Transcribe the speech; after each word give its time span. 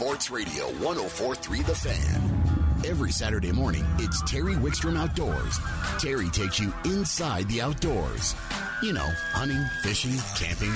Sports 0.00 0.30
Radio 0.30 0.64
1043 0.78 1.60
The 1.60 1.74
Fan. 1.74 2.86
Every 2.86 3.12
Saturday 3.12 3.52
morning, 3.52 3.86
it's 3.98 4.22
Terry 4.22 4.54
Wickstrom 4.54 4.96
Outdoors. 4.96 5.58
Terry 5.98 6.30
takes 6.30 6.58
you 6.58 6.72
inside 6.86 7.46
the 7.48 7.60
outdoors. 7.60 8.34
You 8.82 8.94
know, 8.94 9.06
hunting, 9.32 9.62
fishing, 9.82 10.16
camping. 10.38 10.72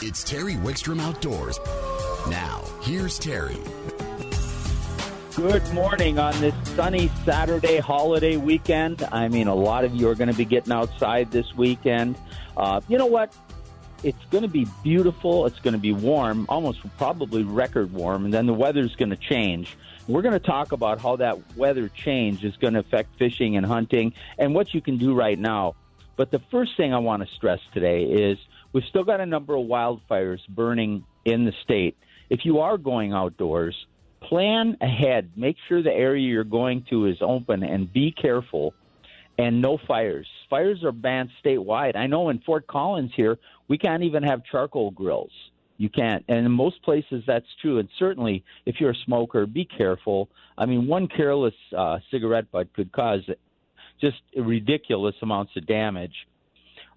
It's 0.00 0.24
Terry 0.24 0.54
Wickstrom 0.54 0.98
Outdoors. 0.98 1.58
Now, 2.30 2.64
here's 2.80 3.18
Terry. 3.18 3.58
Good 5.36 5.70
morning 5.74 6.18
on 6.18 6.32
this 6.40 6.54
sunny 6.68 7.10
Saturday 7.26 7.80
holiday 7.80 8.38
weekend. 8.38 9.06
I 9.12 9.28
mean, 9.28 9.48
a 9.48 9.54
lot 9.54 9.84
of 9.84 9.94
you 9.94 10.08
are 10.08 10.14
going 10.14 10.30
to 10.30 10.34
be 10.34 10.46
getting 10.46 10.72
outside 10.72 11.30
this 11.30 11.54
weekend. 11.54 12.16
Uh, 12.56 12.80
you 12.88 12.96
know 12.96 13.04
what? 13.04 13.30
It's 14.04 14.24
going 14.30 14.42
to 14.42 14.48
be 14.48 14.66
beautiful. 14.84 15.46
It's 15.46 15.58
going 15.58 15.72
to 15.72 15.80
be 15.80 15.92
warm, 15.92 16.46
almost 16.48 16.80
probably 16.98 17.42
record 17.42 17.92
warm, 17.92 18.24
and 18.24 18.32
then 18.32 18.46
the 18.46 18.54
weather's 18.54 18.94
going 18.94 19.10
to 19.10 19.16
change. 19.16 19.76
We're 20.06 20.22
going 20.22 20.34
to 20.34 20.46
talk 20.46 20.72
about 20.72 21.00
how 21.00 21.16
that 21.16 21.56
weather 21.56 21.88
change 21.88 22.44
is 22.44 22.56
going 22.56 22.74
to 22.74 22.80
affect 22.80 23.18
fishing 23.18 23.56
and 23.56 23.66
hunting 23.66 24.14
and 24.38 24.54
what 24.54 24.72
you 24.72 24.80
can 24.80 24.98
do 24.98 25.14
right 25.14 25.38
now. 25.38 25.74
But 26.16 26.30
the 26.30 26.40
first 26.50 26.76
thing 26.76 26.94
I 26.94 26.98
want 26.98 27.26
to 27.26 27.34
stress 27.34 27.60
today 27.74 28.04
is 28.04 28.38
we've 28.72 28.84
still 28.84 29.04
got 29.04 29.20
a 29.20 29.26
number 29.26 29.56
of 29.56 29.66
wildfires 29.66 30.46
burning 30.48 31.04
in 31.24 31.44
the 31.44 31.52
state. 31.64 31.96
If 32.30 32.44
you 32.44 32.60
are 32.60 32.78
going 32.78 33.12
outdoors, 33.12 33.74
plan 34.20 34.76
ahead. 34.80 35.32
Make 35.36 35.56
sure 35.68 35.82
the 35.82 35.92
area 35.92 36.22
you're 36.22 36.44
going 36.44 36.86
to 36.90 37.06
is 37.06 37.18
open 37.20 37.64
and 37.64 37.92
be 37.92 38.12
careful 38.12 38.74
and 39.36 39.60
no 39.60 39.76
fires. 39.76 40.28
Fires 40.50 40.82
are 40.84 40.92
banned 40.92 41.30
statewide. 41.44 41.96
I 41.96 42.06
know 42.06 42.30
in 42.30 42.40
Fort 42.40 42.66
Collins 42.66 43.12
here, 43.14 43.38
we 43.68 43.78
can't 43.78 44.02
even 44.02 44.22
have 44.22 44.42
charcoal 44.50 44.90
grills. 44.90 45.30
You 45.76 45.88
can't. 45.88 46.24
And 46.28 46.44
in 46.44 46.50
most 46.50 46.82
places, 46.82 47.22
that's 47.26 47.46
true. 47.62 47.78
And 47.78 47.88
certainly, 47.98 48.44
if 48.66 48.80
you're 48.80 48.90
a 48.90 49.04
smoker, 49.04 49.46
be 49.46 49.64
careful. 49.64 50.28
I 50.56 50.66
mean, 50.66 50.88
one 50.88 51.06
careless 51.06 51.54
uh, 51.76 51.98
cigarette 52.10 52.50
butt 52.50 52.72
could 52.74 52.90
cause 52.92 53.20
just 54.00 54.16
ridiculous 54.36 55.14
amounts 55.22 55.52
of 55.56 55.66
damage. 55.66 56.14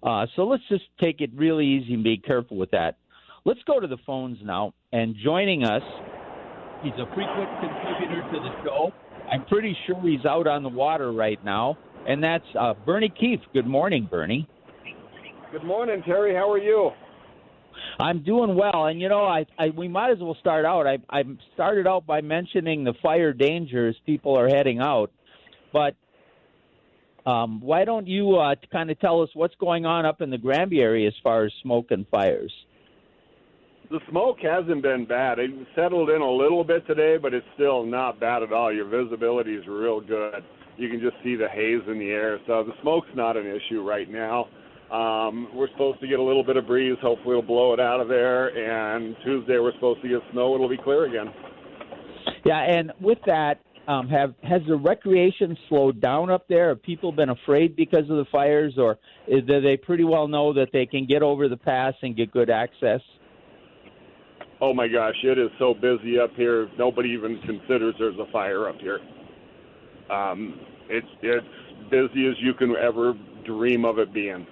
Uh, 0.02 0.26
so 0.34 0.44
let's 0.44 0.64
just 0.68 0.84
take 1.00 1.20
it 1.20 1.30
really 1.34 1.66
easy 1.66 1.94
and 1.94 2.02
be 2.02 2.16
careful 2.16 2.56
with 2.56 2.72
that. 2.72 2.96
Let's 3.44 3.60
go 3.66 3.78
to 3.78 3.86
the 3.86 3.98
phones 4.04 4.38
now. 4.42 4.74
And 4.92 5.14
joining 5.22 5.64
us, 5.64 5.82
he's 6.82 6.92
a 6.94 7.06
frequent 7.14 7.50
contributor 7.60 8.22
to 8.32 8.38
the 8.40 8.64
show. 8.64 8.92
I'm 9.30 9.44
pretty 9.46 9.76
sure 9.86 10.00
he's 10.02 10.24
out 10.24 10.46
on 10.46 10.62
the 10.62 10.68
water 10.68 11.12
right 11.12 11.42
now, 11.44 11.78
and 12.06 12.22
that's 12.22 12.44
uh, 12.58 12.74
Bernie 12.86 13.08
Keefe. 13.08 13.40
Good 13.52 13.66
morning, 13.66 14.08
Bernie. 14.10 14.48
Good 15.50 15.64
morning, 15.64 16.02
Terry. 16.04 16.34
How 16.34 16.50
are 16.50 16.58
you? 16.58 16.90
I'm 17.98 18.22
doing 18.22 18.54
well, 18.56 18.86
and 18.86 19.00
you 19.00 19.08
know, 19.08 19.24
I, 19.24 19.46
I 19.58 19.68
we 19.70 19.88
might 19.88 20.10
as 20.10 20.18
well 20.18 20.36
start 20.40 20.64
out. 20.64 20.86
I 20.86 20.98
I 21.10 21.22
started 21.54 21.86
out 21.86 22.06
by 22.06 22.20
mentioning 22.20 22.84
the 22.84 22.94
fire 23.02 23.32
dangers 23.32 23.96
people 24.06 24.38
are 24.38 24.48
heading 24.48 24.78
out, 24.78 25.10
but 25.72 25.94
um, 27.24 27.60
why 27.60 27.84
don't 27.84 28.06
you 28.06 28.36
uh, 28.36 28.54
kind 28.72 28.90
of 28.90 28.98
tell 28.98 29.22
us 29.22 29.28
what's 29.34 29.54
going 29.56 29.86
on 29.86 30.06
up 30.06 30.20
in 30.20 30.30
the 30.30 30.38
Granby 30.38 30.80
area 30.80 31.06
as 31.06 31.14
far 31.22 31.44
as 31.44 31.52
smoke 31.62 31.90
and 31.90 32.06
fires? 32.08 32.52
The 33.90 34.00
smoke 34.10 34.38
hasn't 34.40 34.82
been 34.82 35.04
bad. 35.04 35.38
It 35.38 35.50
settled 35.76 36.08
in 36.08 36.22
a 36.22 36.30
little 36.30 36.64
bit 36.64 36.86
today, 36.86 37.18
but 37.18 37.34
it's 37.34 37.46
still 37.54 37.84
not 37.84 38.18
bad 38.18 38.42
at 38.42 38.52
all. 38.52 38.72
Your 38.72 38.86
visibility 38.86 39.54
is 39.54 39.66
real 39.66 40.00
good. 40.00 40.42
You 40.76 40.88
can 40.88 41.00
just 41.00 41.16
see 41.22 41.36
the 41.36 41.48
haze 41.48 41.82
in 41.86 41.98
the 41.98 42.10
air. 42.10 42.38
So 42.46 42.64
the 42.64 42.72
smoke's 42.82 43.08
not 43.14 43.36
an 43.36 43.46
issue 43.46 43.82
right 43.82 44.10
now. 44.10 44.48
Um, 44.90 45.48
we're 45.54 45.70
supposed 45.72 46.00
to 46.00 46.06
get 46.06 46.18
a 46.18 46.22
little 46.22 46.44
bit 46.44 46.56
of 46.56 46.66
breeze. 46.66 46.96
Hopefully, 47.00 47.38
it'll 47.38 47.42
blow 47.42 47.72
it 47.72 47.80
out 47.80 48.00
of 48.00 48.08
there. 48.08 48.48
And 48.48 49.16
Tuesday, 49.24 49.58
we're 49.58 49.72
supposed 49.74 50.02
to 50.02 50.08
get 50.08 50.20
snow. 50.32 50.54
It'll 50.54 50.68
be 50.68 50.76
clear 50.76 51.06
again. 51.06 51.32
Yeah, 52.44 52.60
and 52.60 52.92
with 53.00 53.18
that, 53.26 53.60
um, 53.88 54.08
have 54.08 54.34
has 54.42 54.62
the 54.68 54.76
recreation 54.76 55.56
slowed 55.68 56.00
down 56.00 56.30
up 56.30 56.46
there? 56.48 56.68
Have 56.68 56.82
people 56.82 57.10
been 57.10 57.30
afraid 57.30 57.74
because 57.74 58.08
of 58.10 58.16
the 58.16 58.26
fires, 58.30 58.74
or 58.76 58.98
is, 59.26 59.44
do 59.46 59.60
they 59.60 59.76
pretty 59.76 60.04
well 60.04 60.28
know 60.28 60.52
that 60.52 60.68
they 60.72 60.86
can 60.86 61.06
get 61.06 61.22
over 61.22 61.48
the 61.48 61.56
pass 61.56 61.94
and 62.02 62.16
get 62.16 62.30
good 62.30 62.50
access? 62.50 63.00
Oh 64.60 64.72
my 64.72 64.86
gosh, 64.86 65.16
it 65.24 65.38
is 65.38 65.50
so 65.58 65.74
busy 65.74 66.18
up 66.20 66.30
here. 66.36 66.68
Nobody 66.78 67.10
even 67.10 67.40
considers 67.40 67.94
there's 67.98 68.18
a 68.18 68.30
fire 68.30 68.68
up 68.68 68.76
here. 68.78 69.00
Um, 70.10 70.60
it's 70.88 71.06
it's 71.22 71.46
busy 71.90 72.26
as 72.28 72.34
you 72.40 72.54
can 72.54 72.74
ever 72.76 73.14
dream 73.44 73.84
of 73.84 73.98
it 73.98 74.12
being. 74.12 74.46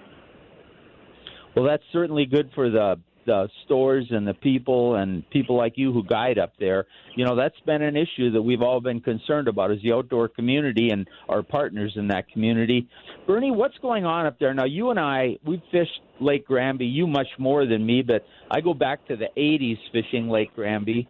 Well, 1.55 1.65
that's 1.65 1.83
certainly 1.91 2.25
good 2.25 2.51
for 2.55 2.69
the 2.69 2.99
the 3.25 3.49
stores 3.65 4.07
and 4.09 4.27
the 4.27 4.33
people 4.33 4.95
and 4.95 5.27
people 5.29 5.55
like 5.55 5.73
you 5.75 5.93
who 5.93 6.03
guide 6.03 6.39
up 6.39 6.53
there. 6.59 6.85
You 7.15 7.25
know, 7.25 7.35
that's 7.35 7.59
been 7.65 7.81
an 7.81 7.95
issue 7.95 8.31
that 8.31 8.41
we've 8.41 8.61
all 8.61 8.81
been 8.81 8.99
concerned 8.99 9.47
about 9.47 9.71
is 9.71 9.79
the 9.83 9.93
outdoor 9.93 10.27
community 10.27 10.89
and 10.89 11.07
our 11.29 11.43
partners 11.43 11.93
in 11.95 12.07
that 12.07 12.29
community. 12.29 12.87
Bernie, 13.27 13.51
what's 13.51 13.77
going 13.77 14.05
on 14.05 14.25
up 14.25 14.39
there? 14.39 14.53
Now, 14.53 14.65
you 14.65 14.89
and 14.89 14.99
I, 14.99 15.37
we've 15.45 15.61
fished 15.71 16.01
Lake 16.19 16.47
Granby, 16.47 16.85
you 16.85 17.07
much 17.07 17.27
more 17.37 17.65
than 17.65 17.85
me, 17.85 18.01
but 18.01 18.25
I 18.49 18.61
go 18.61 18.73
back 18.73 19.07
to 19.07 19.15
the 19.15 19.27
80s 19.37 19.77
fishing 19.91 20.29
Lake 20.29 20.55
Granby. 20.55 21.07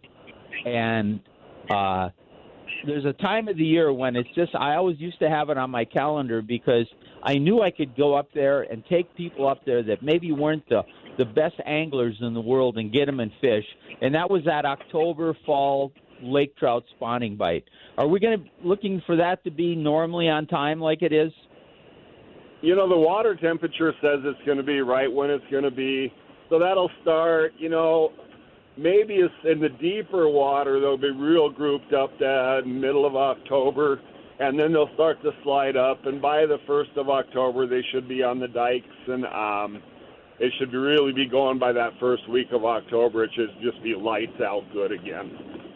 And 0.66 1.20
uh, 1.70 2.10
there's 2.86 3.04
a 3.04 3.12
time 3.14 3.48
of 3.48 3.56
the 3.56 3.64
year 3.64 3.92
when 3.92 4.16
it's 4.16 4.28
just, 4.34 4.54
I 4.54 4.74
always 4.76 4.98
used 4.98 5.18
to 5.20 5.28
have 5.28 5.50
it 5.50 5.58
on 5.58 5.70
my 5.70 5.84
calendar 5.84 6.42
because 6.42 6.86
I 7.22 7.38
knew 7.38 7.62
I 7.62 7.70
could 7.70 7.96
go 7.96 8.14
up 8.14 8.28
there 8.34 8.62
and 8.62 8.84
take 8.90 9.14
people 9.16 9.48
up 9.48 9.60
there 9.64 9.82
that 9.84 10.02
maybe 10.02 10.32
weren't 10.32 10.68
the 10.68 10.82
the 11.18 11.24
best 11.26 11.54
anglers 11.66 12.16
in 12.20 12.32
the 12.32 12.40
world 12.40 12.78
and 12.78 12.92
get 12.92 13.06
them 13.06 13.20
and 13.20 13.30
fish. 13.40 13.64
And 14.00 14.14
that 14.14 14.30
was 14.30 14.42
that 14.46 14.64
October 14.64 15.36
fall 15.44 15.92
lake 16.22 16.56
trout 16.56 16.84
spawning 16.96 17.36
bite. 17.36 17.64
Are 17.98 18.06
we 18.06 18.20
going 18.20 18.38
to 18.38 18.66
looking 18.66 19.02
for 19.04 19.16
that 19.16 19.44
to 19.44 19.50
be 19.50 19.74
normally 19.74 20.28
on 20.28 20.46
time 20.46 20.80
like 20.80 21.02
it 21.02 21.12
is? 21.12 21.32
You 22.62 22.76
know, 22.76 22.88
the 22.88 22.96
water 22.96 23.34
temperature 23.34 23.92
says 24.00 24.20
it's 24.24 24.46
going 24.46 24.58
to 24.58 24.64
be 24.64 24.80
right 24.80 25.12
when 25.12 25.30
it's 25.30 25.44
going 25.50 25.64
to 25.64 25.70
be. 25.70 26.12
So 26.48 26.58
that'll 26.58 26.90
start, 27.02 27.52
you 27.58 27.68
know, 27.68 28.12
maybe 28.76 29.14
it's 29.14 29.34
in 29.44 29.60
the 29.60 29.68
deeper 29.68 30.28
water, 30.28 30.80
they'll 30.80 30.96
be 30.96 31.10
real 31.10 31.50
grouped 31.50 31.92
up 31.92 32.18
that 32.18 32.62
middle 32.66 33.06
of 33.06 33.16
October 33.16 34.00
and 34.42 34.58
then 34.58 34.72
they'll 34.72 34.92
start 34.94 35.22
to 35.22 35.30
slide 35.44 35.76
up. 35.76 36.04
And 36.06 36.20
by 36.20 36.46
the 36.46 36.58
first 36.66 36.90
of 36.96 37.08
October, 37.08 37.66
they 37.66 37.82
should 37.92 38.08
be 38.08 38.22
on 38.22 38.40
the 38.40 38.48
dikes, 38.48 38.86
and 39.06 39.24
um, 39.26 39.82
it 40.40 40.52
should 40.58 40.72
really 40.72 41.12
be 41.12 41.26
going 41.26 41.58
by 41.58 41.72
that 41.72 41.92
first 42.00 42.28
week 42.28 42.48
of 42.50 42.64
October. 42.64 43.24
It 43.24 43.30
should 43.34 43.50
just 43.62 43.80
be 43.82 43.94
lights 43.94 44.40
out 44.40 44.64
good 44.72 44.90
again. 44.90 45.71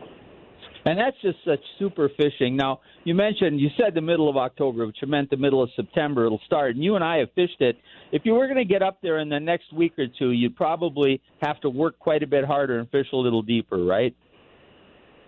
And 0.86 0.96
that's 0.96 1.16
just 1.20 1.38
such 1.44 1.58
super 1.80 2.08
fishing. 2.16 2.56
Now, 2.56 2.80
you 3.02 3.14
mentioned, 3.14 3.60
you 3.60 3.68
said 3.76 3.92
the 3.92 4.00
middle 4.00 4.30
of 4.30 4.36
October, 4.36 4.86
which 4.86 4.98
meant 5.04 5.30
the 5.30 5.36
middle 5.36 5.60
of 5.60 5.68
September 5.74 6.26
it'll 6.26 6.40
start. 6.46 6.76
And 6.76 6.84
you 6.84 6.94
and 6.94 7.02
I 7.02 7.18
have 7.18 7.28
fished 7.34 7.60
it. 7.60 7.76
If 8.12 8.22
you 8.24 8.34
were 8.34 8.46
going 8.46 8.56
to 8.56 8.64
get 8.64 8.82
up 8.82 8.98
there 9.02 9.18
in 9.18 9.28
the 9.28 9.40
next 9.40 9.72
week 9.72 9.98
or 9.98 10.06
two, 10.06 10.30
you'd 10.30 10.54
probably 10.54 11.20
have 11.42 11.60
to 11.62 11.70
work 11.70 11.98
quite 11.98 12.22
a 12.22 12.26
bit 12.26 12.44
harder 12.44 12.78
and 12.78 12.88
fish 12.90 13.08
a 13.12 13.16
little 13.16 13.42
deeper, 13.42 13.84
right? 13.84 14.14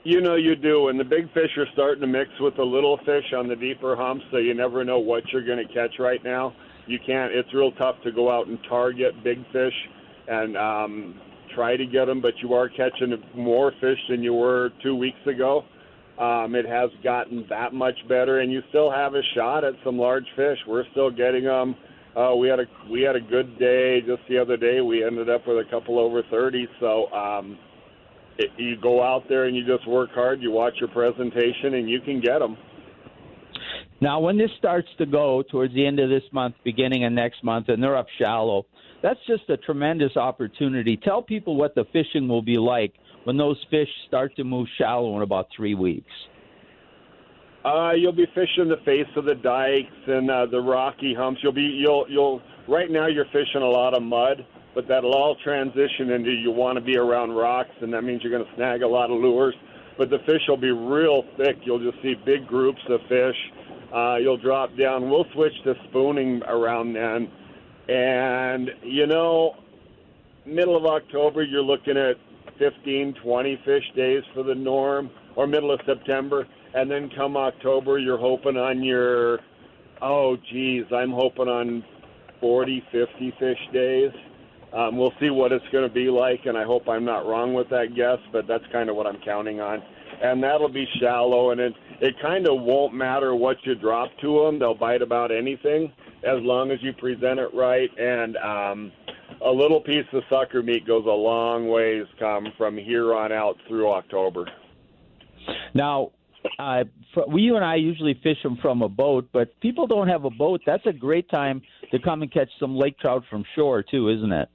You 0.05 0.21
know 0.21 0.37
you 0.37 0.55
do, 0.55 0.89
and 0.89 0.99
the 0.99 1.05
big 1.05 1.27
fish 1.35 1.51
are 1.57 1.67
starting 1.73 2.01
to 2.03 2.07
mix 2.07 2.31
with 2.39 2.57
the 2.57 2.63
little 2.63 2.97
fish 2.99 3.35
on 3.37 3.49
the 3.49 3.57
deeper 3.57 3.97
humps, 3.97 4.25
so 4.31 4.39
you 4.39 4.55
never 4.55 4.85
know 4.85 5.01
what 5.01 5.25
you're 5.33 5.45
going 5.45 5.59
to 5.59 5.75
catch 5.75 5.99
right 5.99 6.23
now. 6.23 6.55
You 6.87 6.99
can't. 7.05 7.33
It's 7.33 7.53
real 7.53 7.73
tough 7.73 7.97
to 8.05 8.13
go 8.13 8.31
out 8.31 8.47
and 8.47 8.59
target 8.69 9.13
big 9.25 9.39
fish 9.53 9.75
and 10.29 10.57
um, 10.57 11.21
try 11.59 11.77
to 11.77 11.87
get 11.87 12.05
them, 12.05 12.21
but 12.23 12.35
you 12.41 12.55
are 12.55 12.69
catching 12.69 13.13
more 13.35 13.73
fish 13.81 13.99
than 14.09 14.23
you 14.23 14.33
were 14.33 14.71
two 14.81 14.95
weeks 14.95 15.19
ago. 15.27 15.65
Um, 16.17 16.55
it 16.55 16.67
has 16.67 16.89
gotten 17.03 17.45
that 17.51 17.75
much 17.75 17.97
better, 18.09 18.39
and 18.41 18.53
you 18.53 18.61
still 18.69 18.91
have 18.93 19.15
a 19.15 19.23
shot 19.35 19.65
at 19.65 19.75
some 19.85 19.99
large 19.99 20.27
fish. 20.37 20.59
We're 20.69 20.85
still 20.93 21.11
getting 21.11 21.45
them. 21.45 21.75
Uh, 22.17 22.37
we 22.37 22.49
had 22.49 22.61
a 22.61 22.65
we 22.91 23.03
had 23.03 23.17
a 23.17 23.21
good 23.21 23.59
day 23.59 24.01
just 24.01 24.23
the 24.29 24.39
other 24.39 24.57
day. 24.57 24.81
We 24.81 25.05
ended 25.05 25.29
up 25.29 25.47
with 25.47 25.59
a 25.59 25.71
couple 25.71 25.99
over 25.99 26.23
thirty. 26.31 26.67
So 26.79 27.07
um, 27.13 27.59
it, 28.39 28.51
you 28.57 28.77
go 28.81 29.03
out 29.03 29.25
there 29.29 29.45
and 29.47 29.57
you 29.57 29.65
just 29.67 29.87
work 29.89 30.11
hard. 30.15 30.41
You 30.41 30.53
watch 30.53 30.75
your 30.81 30.91
presentation, 30.91 31.75
and 31.75 31.89
you 31.89 32.01
can 32.01 32.21
get 32.21 32.39
them. 32.39 32.57
Now, 34.01 34.21
when 34.21 34.39
this 34.39 34.51
starts 34.59 34.89
to 34.99 35.07
go 35.07 35.43
towards 35.51 35.75
the 35.75 35.85
end 35.85 35.99
of 35.99 36.09
this 36.09 36.23
month, 36.33 36.55
beginning 36.65 37.05
of 37.05 37.13
next 37.13 37.43
month, 37.43 37.69
and 37.69 37.83
they're 37.83 37.97
up 37.97 38.07
shallow, 38.17 38.67
that's 39.03 39.21
just 39.27 39.49
a 39.49 39.57
tremendous 39.57 40.17
opportunity. 40.17 40.97
Tell 40.97 41.23
people 41.23 41.57
what 41.57 41.75
the 41.75 41.85
fishing 41.93 42.29
will 42.29 42.43
be 42.43 42.57
like 42.57 42.93
when 43.25 43.37
those 43.37 43.59
fish 43.71 43.89
start 44.07 44.35
to 44.37 44.45
move 44.45 44.67
shallow 44.79 45.17
in 45.17 45.23
about 45.23 45.49
three 45.55 45.75
weeks. 45.75 46.11
Uh, 47.65 47.93
you'll 47.93 48.13
be 48.13 48.27
fishing 48.35 48.69
the 48.69 48.81
face 48.85 49.09
of 49.17 49.25
the 49.25 49.35
dikes 49.35 49.93
and 50.07 50.31
uh, 50.31 50.47
the 50.47 50.61
rocky 50.61 51.15
humps. 51.15 51.41
You'll 51.43 51.53
be 51.53 51.63
you'll 51.63 52.07
you'll 52.09 52.41
right 52.69 52.91
now 52.91 53.09
you're 53.09 53.27
fishing 53.27 53.63
a 53.63 53.69
lot 53.69 53.95
of 53.95 54.03
mud, 54.03 54.47
but 54.75 54.87
that'll 54.89 55.13
all 55.13 55.37
transition 55.43 56.11
into 56.11 56.31
you 56.31 56.51
want 56.51 56.79
to 56.79 56.85
be 56.85 56.97
around 56.97 57.33
rocks, 57.33 57.75
and 57.83 57.93
that 57.93 58.03
means 58.03 58.23
you're 58.23 58.33
going 58.33 58.45
to 58.45 58.55
snag 58.57 58.83
a 58.83 58.89
lot 58.89 59.11
of 59.11 59.21
lures. 59.21 59.55
But 59.99 60.11
the 60.11 60.19
fish 60.21 60.43
will 60.49 60.57
be 60.57 60.71
real 60.71 61.25
thick. 61.37 61.57
You'll 61.65 61.81
just 61.81 62.01
see 62.03 62.15
big 62.25 62.47
groups 62.47 62.81
of 62.89 63.01
fish. 63.09 63.37
Uh, 63.93 64.17
you'll 64.17 64.39
drop 64.39 64.71
down. 64.79 65.11
We'll 65.11 65.27
switch 65.35 65.53
to 65.65 65.75
spooning 65.89 66.43
around 66.47 66.93
then, 66.93 67.29
and 67.89 68.71
you 68.83 69.07
know, 69.07 69.55
middle 70.45 70.77
of 70.77 70.85
October, 70.85 71.43
you're 71.43 71.63
looking 71.63 71.97
at 71.97 72.17
15, 72.59 73.15
20 73.23 73.63
fish 73.65 73.85
days 73.97 74.23
for 74.35 74.43
the 74.43 74.55
norm, 74.55 75.11
or 75.37 75.47
middle 75.47 75.71
of 75.71 75.81
September, 75.87 76.47
and 76.75 76.91
then 76.91 77.11
come 77.17 77.37
October, 77.37 77.99
you're 77.99 78.19
hoping 78.19 78.57
on 78.57 78.83
your, 78.83 79.39
oh 80.03 80.37
geez, 80.51 80.85
I'm 80.93 81.13
hoping 81.13 81.49
on 81.49 81.85
40, 82.41 82.83
50 82.93 83.35
fish 83.39 83.59
days. 83.73 84.11
Um, 84.73 84.99
we'll 84.99 85.15
see 85.19 85.31
what 85.31 85.51
it's 85.51 85.65
going 85.73 85.89
to 85.89 85.95
be 85.95 86.11
like, 86.11 86.45
and 86.45 86.59
I 86.59 86.65
hope 86.65 86.89
I'm 86.89 87.05
not 87.05 87.27
wrong 87.27 87.55
with 87.55 87.71
that 87.71 87.95
guess, 87.97 88.19
but 88.33 88.47
that's 88.47 88.65
kind 88.71 88.91
of 88.91 88.97
what 88.97 89.07
I'm 89.07 89.19
counting 89.25 89.61
on. 89.61 89.83
And 90.23 90.43
that'll 90.43 90.69
be 90.69 90.87
shallow, 91.01 91.53
and 91.53 91.61
it 91.61 91.73
it 92.01 92.15
kind 92.21 92.47
of 92.47 92.61
won't 92.61 92.93
matter 92.93 93.35
what 93.35 93.57
you 93.65 93.77
drop 93.77 94.11
to 94.21 94.45
them; 94.45 94.59
they'll 94.59 94.75
bite 94.75 95.01
about 95.01 95.31
anything 95.31 95.93
as 96.25 96.43
long 96.43 96.71
as 96.71 96.79
you 96.83 96.93
present 96.93 97.39
it 97.39 97.51
right. 97.55 97.91
And 97.99 98.37
um, 98.37 98.93
a 99.45 99.51
little 99.51 99.81
piece 99.81 100.07
of 100.13 100.23
sucker 100.31 100.63
meat 100.63 100.87
goes 100.87 101.05
a 101.07 101.11
long 101.11 101.69
ways 101.69 102.07
come 102.19 102.49
from 102.57 102.77
here 102.77 103.15
on 103.15 103.33
out 103.33 103.57
through 103.69 103.91
October. 103.91 104.47
Now, 105.75 106.13
uh, 106.59 106.85
we 107.29 107.43
you 107.43 107.57
and 107.57 107.65
I 107.65 107.77
usually 107.77 108.15
fish 108.23 108.43
them 108.43 108.59
from 108.61 108.83
a 108.83 108.89
boat, 108.89 109.29
but 109.33 109.59
people 109.61 109.87
don't 109.87 110.09
have 110.09 110.25
a 110.25 110.31
boat. 110.31 110.61
That's 110.67 110.87
a 110.87 110.93
great 110.93 111.29
time 111.31 111.63
to 111.91 111.99
come 111.99 112.23
and 112.23 112.33
catch 112.33 112.49
some 112.61 112.77
lake 112.77 112.99
trout 112.99 113.23
from 113.31 113.45
shore 113.55 113.83
too, 113.83 114.09
isn't 114.09 114.33
it? 114.33 114.49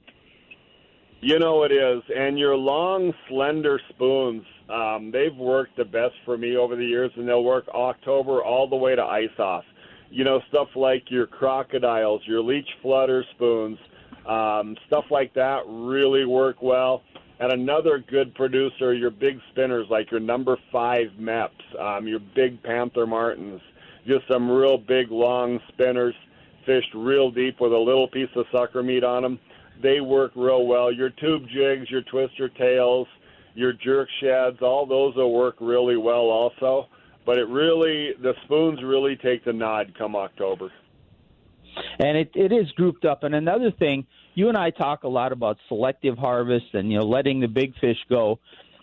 You 1.20 1.38
know 1.38 1.62
it 1.62 1.72
is, 1.72 2.02
and 2.14 2.38
your 2.38 2.54
long, 2.54 3.12
slender 3.28 3.80
spoons. 3.88 4.42
Um, 4.68 5.10
they've 5.10 5.34
worked 5.34 5.76
the 5.76 5.84
best 5.84 6.12
for 6.26 6.36
me 6.36 6.56
over 6.56 6.76
the 6.76 6.84
years, 6.84 7.10
and 7.16 7.26
they'll 7.26 7.44
work 7.44 7.66
October 7.68 8.42
all 8.42 8.68
the 8.68 8.76
way 8.76 8.94
to 8.94 9.02
ice 9.02 9.38
off. 9.38 9.64
You 10.10 10.24
know 10.24 10.40
stuff 10.48 10.68
like 10.76 11.10
your 11.10 11.26
Krocodiles, 11.26 12.20
your 12.26 12.42
leech 12.42 12.68
flutter 12.82 13.24
spoons, 13.34 13.78
um, 14.26 14.76
stuff 14.86 15.04
like 15.10 15.34
that 15.34 15.62
really 15.66 16.24
work 16.24 16.62
well. 16.62 17.02
And 17.40 17.52
another 17.52 17.98
good 17.98 18.34
producer, 18.34 18.94
your 18.94 19.10
big 19.10 19.40
spinners 19.50 19.86
like 19.90 20.10
your 20.10 20.20
number 20.20 20.56
five 20.70 21.08
Mepps, 21.18 21.80
um, 21.80 22.06
your 22.06 22.20
big 22.20 22.62
Panther 22.62 23.06
Martins, 23.06 23.60
just 24.06 24.26
some 24.28 24.48
real 24.48 24.78
big 24.78 25.10
long 25.10 25.58
spinners, 25.68 26.14
fished 26.64 26.94
real 26.94 27.30
deep 27.32 27.60
with 27.60 27.72
a 27.72 27.78
little 27.78 28.06
piece 28.06 28.30
of 28.36 28.46
sucker 28.52 28.82
meat 28.82 29.02
on 29.02 29.22
them 29.22 29.38
they 29.82 30.00
work 30.00 30.32
real 30.34 30.66
well. 30.66 30.92
Your 30.92 31.10
tube 31.10 31.46
jigs, 31.48 31.90
your 31.90 32.02
twister 32.02 32.48
tails, 32.48 33.08
your 33.54 33.72
jerk 33.72 34.08
shads, 34.20 34.58
all 34.62 34.86
those 34.86 35.14
will 35.16 35.32
work 35.32 35.56
really 35.60 35.96
well 35.96 36.30
also. 36.30 36.88
But 37.24 37.38
it 37.38 37.48
really, 37.48 38.12
the 38.20 38.34
spoons 38.44 38.82
really 38.82 39.16
take 39.16 39.44
the 39.44 39.52
nod 39.52 39.94
come 39.96 40.14
October. 40.14 40.70
And 41.98 42.16
it, 42.16 42.30
it 42.34 42.52
is 42.52 42.70
grouped 42.72 43.04
up. 43.04 43.24
And 43.24 43.34
another 43.34 43.70
thing, 43.70 44.06
you 44.34 44.48
and 44.48 44.56
I 44.56 44.70
talk 44.70 45.04
a 45.04 45.08
lot 45.08 45.32
about 45.32 45.56
selective 45.68 46.18
harvest 46.18 46.66
and 46.74 46.90
you 46.90 46.98
know 46.98 47.04
letting 47.04 47.40
the 47.40 47.48
big 47.48 47.74
fish 47.80 47.98
go. 48.08 48.38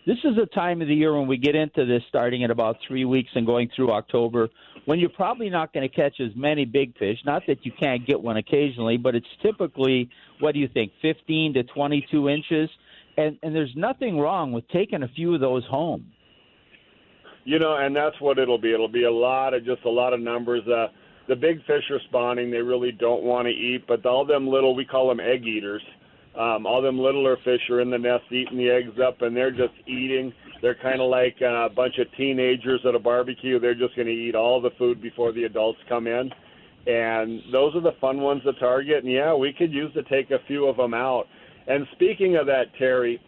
This 0.06 0.18
is 0.24 0.36
a 0.42 0.48
time 0.48 0.82
of 0.82 0.88
the 0.88 0.96
year 0.96 1.16
when 1.16 1.28
we 1.28 1.38
get 1.38 1.56
into 1.56 1.86
this, 1.86 2.02
starting 2.10 2.42
in 2.42 2.50
about 2.50 2.78
three 2.88 3.06
weeks 3.06 3.30
and 3.36 3.46
going 3.46 3.70
through 3.76 3.92
October, 3.92 4.50
when 4.86 5.00
you're 5.00 5.10
probably 5.10 5.50
not 5.52 5.74
going 5.74 5.88
to 5.88 5.96
catch 5.96 6.20
as 6.20 6.32
many 6.36 6.66
big 6.66 6.98
fish. 6.98 7.20
Not 7.24 7.44
that 7.46 7.66
you 7.66 7.72
can't 7.72 8.06
get 8.08 8.20
one 8.20 8.38
occasionally, 8.38 8.98
but 8.98 9.14
it's 9.14 9.28
typically 9.44 10.10
what 10.40 10.54
do 10.54 10.60
you 10.60 10.68
think, 10.68 10.92
15 11.04 11.54
to 11.54 11.64
22 11.64 12.30
inches, 12.30 12.70
and 13.16 13.38
and 13.44 13.56
there's 13.56 13.76
nothing 13.76 14.18
wrong 14.18 14.52
with 14.52 14.68
taking 14.70 15.04
a 15.04 15.08
few 15.08 15.36
of 15.36 15.40
those 15.40 15.66
home. 15.66 16.12
You 17.44 17.60
know, 17.60 17.78
and 17.78 17.96
that's 17.96 18.20
what 18.20 18.38
it'll 18.38 18.60
be. 18.60 18.74
It'll 18.74 18.88
be 18.88 19.04
a 19.04 19.12
lot 19.12 19.54
of 19.54 19.66
just 19.66 19.84
a 19.86 19.90
lot 19.90 20.14
of 20.14 20.20
numbers. 20.20 20.62
Uh, 20.68 20.88
the 21.28 21.36
big 21.36 21.60
fish 21.66 21.84
are 21.90 22.00
spawning; 22.08 22.52
they 22.52 22.58
really 22.62 22.92
don't 22.92 23.24
want 23.24 23.48
to 23.48 23.52
eat, 23.52 23.86
but 23.88 24.06
all 24.06 24.26
them 24.26 24.48
little, 24.48 24.76
we 24.76 24.86
call 24.86 25.10
them 25.10 25.20
egg 25.20 25.46
eaters. 25.46 25.82
Um, 26.38 26.66
all 26.66 26.82
them 26.82 27.00
littler 27.00 27.38
fish 27.44 27.62
are 27.70 27.82
in 27.82 27.90
the 27.90 27.98
nest 27.98 28.24
eating 28.32 28.58
the 28.58 28.70
eggs 28.70 28.98
up, 29.06 29.22
and 29.22 29.36
they're 29.36 29.52
just 29.52 29.74
eating 29.86 30.32
they're 30.62 30.76
kind 30.76 31.02
of 31.02 31.10
like 31.10 31.38
a 31.42 31.70
bunch 31.76 31.98
of 31.98 32.08
teenagers 32.16 32.82
at 32.88 32.94
a 32.94 33.00
barbecue. 33.00 33.60
They're 33.60 33.74
just 33.74 33.96
going 33.96 34.08
to 34.08 34.14
eat 34.14 34.36
all 34.36 34.62
the 34.62 34.70
food 34.78 35.02
before 35.02 35.32
the 35.32 35.44
adults 35.44 35.80
come 35.90 36.06
in. 36.06 36.30
And 36.86 37.42
those 37.52 37.76
are 37.76 37.82
the 37.82 37.96
fun 38.00 38.22
ones 38.22 38.44
to 38.44 38.54
target. 38.54 39.04
And 39.04 39.12
yeah, 39.12 39.34
we 39.34 39.54
could 39.54 39.72
use 39.72 39.92
to 39.94 40.04
take 40.04 40.30
a 40.32 40.40
few 40.48 40.68
of 40.68 40.78
them 40.78 40.94
out. 40.94 41.26
And 41.68 41.88
speaking 41.94 42.36
of 42.36 42.46
that, 42.46 42.66
Terry, 42.78 43.20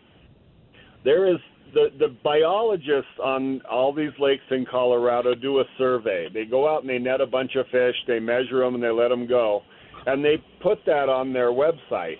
there 1.03 1.27
is 1.27 1.39
the 1.73 1.87
the 1.99 2.15
biologists 2.23 3.19
on 3.23 3.61
all 3.69 3.93
these 3.93 4.11
lakes 4.19 4.43
in 4.51 4.65
Colorado 4.69 5.35
do 5.35 5.59
a 5.59 5.63
survey. 5.77 6.29
They 6.33 6.45
go 6.45 6.73
out 6.73 6.81
and 6.81 6.89
they 6.89 6.99
net 6.99 7.21
a 7.21 7.27
bunch 7.27 7.55
of 7.55 7.65
fish, 7.67 7.95
they 8.07 8.19
measure 8.19 8.59
them, 8.59 8.75
and 8.75 8.83
they 8.83 8.91
let 8.91 9.09
them 9.09 9.27
go, 9.27 9.61
and 10.05 10.23
they 10.23 10.43
put 10.61 10.79
that 10.85 11.09
on 11.09 11.33
their 11.33 11.51
website 11.51 12.17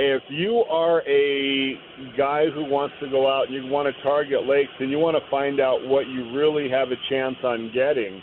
if 0.00 0.22
you 0.28 0.58
are 0.70 1.02
a 1.08 1.74
guy 2.16 2.44
who 2.54 2.64
wants 2.64 2.94
to 3.00 3.10
go 3.10 3.28
out 3.28 3.48
and 3.48 3.54
you 3.54 3.70
want 3.70 3.92
to 3.94 4.02
target 4.02 4.46
lakes 4.46 4.70
and 4.78 4.90
you 4.90 4.98
want 4.98 5.16
to 5.16 5.30
find 5.30 5.60
out 5.60 5.78
what 5.86 6.06
you 6.06 6.32
really 6.36 6.70
have 6.70 6.88
a 6.88 6.96
chance 7.10 7.36
on 7.42 7.70
getting, 7.74 8.22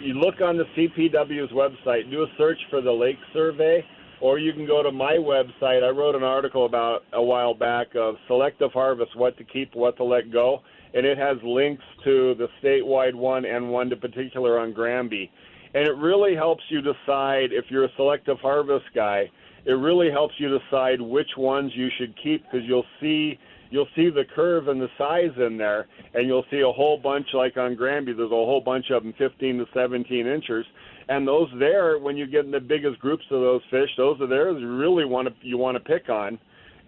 you 0.00 0.14
look 0.14 0.40
on 0.40 0.56
the 0.56 0.64
CPW's 0.76 1.52
website, 1.52 2.10
do 2.10 2.22
a 2.22 2.26
search 2.38 2.58
for 2.70 2.80
the 2.80 2.90
lake 2.90 3.18
survey, 3.32 3.84
or 4.22 4.38
you 4.38 4.52
can 4.52 4.66
go 4.66 4.82
to 4.82 4.90
my 4.90 5.14
website. 5.14 5.82
I 5.82 5.90
wrote 5.90 6.14
an 6.14 6.22
article 6.22 6.64
about 6.64 7.02
a 7.12 7.22
while 7.22 7.52
back 7.52 7.88
of 7.94 8.14
selective 8.26 8.72
harvest, 8.72 9.16
what 9.16 9.36
to 9.36 9.44
keep, 9.44 9.74
what 9.74 9.96
to 9.98 10.04
let 10.04 10.32
go, 10.32 10.60
and 10.94 11.04
it 11.04 11.18
has 11.18 11.36
links 11.44 11.84
to 12.04 12.34
the 12.36 12.46
statewide 12.62 13.14
one 13.14 13.44
and 13.44 13.70
one 13.70 13.90
to 13.90 13.96
particular 13.96 14.58
on 14.58 14.72
Granby. 14.72 15.30
And 15.74 15.86
it 15.86 15.96
really 15.96 16.34
helps 16.34 16.62
you 16.68 16.80
decide 16.80 17.52
if 17.52 17.66
you're 17.68 17.84
a 17.84 17.94
selective 17.96 18.38
harvest 18.38 18.86
guy– 18.94 19.30
it 19.64 19.72
really 19.72 20.10
helps 20.10 20.34
you 20.38 20.58
decide 20.58 21.00
which 21.00 21.30
ones 21.36 21.72
you 21.74 21.88
should 21.98 22.14
keep 22.22 22.42
because 22.44 22.66
you'll 22.66 22.86
see 23.00 23.38
you'll 23.70 23.88
see 23.96 24.10
the 24.10 24.24
curve 24.34 24.68
and 24.68 24.80
the 24.80 24.88
size 24.98 25.30
in 25.38 25.56
there, 25.56 25.86
and 26.12 26.26
you'll 26.26 26.44
see 26.50 26.60
a 26.60 26.70
whole 26.70 26.98
bunch 26.98 27.26
like 27.32 27.56
on 27.56 27.74
Granby. 27.74 28.12
There's 28.12 28.26
a 28.26 28.34
whole 28.34 28.60
bunch 28.60 28.90
of 28.90 29.02
them, 29.02 29.14
15 29.16 29.58
to 29.58 29.64
17 29.72 30.26
inches, 30.26 30.66
and 31.12 31.28
those 31.28 31.48
there 31.58 31.98
when 31.98 32.16
you 32.16 32.26
get 32.26 32.44
in 32.46 32.50
the 32.50 32.60
biggest 32.60 32.98
groups 32.98 33.24
of 33.30 33.40
those 33.40 33.60
fish, 33.70 33.90
those 33.96 34.18
are 34.20 34.26
there 34.26 34.50
you 34.58 34.76
really 34.76 35.04
want 35.04 35.28
to 35.28 35.34
you 35.46 35.58
want 35.58 35.76
to 35.76 35.80
pick 35.80 36.08
on, 36.08 36.38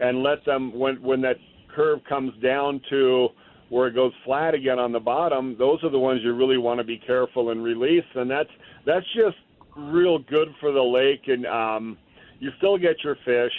and 0.01 0.23
let 0.23 0.45
them 0.45 0.77
when 0.79 1.01
when 1.03 1.21
that 1.21 1.37
curve 1.75 2.01
comes 2.09 2.33
down 2.43 2.81
to 2.89 3.29
where 3.69 3.89
it 3.89 3.95
goes 3.95 4.13
flat 4.25 4.55
again 4.55 4.79
on 4.79 4.93
the 4.93 5.01
bottom, 5.01 5.57
those 5.59 5.83
are 5.83 5.91
the 5.91 5.99
ones 5.99 6.21
you 6.23 6.35
really 6.35 6.59
want 6.59 6.79
to 6.79 6.85
be 6.85 6.99
careful 6.99 7.51
and 7.51 7.63
release, 7.63 8.05
and 8.15 8.31
that's 8.31 8.51
that's 8.87 9.07
just 9.15 9.37
real 9.77 10.19
good 10.21 10.49
for 10.61 10.71
the 10.73 10.83
lake 10.83 11.23
and 11.27 11.47
um 11.47 11.99
you 12.39 12.51
still 12.59 12.79
get 12.79 12.97
your 13.03 13.17
fish. 13.25 13.53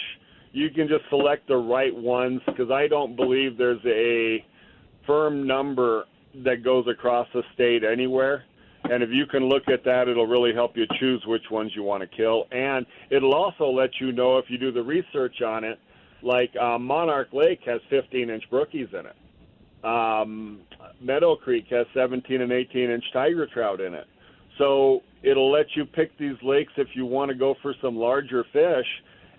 You 0.52 0.70
can 0.70 0.88
just 0.88 1.02
select 1.10 1.48
the 1.48 1.56
right 1.56 1.94
ones 1.94 2.40
because 2.46 2.70
I 2.70 2.88
don't 2.88 3.14
believe 3.14 3.58
there's 3.58 3.84
a 3.84 4.44
firm 5.06 5.46
number 5.46 6.04
that 6.44 6.64
goes 6.64 6.86
across 6.88 7.28
the 7.34 7.42
state 7.54 7.84
anywhere. 7.84 8.44
And 8.90 9.02
if 9.02 9.10
you 9.10 9.26
can 9.26 9.48
look 9.48 9.68
at 9.68 9.84
that, 9.84 10.08
it'll 10.08 10.26
really 10.26 10.54
help 10.54 10.76
you 10.76 10.86
choose 10.98 11.24
which 11.26 11.50
ones 11.50 11.72
you 11.74 11.82
want 11.82 12.02
to 12.02 12.16
kill. 12.16 12.46
And 12.52 12.86
it'll 13.10 13.34
also 13.34 13.66
let 13.66 13.90
you 14.00 14.12
know 14.12 14.38
if 14.38 14.46
you 14.48 14.58
do 14.58 14.70
the 14.70 14.82
research 14.82 15.42
on 15.42 15.64
it. 15.64 15.78
Like 16.22 16.54
uh, 16.56 16.78
Monarch 16.78 17.32
Lake 17.32 17.60
has 17.66 17.80
15 17.90 18.30
inch 18.30 18.44
brookies 18.50 18.92
in 18.94 19.06
it. 19.06 19.16
Um, 19.84 20.60
Meadow 21.00 21.36
Creek 21.36 21.66
has 21.70 21.86
17 21.94 22.40
and 22.40 22.52
18 22.52 22.90
inch 22.90 23.04
tiger 23.12 23.46
trout 23.46 23.80
in 23.80 23.94
it. 23.94 24.06
So 24.58 25.02
it'll 25.22 25.50
let 25.50 25.66
you 25.74 25.84
pick 25.84 26.16
these 26.18 26.36
lakes 26.42 26.72
if 26.76 26.88
you 26.94 27.04
want 27.04 27.30
to 27.30 27.34
go 27.34 27.54
for 27.62 27.74
some 27.82 27.96
larger 27.96 28.44
fish. 28.52 28.86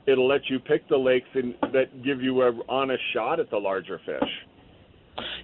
It'll 0.06 0.28
let 0.28 0.50
you 0.50 0.60
pick 0.60 0.88
the 0.88 0.98
lakes 0.98 1.28
that 1.34 2.04
give 2.04 2.22
you 2.22 2.44
a 2.44 2.54
honest 2.70 3.04
shot 3.14 3.40
at 3.40 3.50
the 3.50 3.58
larger 3.58 4.00
fish. 4.06 4.30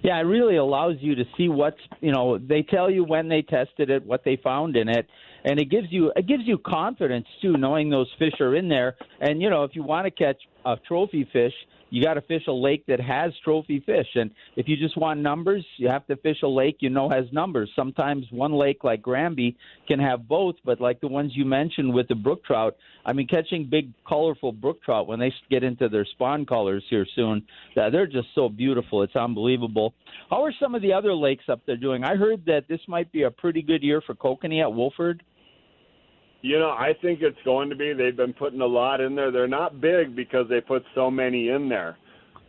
Yeah, 0.02 0.18
it 0.18 0.22
really 0.22 0.56
allows 0.56 0.96
you 1.00 1.14
to 1.14 1.24
see 1.36 1.48
what's 1.48 1.80
you 2.00 2.12
know. 2.12 2.38
They 2.38 2.62
tell 2.62 2.90
you 2.90 3.04
when 3.04 3.28
they 3.28 3.42
tested 3.42 3.90
it, 3.90 4.04
what 4.04 4.24
they 4.24 4.36
found 4.36 4.76
in 4.76 4.88
it, 4.88 5.06
and 5.44 5.58
it 5.58 5.70
gives 5.70 5.88
you 5.90 6.12
it 6.16 6.26
gives 6.26 6.44
you 6.44 6.58
confidence 6.58 7.26
too, 7.40 7.56
knowing 7.56 7.90
those 7.90 8.08
fish 8.18 8.40
are 8.40 8.54
in 8.56 8.68
there. 8.68 8.96
And 9.20 9.40
you 9.40 9.50
know, 9.50 9.64
if 9.64 9.74
you 9.74 9.82
want 9.82 10.06
to 10.06 10.10
catch 10.10 10.40
a 10.64 10.76
trophy 10.86 11.28
fish, 11.32 11.52
you 11.90 12.02
got 12.02 12.14
to 12.14 12.22
fish 12.22 12.42
a 12.48 12.52
lake 12.52 12.84
that 12.88 13.00
has 13.00 13.32
trophy 13.44 13.78
fish. 13.78 14.08
And 14.16 14.32
if 14.56 14.66
you 14.68 14.76
just 14.76 14.96
want 14.96 15.20
numbers, 15.20 15.64
you 15.76 15.88
have 15.88 16.06
to 16.08 16.16
fish 16.16 16.38
a 16.42 16.48
lake 16.48 16.78
you 16.80 16.90
know 16.90 17.08
has 17.08 17.26
numbers. 17.30 17.70
Sometimes 17.76 18.26
one 18.30 18.52
lake 18.52 18.82
like 18.82 19.00
Granby 19.00 19.56
can 19.86 20.00
have 20.00 20.26
both, 20.26 20.56
but 20.64 20.80
like 20.80 21.00
the 21.00 21.06
ones 21.06 21.32
you 21.34 21.44
mentioned 21.44 21.94
with 21.94 22.08
the 22.08 22.16
brook 22.16 22.44
trout, 22.44 22.76
I 23.06 23.12
mean, 23.12 23.28
catching 23.28 23.68
big, 23.70 23.92
colorful 24.08 24.50
brook 24.50 24.82
trout 24.82 25.06
when 25.06 25.20
they 25.20 25.32
get 25.50 25.62
into 25.62 25.88
their 25.88 26.04
spawn 26.04 26.46
colors 26.46 26.82
here 26.90 27.06
soon, 27.14 27.46
they're 27.76 28.06
just 28.06 28.28
so 28.34 28.48
beautiful. 28.48 29.02
It's 29.02 29.14
unbelievable. 29.14 29.94
How 30.30 30.44
are 30.44 30.52
some 30.60 30.74
of 30.74 30.82
the 30.82 30.92
other 30.92 31.14
lakes 31.14 31.44
up 31.48 31.60
there 31.64 31.76
doing? 31.76 32.02
I 32.02 32.16
heard 32.16 32.44
that 32.46 32.66
this 32.68 32.80
might 32.88 33.12
be 33.12 33.22
a 33.22 33.30
pretty 33.30 33.62
good 33.62 33.82
year 33.82 34.00
for 34.04 34.14
kokanee 34.14 34.62
at 34.62 34.72
Wolford. 34.72 35.22
You 36.44 36.58
know, 36.58 36.72
I 36.72 36.92
think 37.00 37.22
it's 37.22 37.38
going 37.42 37.70
to 37.70 37.74
be. 37.74 37.94
They've 37.94 38.14
been 38.14 38.34
putting 38.34 38.60
a 38.60 38.66
lot 38.66 39.00
in 39.00 39.14
there. 39.14 39.30
They're 39.30 39.48
not 39.48 39.80
big 39.80 40.14
because 40.14 40.46
they 40.46 40.60
put 40.60 40.84
so 40.94 41.10
many 41.10 41.48
in 41.48 41.70
there. 41.70 41.96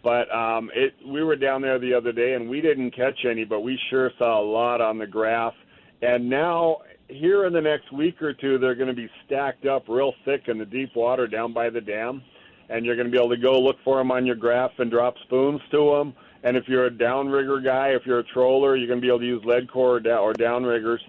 But 0.04 0.30
um, 0.36 0.70
it, 0.76 0.96
we 1.08 1.24
were 1.24 1.38
down 1.38 1.62
there 1.62 1.80
the 1.80 1.94
other 1.94 2.12
day 2.12 2.34
and 2.34 2.50
we 2.50 2.60
didn't 2.60 2.92
catch 2.92 3.24
any, 3.24 3.46
but 3.46 3.62
we 3.62 3.80
sure 3.90 4.12
saw 4.18 4.42
a 4.42 4.44
lot 4.44 4.82
on 4.82 4.98
the 4.98 5.08
graph. 5.08 5.54
And 6.02 6.30
now, 6.30 6.80
here 7.08 7.46
in 7.46 7.54
the 7.54 7.62
next 7.62 7.90
week 7.94 8.22
or 8.22 8.34
two, 8.34 8.58
they're 8.58 8.76
going 8.76 8.90
to 8.90 8.94
be 8.94 9.10
stacked 9.26 9.66
up 9.66 9.86
real 9.88 10.14
thick 10.26 10.50
in 10.50 10.58
the 10.58 10.66
deep 10.66 10.94
water 10.94 11.26
down 11.26 11.54
by 11.54 11.70
the 11.70 11.80
dam. 11.80 12.22
And 12.68 12.86
you're 12.86 12.98
going 12.98 13.08
to 13.08 13.12
be 13.12 13.18
able 13.18 13.30
to 13.30 13.42
go 13.42 13.62
look 13.62 13.78
for 13.86 13.98
them 13.98 14.12
on 14.12 14.26
your 14.26 14.36
graph 14.36 14.72
and 14.78 14.92
drop 14.92 15.16
spoons 15.24 15.62
to 15.72 15.92
them. 15.92 16.14
And 16.44 16.58
if 16.58 16.68
you're 16.68 16.88
a 16.88 16.92
downrigger 16.92 17.64
guy, 17.64 17.92
if 17.92 18.06
you're 18.06 18.20
a 18.20 18.24
troller, 18.26 18.76
you're 18.76 18.90
going 18.90 19.00
to 19.00 19.02
be 19.02 19.08
able 19.08 19.20
to 19.20 19.26
use 19.26 19.46
lead 19.46 19.72
core 19.72 20.02
or, 20.06 20.18
or 20.18 20.34
downriggers, 20.34 21.00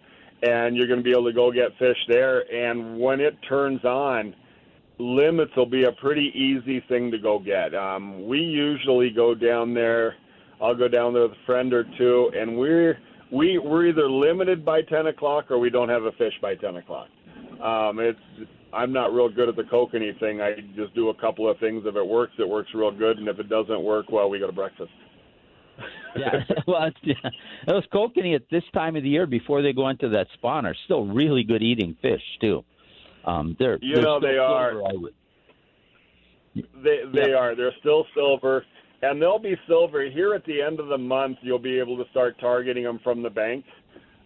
and 0.43 0.76
you're 0.76 0.87
going 0.87 1.00
to 1.00 1.05
be 1.05 1.12
able 1.12 1.25
to 1.25 1.33
go 1.33 1.50
get 1.50 1.76
fish 1.78 1.97
there. 2.09 2.40
And 2.52 2.99
when 2.99 3.21
it 3.21 3.37
turns 3.49 3.85
on, 3.85 4.35
limits 4.99 5.52
will 5.57 5.66
be 5.66 5.85
a 5.85 5.93
pretty 5.93 6.33
easy 6.35 6.83
thing 6.88 7.11
to 7.11 7.19
go 7.19 7.38
get. 7.38 7.75
Um, 7.75 8.26
we 8.26 8.38
usually 8.38 9.11
go 9.11 9.35
down 9.35 9.75
there. 9.75 10.14
I'll 10.61 10.75
go 10.75 10.88
down 10.88 11.12
there 11.12 11.23
with 11.23 11.33
a 11.33 11.47
friend 11.47 11.73
or 11.73 11.85
two, 11.99 12.31
and 12.35 12.57
we're 12.57 12.99
we 13.31 13.59
we're 13.59 13.87
either 13.87 14.09
limited 14.09 14.64
by 14.64 14.83
ten 14.83 15.09
o'clock 15.09 15.50
or 15.50 15.59
we 15.59 15.69
don't 15.69 15.88
have 15.88 16.05
a 16.05 16.12
fish 16.12 16.33
by 16.40 16.55
ten 16.55 16.76
o'clock. 16.76 17.09
Um, 17.62 17.99
it's 17.99 18.19
I'm 18.73 18.93
not 18.93 19.12
real 19.12 19.28
good 19.28 19.49
at 19.49 19.57
the 19.57 19.62
kokanee 19.64 20.19
thing. 20.19 20.40
I 20.40 20.57
just 20.75 20.95
do 20.95 21.11
a 21.11 21.14
couple 21.14 21.50
of 21.50 21.59
things. 21.59 21.85
If 21.87 21.97
it 21.97 22.07
works, 22.07 22.33
it 22.38 22.49
works 22.49 22.71
real 22.75 22.90
good, 22.90 23.19
and 23.19 23.28
if 23.28 23.38
it 23.38 23.49
doesn't 23.49 23.83
work, 23.83 24.11
well, 24.11 24.31
we 24.31 24.38
go 24.38 24.47
to 24.47 24.52
breakfast. 24.52 24.90
Yeah, 26.18 26.44
well, 26.66 26.90
yeah. 27.02 27.14
those 27.66 27.85
kokanee 27.92 28.35
at 28.35 28.42
this 28.50 28.64
time 28.73 28.96
of 28.96 29.02
the 29.02 29.08
year 29.08 29.26
before 29.26 29.62
they 29.62 29.73
go 29.73 29.88
into 29.88 30.08
that 30.11 30.26
spawn 30.35 30.66
are 30.66 30.76
still 30.85 31.06
really 31.06 31.44
good 31.44 31.62
eating 31.62 31.96
fish 32.02 32.23
too. 32.40 32.64
Um, 33.25 33.56
they're 33.58 33.78
you 33.80 33.96
they're 33.96 34.04
know 34.04 34.20
they 34.20 34.38
are. 34.38 34.73
Silver, 34.73 35.08
they 36.82 37.00
they 37.12 37.32
are. 37.32 37.54
They're 37.54 37.75
still 37.80 38.06
silver, 38.14 38.64
and 39.02 39.20
they'll 39.20 39.38
be 39.38 39.56
silver 39.66 40.08
here 40.08 40.35
at 40.35 40.44
the 40.44 40.62
end 40.62 40.80
of 40.80 40.88
the 40.88 40.99
month. 40.99 41.38
You'll 41.42 41.58
be 41.58 41.78
able 41.78 42.02
to 42.02 42.08
start 42.11 42.38
targeting 42.40 42.85
them 42.85 43.00
from 43.02 43.23
the 43.23 43.30
bank. 43.30 43.64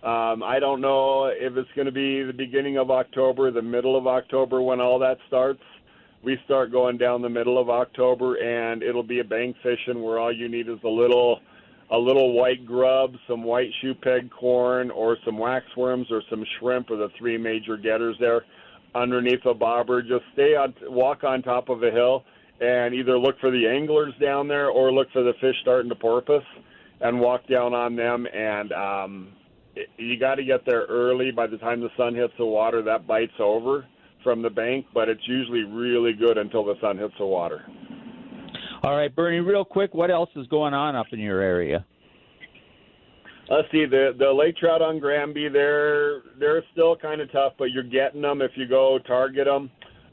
Um, 0.02 0.42
I 0.42 0.58
don't 0.60 0.80
know 0.80 1.26
if 1.26 1.56
it's 1.58 1.68
going 1.76 1.84
to 1.84 1.92
be 1.92 2.22
the 2.22 2.32
beginning 2.32 2.78
of 2.78 2.90
October, 2.90 3.50
the 3.50 3.60
middle 3.60 3.98
of 3.98 4.06
October 4.06 4.62
when 4.62 4.80
all 4.80 4.98
that 5.00 5.18
starts. 5.28 5.60
We 6.22 6.38
start 6.46 6.72
going 6.72 6.96
down 6.96 7.20
the 7.20 7.28
middle 7.28 7.58
of 7.58 7.68
October, 7.68 8.36
and 8.36 8.82
it'll 8.82 9.02
be 9.02 9.20
a 9.20 9.24
bank 9.24 9.56
fishing 9.62 10.02
where 10.02 10.18
all 10.18 10.32
you 10.32 10.48
need 10.48 10.68
is 10.68 10.78
a 10.84 10.88
little, 10.88 11.40
a 11.92 11.98
little 11.98 12.32
white 12.34 12.64
grub, 12.64 13.14
some 13.28 13.42
white 13.42 13.70
shoe 13.80 13.94
peg 13.94 14.30
corn, 14.30 14.90
or 14.90 15.16
some 15.24 15.36
waxworms, 15.36 16.10
or 16.10 16.22
some 16.30 16.44
shrimp, 16.58 16.90
are 16.90 16.96
the 16.96 17.08
three 17.18 17.36
major 17.36 17.76
getters 17.76 18.16
there. 18.20 18.44
Underneath 18.94 19.44
a 19.44 19.54
bobber, 19.54 20.02
just 20.02 20.24
stay 20.32 20.54
on, 20.54 20.74
walk 20.82 21.24
on 21.24 21.42
top 21.42 21.68
of 21.68 21.82
a 21.82 21.90
hill, 21.90 22.24
and 22.60 22.94
either 22.94 23.18
look 23.18 23.38
for 23.40 23.50
the 23.50 23.66
anglers 23.66 24.12
down 24.20 24.46
there 24.46 24.68
or 24.68 24.92
look 24.92 25.10
for 25.12 25.22
the 25.22 25.32
fish 25.40 25.56
starting 25.62 25.88
to 25.88 25.94
porpoise, 25.96 26.42
and 27.00 27.18
walk 27.18 27.46
down 27.48 27.74
on 27.74 27.96
them. 27.96 28.26
And 28.32 28.72
um, 28.72 29.32
you 29.96 30.18
got 30.18 30.36
to 30.36 30.44
get 30.44 30.64
there 30.66 30.84
early. 30.88 31.30
By 31.32 31.46
the 31.46 31.58
time 31.58 31.80
the 31.80 31.88
sun 31.96 32.14
hits 32.14 32.34
the 32.38 32.44
water, 32.44 32.82
that 32.82 33.06
bite's 33.06 33.32
over 33.40 33.86
from 34.22 34.42
the 34.42 34.50
bank, 34.50 34.86
but 34.92 35.08
it's 35.08 35.26
usually 35.26 35.64
really 35.64 36.12
good 36.12 36.36
until 36.36 36.64
the 36.64 36.74
sun 36.80 36.98
hits 36.98 37.14
the 37.18 37.26
water. 37.26 37.64
All 38.82 38.96
right, 38.96 39.14
Bernie, 39.14 39.40
real 39.40 39.64
quick, 39.64 39.92
what 39.92 40.10
else 40.10 40.30
is 40.36 40.46
going 40.46 40.72
on 40.72 40.96
up 40.96 41.06
in 41.12 41.18
your 41.18 41.40
area? 41.40 41.84
Let's 43.50 43.68
see 43.72 43.84
the 43.84 44.14
the 44.16 44.32
lake 44.32 44.56
trout 44.56 44.80
on 44.80 45.00
Granby. 45.00 45.48
They're 45.48 46.22
they're 46.38 46.62
still 46.72 46.96
kind 46.96 47.20
of 47.20 47.30
tough, 47.32 47.54
but 47.58 47.72
you're 47.72 47.82
getting 47.82 48.22
them 48.22 48.40
if 48.40 48.52
you 48.54 48.66
go 48.66 48.98
target 49.06 49.46
them. 49.46 49.70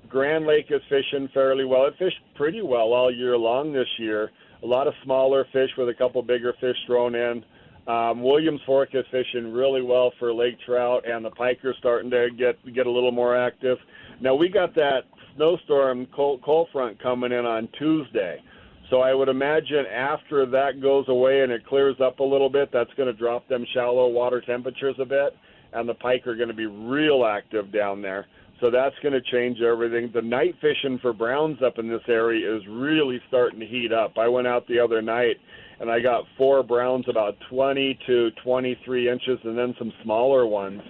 Grand 0.09 0.47
Lake 0.47 0.65
is 0.69 0.81
fishing 0.89 1.29
fairly 1.33 1.63
well. 1.63 1.85
It 1.85 1.93
fished 1.99 2.19
pretty 2.35 2.61
well 2.61 2.93
all 2.93 3.13
year 3.13 3.37
long 3.37 3.71
this 3.71 3.87
year. 3.99 4.31
A 4.63 4.65
lot 4.65 4.87
of 4.87 4.93
smaller 5.03 5.45
fish 5.53 5.69
with 5.77 5.89
a 5.89 5.93
couple 5.93 6.21
bigger 6.23 6.53
fish 6.59 6.75
thrown 6.87 7.13
in. 7.13 7.43
Um, 7.87 8.21
Williams 8.21 8.59
Fork 8.65 8.89
is 8.93 9.05
fishing 9.11 9.53
really 9.53 9.81
well 9.81 10.11
for 10.19 10.33
lake 10.33 10.57
trout, 10.65 11.03
and 11.07 11.23
the 11.23 11.29
pike 11.29 11.63
are 11.63 11.75
starting 11.79 12.09
to 12.11 12.29
get 12.37 12.57
get 12.73 12.87
a 12.87 12.91
little 12.91 13.11
more 13.11 13.37
active. 13.37 13.77
Now 14.19 14.35
we 14.35 14.49
got 14.49 14.73
that 14.75 15.01
snowstorm 15.37 16.07
cold, 16.13 16.41
cold 16.43 16.67
front 16.73 17.01
coming 17.01 17.31
in 17.31 17.45
on 17.45 17.69
Tuesday, 17.77 18.41
so 18.89 19.01
I 19.01 19.13
would 19.13 19.29
imagine 19.29 19.85
after 19.85 20.45
that 20.45 20.81
goes 20.81 21.05
away 21.09 21.41
and 21.41 21.51
it 21.51 21.65
clears 21.65 21.97
up 22.01 22.19
a 22.19 22.23
little 22.23 22.49
bit, 22.49 22.69
that's 22.71 22.93
going 22.95 23.07
to 23.07 23.17
drop 23.17 23.47
them 23.47 23.65
shallow 23.73 24.07
water 24.07 24.41
temperatures 24.41 24.95
a 24.99 25.05
bit, 25.05 25.35
and 25.73 25.87
the 25.87 25.93
pike 25.95 26.25
are 26.25 26.35
going 26.35 26.47
to 26.47 26.53
be 26.53 26.67
real 26.67 27.25
active 27.25 27.71
down 27.71 28.01
there. 28.01 28.25
So 28.61 28.71
that's 28.71 28.95
going 29.03 29.13
to 29.13 29.21
change 29.21 29.61
everything. 29.61 30.09
The 30.13 30.21
night 30.21 30.55
fishing 30.61 30.97
for 31.01 31.13
browns 31.13 31.61
up 31.61 31.77
in 31.77 31.87
this 31.87 32.01
area 32.07 32.55
is 32.55 32.63
really 32.67 33.21
starting 33.27 33.59
to 33.59 33.65
heat 33.67 33.91
up. 33.91 34.17
I 34.17 34.27
went 34.27 34.47
out 34.47 34.67
the 34.67 34.79
other 34.79 35.01
night 35.01 35.37
and 35.79 35.91
I 35.91 35.99
got 35.99 36.23
four 36.37 36.63
browns 36.63 37.05
about 37.07 37.35
20 37.49 37.99
to 38.07 38.31
23 38.43 39.09
inches, 39.09 39.37
and 39.43 39.57
then 39.57 39.75
some 39.77 39.93
smaller 40.03 40.47
ones. 40.47 40.81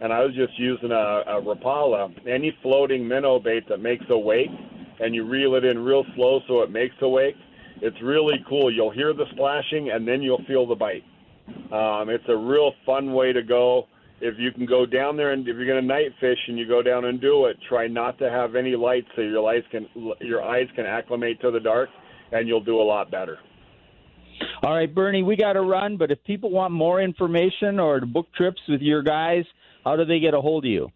And 0.00 0.12
I 0.12 0.20
was 0.20 0.34
just 0.36 0.56
using 0.56 0.92
a, 0.92 0.94
a 1.26 1.42
Rapala, 1.42 2.12
any 2.28 2.56
floating 2.62 3.08
minnow 3.08 3.40
bait 3.40 3.68
that 3.68 3.80
makes 3.80 4.04
a 4.08 4.16
wake, 4.16 4.50
and 5.00 5.14
you 5.14 5.26
reel 5.26 5.56
it 5.56 5.64
in 5.64 5.78
real 5.80 6.04
slow 6.14 6.40
so 6.46 6.62
it 6.62 6.70
makes 6.70 6.94
a 7.02 7.08
wake. 7.08 7.34
It's 7.82 7.96
really 8.02 8.44
cool. 8.48 8.72
You'll 8.72 8.90
hear 8.90 9.12
the 9.12 9.26
splashing, 9.32 9.90
and 9.90 10.06
then 10.06 10.22
you'll 10.22 10.44
feel 10.46 10.66
the 10.66 10.74
bite. 10.74 11.04
Um, 11.72 12.08
it's 12.08 12.24
a 12.28 12.36
real 12.36 12.72
fun 12.84 13.12
way 13.12 13.32
to 13.32 13.42
go. 13.42 13.86
If 14.20 14.34
you 14.38 14.50
can 14.50 14.64
go 14.64 14.86
down 14.86 15.16
there 15.16 15.32
and 15.32 15.46
if 15.46 15.56
you're 15.56 15.66
going 15.66 15.80
to 15.80 15.86
night 15.86 16.10
fish 16.20 16.38
and 16.48 16.58
you 16.58 16.66
go 16.66 16.82
down 16.82 17.04
and 17.04 17.20
do 17.20 17.46
it, 17.46 17.56
try 17.68 17.86
not 17.86 18.18
to 18.18 18.30
have 18.30 18.56
any 18.56 18.74
lights 18.74 19.08
so 19.14 19.20
your 19.20 19.42
lights 19.42 19.66
can 19.70 19.86
your 20.20 20.42
eyes 20.42 20.66
can 20.74 20.86
acclimate 20.86 21.38
to 21.42 21.50
the 21.50 21.60
dark, 21.60 21.90
and 22.32 22.48
you'll 22.48 22.64
do 22.64 22.80
a 22.80 22.82
lot 22.82 23.10
better. 23.10 23.38
All 24.62 24.74
right, 24.74 24.92
Bernie, 24.92 25.22
we 25.22 25.36
got 25.36 25.52
to 25.52 25.60
run, 25.60 25.96
but 25.98 26.10
if 26.10 26.22
people 26.24 26.50
want 26.50 26.72
more 26.72 27.00
information 27.00 27.78
or 27.78 28.00
to 28.00 28.06
book 28.06 28.26
trips 28.34 28.60
with 28.68 28.80
your 28.80 29.02
guys, 29.02 29.44
how 29.84 29.96
do 29.96 30.04
they 30.04 30.18
get 30.18 30.34
a 30.34 30.40
hold 30.40 30.64
of 30.64 30.70
you? 30.70 30.88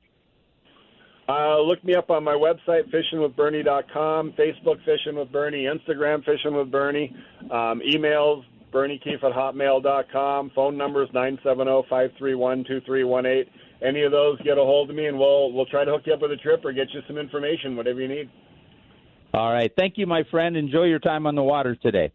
Uh, 1.31 1.61
look 1.61 1.85
me 1.85 1.95
up 1.95 2.11
on 2.11 2.25
my 2.25 2.35
website, 2.35 2.93
fishingwithbernie.com, 2.93 4.33
Facebook 4.33 4.85
Fishing 4.85 5.15
with 5.15 5.31
Bernie, 5.31 5.67
Instagram 5.67 6.25
Fishing 6.25 6.57
with 6.57 6.73
Bernie, 6.73 7.15
um, 7.53 7.81
emails, 7.89 8.43
berniekeefe 8.73 9.23
at 9.23 9.33
hotmail.com, 9.33 10.51
phone 10.57 10.77
numbers 10.77 11.09
970-531-2318. 11.15 13.45
Any 13.81 14.03
of 14.03 14.11
those, 14.11 14.43
get 14.43 14.59
a 14.59 14.63
hold 14.63 14.91
of 14.91 14.97
me, 14.97 15.07
and 15.07 15.17
we'll 15.17 15.53
we'll 15.53 15.67
try 15.67 15.85
to 15.85 15.93
hook 15.93 16.03
you 16.05 16.15
up 16.15 16.21
with 16.21 16.33
a 16.33 16.37
trip 16.37 16.65
or 16.65 16.73
get 16.73 16.93
you 16.93 17.01
some 17.07 17.17
information, 17.17 17.77
whatever 17.77 18.01
you 18.01 18.09
need. 18.09 18.29
All 19.33 19.53
right. 19.53 19.71
Thank 19.79 19.99
you, 19.99 20.09
my 20.09 20.25
friend. 20.33 20.57
Enjoy 20.57 20.83
your 20.85 20.99
time 20.99 21.29
on 21.29 21.37
the 21.37 21.45
water 21.45 21.77
today. 21.77 22.11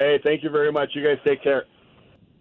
Hey, 0.00 0.18
thank 0.24 0.42
you 0.42 0.50
very 0.50 0.72
much. 0.72 0.88
You 0.94 1.04
guys 1.04 1.18
take 1.24 1.44
care. 1.44 1.62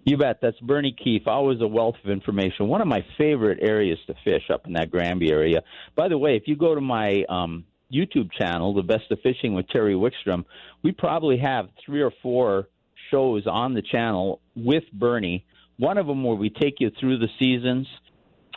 You 0.06 0.18
bet. 0.18 0.40
That's 0.42 0.60
Bernie 0.60 0.96
Keefe. 1.04 1.28
Always 1.28 1.62
a 1.62 1.68
wealth 1.68 1.96
of 2.04 2.10
information. 2.10 2.68
One 2.68 2.82
of 2.82 2.88
my 2.88 3.06
favorite 3.18 3.60
areas 3.62 4.00
to 4.08 4.16
fish 4.24 4.50
up 4.52 4.66
in 4.66 4.74
that 4.74 4.90
Granby 4.90 5.32
area. 5.32 5.62
By 5.96 6.08
the 6.08 6.18
way, 6.18 6.36
if 6.36 6.44
you 6.48 6.56
go 6.56 6.74
to 6.74 6.82
my 6.82 7.24
um, 7.30 7.66
YouTube 7.94 8.32
channel, 8.32 8.74
The 8.74 8.82
Best 8.82 9.12
of 9.12 9.20
Fishing 9.22 9.54
with 9.54 9.68
Terry 9.68 9.94
Wickstrom, 9.94 10.46
we 10.84 10.92
probably 10.92 11.38
have 11.38 11.70
three 11.86 12.02
or 12.02 12.12
four 12.24 12.70
shows 13.12 13.46
on 13.46 13.74
the 13.74 13.82
channel 13.82 14.42
with 14.56 14.84
Bernie. 14.94 15.46
One 15.78 15.98
of 15.98 16.08
them 16.08 16.24
where 16.24 16.36
we 16.36 16.50
take 16.50 16.76
you 16.80 16.92
through 17.00 17.20
the 17.20 17.30
seasons– 17.40 17.88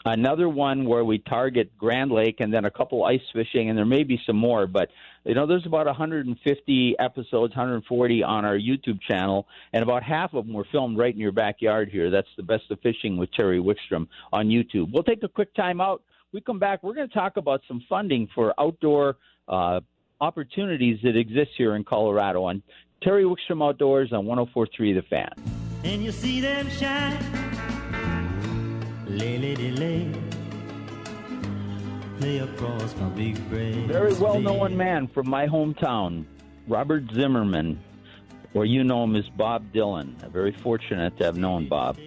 another 0.05 0.49
one 0.49 0.85
where 0.85 1.05
we 1.05 1.19
target 1.19 1.77
Grand 1.79 2.11
Lake 2.11 2.37
and 2.41 2.53
then 2.53 2.65
a 2.65 2.71
couple 2.71 3.05
ice 3.05 3.21
fishing, 3.33 3.69
and 3.69 3.79
there 3.79 3.87
may 3.87 4.03
be 4.03 4.21
some 4.27 4.37
more. 4.37 4.67
But 4.67 4.91
you 5.25 5.35
know, 5.35 5.47
there's 5.47 5.67
about 5.67 5.87
150 5.87 6.97
episodes, 6.99 7.53
140 7.53 8.23
on 8.23 8.45
our 8.45 8.57
YouTube 8.57 9.01
channel, 9.01 9.47
and 9.73 9.83
about 9.83 10.03
half 10.03 10.35
of 10.35 10.47
them 10.47 10.55
were 10.55 10.67
filmed 10.71 10.99
right 10.99 11.15
in 11.15 11.21
your 11.21 11.33
backyard 11.33 11.89
here. 11.91 12.11
That's 12.11 12.29
the 12.37 12.43
best 12.43 12.71
of 12.71 12.81
fishing 12.81 13.17
with 13.17 13.33
Terry 13.33 13.61
Wickstrom 13.61 14.09
on 14.33 14.49
YouTube. 14.49 14.93
We'll 14.93 15.05
take 15.05 15.23
a 15.23 15.29
quick 15.29 15.55
time 15.55 15.81
out. 15.81 16.03
We 16.33 16.41
come 16.41 16.59
back. 16.59 16.83
We're 16.83 16.95
going 16.95 17.09
to 17.09 17.15
talk 17.15 17.37
about 17.37 17.63
some 17.69 17.83
funding 17.89 18.29
for 18.35 18.55
outdoor 18.59 19.17
uh, 19.49 19.81
opportunities 20.21 20.99
that 21.03 21.17
exist 21.17 21.51
here 21.57 21.77
in 21.77 21.85
Colorado 21.85 22.45
on 22.45 22.63
Terry 23.03 23.25
Wickstrom 23.25 23.67
Outdoors 23.67 24.13
on 24.13 24.25
104.3 24.25 24.95
The 24.95 25.03
Fan. 25.03 25.31
And 25.85 26.03
you 26.03 26.13
see 26.13 26.41
them 26.41 26.71
shine 26.71 27.82
Lay, 29.13 29.37
lady, 29.37 29.71
lay. 29.73 30.11
Across 32.41 32.97
my 32.97 33.09
big 33.11 33.51
brain. 33.51 33.89
Very 33.89 34.15
well 34.15 34.41
known 34.41 34.77
man 34.77 35.09
from 35.09 35.29
my 35.29 35.47
hometown, 35.47 36.25
Robert 36.67 37.05
Zimmerman, 37.13 37.81
or 38.55 38.65
you 38.65 38.85
know 38.85 39.05
him 39.05 39.17
as 39.17 39.29
Bob 39.31 39.73
Dylan. 39.73 40.15
Very 40.31 40.53
fortunate 40.53 41.19
to 41.19 41.25
have 41.25 41.37
known 41.37 41.69
Bob. 41.69 41.99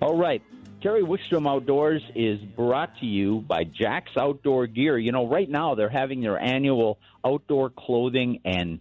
All 0.00 0.16
right. 0.16 0.42
Terry 0.82 1.02
Wickstrom 1.02 1.48
Outdoors 1.48 2.02
is 2.14 2.38
brought 2.38 2.98
to 3.00 3.06
you 3.06 3.40
by 3.40 3.64
Jack's 3.64 4.12
Outdoor 4.16 4.66
Gear. 4.66 4.98
You 4.98 5.10
know, 5.12 5.26
right 5.26 5.48
now 5.48 5.74
they're 5.74 5.88
having 5.88 6.20
their 6.20 6.38
annual 6.38 6.98
outdoor 7.24 7.70
clothing 7.70 8.40
and 8.44 8.80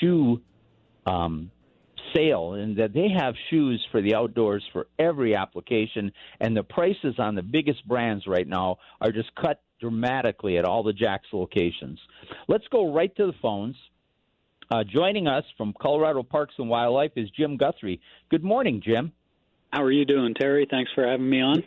shoe 0.00 0.40
um, 1.04 1.50
sale 2.14 2.54
and 2.54 2.76
that 2.76 2.92
they 2.92 3.08
have 3.08 3.34
shoes 3.50 3.84
for 3.90 4.00
the 4.02 4.14
outdoors 4.14 4.64
for 4.72 4.86
every 4.98 5.34
application 5.34 6.12
and 6.40 6.56
the 6.56 6.62
prices 6.62 7.14
on 7.18 7.34
the 7.34 7.42
biggest 7.42 7.86
brands 7.86 8.26
right 8.26 8.46
now 8.46 8.78
are 9.00 9.12
just 9.12 9.34
cut 9.34 9.60
dramatically 9.80 10.58
at 10.58 10.64
all 10.64 10.82
the 10.82 10.92
Jack's 10.92 11.28
locations. 11.32 11.98
Let's 12.48 12.66
go 12.68 12.92
right 12.92 13.14
to 13.16 13.26
the 13.26 13.34
phones. 13.42 13.76
Uh, 14.70 14.84
joining 14.84 15.26
us 15.26 15.44
from 15.58 15.74
Colorado 15.78 16.22
Parks 16.22 16.54
and 16.58 16.68
Wildlife 16.68 17.12
is 17.16 17.28
Jim 17.30 17.56
Guthrie. 17.56 18.00
Good 18.30 18.44
morning, 18.44 18.80
Jim. 18.82 19.12
How 19.70 19.82
are 19.82 19.90
you 19.90 20.04
doing, 20.04 20.34
Terry? 20.34 20.66
Thanks 20.70 20.90
for 20.94 21.06
having 21.06 21.28
me 21.28 21.42
on. 21.42 21.64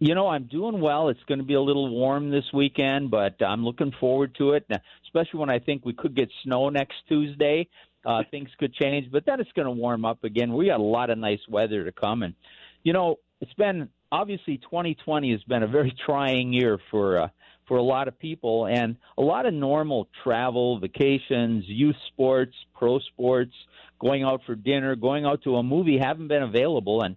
You 0.00 0.14
know, 0.14 0.28
I'm 0.28 0.44
doing 0.44 0.80
well. 0.80 1.08
It's 1.08 1.22
going 1.26 1.40
to 1.40 1.44
be 1.44 1.54
a 1.54 1.60
little 1.60 1.88
warm 1.90 2.30
this 2.30 2.44
weekend, 2.54 3.10
but 3.10 3.42
I'm 3.42 3.64
looking 3.64 3.92
forward 3.98 4.34
to 4.38 4.52
it, 4.52 4.64
especially 5.04 5.40
when 5.40 5.50
I 5.50 5.58
think 5.58 5.84
we 5.84 5.92
could 5.92 6.14
get 6.14 6.28
snow 6.44 6.68
next 6.68 6.94
Tuesday. 7.08 7.68
Uh, 8.08 8.22
things 8.30 8.48
could 8.58 8.72
change, 8.72 9.12
but 9.12 9.26
then 9.26 9.38
it's 9.38 9.52
going 9.52 9.66
to 9.66 9.70
warm 9.70 10.06
up 10.06 10.24
again. 10.24 10.54
We 10.54 10.66
got 10.66 10.80
a 10.80 10.82
lot 10.82 11.10
of 11.10 11.18
nice 11.18 11.40
weather 11.48 11.84
to 11.84 11.92
come, 11.92 12.22
and 12.22 12.34
you 12.82 12.94
know, 12.94 13.16
it's 13.42 13.52
been 13.54 13.90
obviously 14.10 14.56
2020 14.56 15.30
has 15.32 15.42
been 15.42 15.62
a 15.62 15.68
very 15.68 15.94
trying 16.06 16.52
year 16.52 16.78
for 16.90 17.20
uh, 17.20 17.28
for 17.66 17.76
a 17.76 17.82
lot 17.82 18.08
of 18.08 18.18
people, 18.18 18.66
and 18.66 18.96
a 19.18 19.22
lot 19.22 19.44
of 19.44 19.52
normal 19.52 20.08
travel, 20.24 20.80
vacations, 20.80 21.64
youth 21.66 21.96
sports, 22.06 22.54
pro 22.74 22.98
sports, 22.98 23.52
going 24.00 24.22
out 24.22 24.40
for 24.46 24.54
dinner, 24.54 24.96
going 24.96 25.26
out 25.26 25.42
to 25.42 25.56
a 25.56 25.62
movie 25.62 25.98
haven't 25.98 26.28
been 26.28 26.42
available, 26.42 27.02
and 27.02 27.14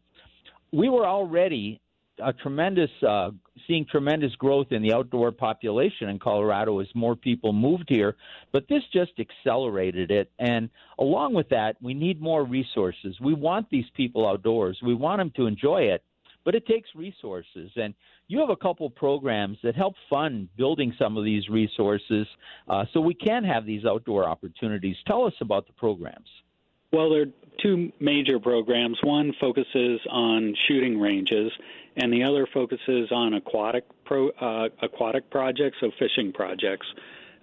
we 0.73 0.89
were 0.89 1.07
already 1.07 1.80
a 2.23 2.33
tremendous 2.33 2.89
uh, 3.07 3.31
seeing 3.67 3.85
tremendous 3.85 4.33
growth 4.35 4.67
in 4.71 4.81
the 4.81 4.93
outdoor 4.93 5.31
population 5.31 6.09
in 6.09 6.19
Colorado 6.19 6.79
as 6.79 6.87
more 6.95 7.15
people 7.15 7.53
moved 7.53 7.85
here, 7.87 8.15
but 8.51 8.67
this 8.67 8.83
just 8.93 9.11
accelerated 9.19 10.11
it. 10.11 10.31
And 10.39 10.69
along 10.99 11.33
with 11.33 11.49
that, 11.49 11.77
we 11.81 11.93
need 11.93 12.21
more 12.21 12.43
resources. 12.43 13.15
We 13.21 13.33
want 13.33 13.69
these 13.69 13.85
people 13.95 14.27
outdoors. 14.27 14.79
We 14.83 14.93
want 14.93 15.19
them 15.19 15.31
to 15.35 15.47
enjoy 15.47 15.83
it, 15.83 16.03
but 16.43 16.55
it 16.55 16.65
takes 16.65 16.89
resources. 16.95 17.71
And 17.75 17.93
you 18.27 18.39
have 18.39 18.49
a 18.49 18.55
couple 18.55 18.89
programs 18.89 19.57
that 19.63 19.75
help 19.75 19.95
fund 20.09 20.49
building 20.57 20.93
some 20.97 21.17
of 21.17 21.25
these 21.25 21.49
resources 21.49 22.27
uh, 22.67 22.85
so 22.93 23.01
we 23.01 23.13
can 23.13 23.43
have 23.43 23.65
these 23.65 23.85
outdoor 23.85 24.27
opportunities. 24.27 24.95
Tell 25.05 25.25
us 25.25 25.33
about 25.41 25.67
the 25.67 25.73
programs. 25.73 26.29
Well, 26.93 27.09
there 27.09 27.21
are 27.21 27.33
two 27.61 27.91
major 27.99 28.39
programs. 28.39 28.97
One 29.01 29.33
focuses 29.39 30.01
on 30.09 30.55
shooting 30.67 30.99
ranges, 30.99 31.51
and 31.97 32.11
the 32.11 32.23
other 32.23 32.47
focuses 32.53 33.11
on 33.11 33.33
aquatic 33.33 33.85
pro, 34.05 34.29
uh, 34.29 34.69
aquatic 34.81 35.29
projects, 35.29 35.77
so 35.79 35.91
fishing 35.99 36.31
projects. 36.33 36.87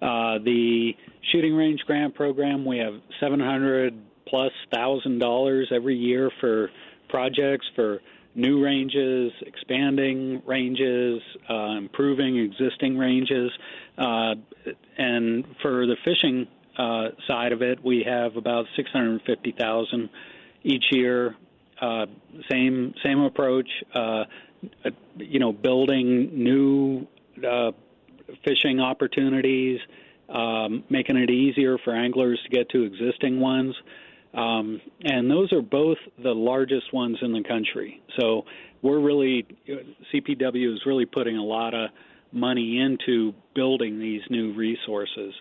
Uh, 0.01 0.39
the 0.43 0.93
shooting 1.31 1.53
range 1.53 1.81
grant 1.85 2.15
program, 2.15 2.65
we 2.65 2.77
have 2.77 2.93
700 3.19 3.93
plus 4.27 4.51
thousand 4.73 5.19
dollars 5.19 5.69
every 5.73 5.95
year 5.95 6.31
for 6.39 6.69
projects 7.09 7.65
for 7.75 7.99
new 8.35 8.63
ranges, 8.63 9.31
expanding 9.41 10.41
ranges, 10.45 11.21
uh, 11.49 11.77
improving 11.77 12.37
existing 12.37 12.97
ranges, 12.97 13.51
uh, 13.97 14.35
and 14.97 15.45
for 15.61 15.85
the 15.85 15.95
fishing 16.05 16.47
uh, 16.77 17.09
side 17.27 17.51
of 17.51 17.61
it, 17.61 17.83
we 17.83 18.03
have 18.07 18.37
about 18.37 18.65
650,000 18.75 20.09
each 20.63 20.85
year. 20.91 21.35
Uh, 21.81 22.05
same 22.51 22.93
same 23.03 23.19
approach. 23.19 23.69
Uh, 23.93 24.25
you 25.17 25.39
know, 25.39 25.53
building 25.53 26.43
new 26.43 27.07
uh, 27.47 27.71
fishing 28.45 28.79
opportunities, 28.79 29.79
um, 30.27 30.83
making 30.89 31.17
it 31.17 31.29
easier 31.29 31.77
for 31.83 31.95
anglers 31.95 32.39
to 32.43 32.49
get 32.49 32.69
to 32.69 32.83
existing 32.83 33.39
ones. 33.39 33.75
Um, 34.33 34.81
and 35.03 35.29
those 35.29 35.51
are 35.53 35.61
both 35.61 35.97
the 36.21 36.33
largest 36.33 36.93
ones 36.93 37.17
in 37.21 37.31
the 37.33 37.43
country. 37.43 38.01
So 38.19 38.43
we're 38.81 38.99
really, 38.99 39.47
CPW 40.13 40.73
is 40.73 40.81
really 40.85 41.05
putting 41.05 41.37
a 41.37 41.43
lot 41.43 41.73
of 41.73 41.89
money 42.31 42.79
into 42.79 43.33
building 43.55 43.99
these 43.99 44.21
new 44.29 44.53
resources. 44.53 45.33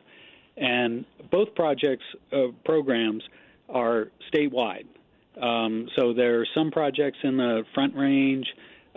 And 0.57 1.05
both 1.31 1.55
projects, 1.55 2.05
uh, 2.33 2.47
programs 2.65 3.23
are 3.69 4.09
statewide. 4.33 4.87
Um, 5.41 5.89
so 5.97 6.13
there 6.13 6.41
are 6.41 6.47
some 6.55 6.71
projects 6.71 7.19
in 7.23 7.37
the 7.37 7.65
Front 7.75 7.95
Range, 7.95 8.47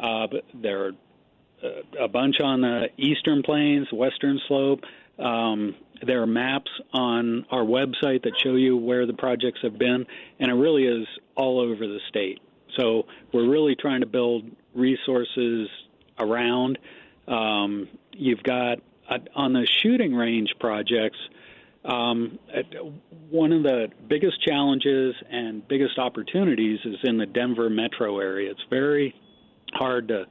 uh, 0.01 0.27
there 0.61 0.85
are 0.85 0.91
uh, 1.63 2.03
a 2.05 2.07
bunch 2.07 2.37
on 2.43 2.61
the 2.61 2.87
Eastern 2.97 3.43
Plains, 3.43 3.87
Western 3.93 4.39
Slope. 4.47 4.81
Um, 5.19 5.75
there 6.05 6.21
are 6.23 6.27
maps 6.27 6.71
on 6.93 7.45
our 7.51 7.63
website 7.63 8.23
that 8.23 8.33
show 8.43 8.55
you 8.55 8.75
where 8.75 9.05
the 9.05 9.13
projects 9.13 9.59
have 9.61 9.77
been, 9.77 10.05
and 10.39 10.51
it 10.51 10.55
really 10.55 10.85
is 10.85 11.07
all 11.35 11.59
over 11.59 11.85
the 11.85 11.99
state. 12.09 12.39
So 12.79 13.03
we're 13.31 13.49
really 13.49 13.75
trying 13.75 14.01
to 14.01 14.07
build 14.07 14.45
resources 14.73 15.69
around. 16.19 16.79
Um, 17.27 17.87
you've 18.13 18.41
got 18.41 18.79
uh, 19.09 19.17
on 19.35 19.53
the 19.53 19.67
shooting 19.83 20.15
range 20.15 20.49
projects. 20.59 21.17
Um, 21.83 22.37
one 23.29 23.51
of 23.51 23.63
the 23.63 23.87
biggest 24.07 24.43
challenges 24.43 25.15
and 25.31 25.67
biggest 25.67 25.97
opportunities 25.97 26.79
is 26.85 26.95
in 27.03 27.17
the 27.17 27.25
Denver 27.25 27.69
metro 27.69 28.19
area. 28.19 28.51
It's 28.51 28.63
very 28.69 29.15
hard 29.73 30.09
to 30.09 30.25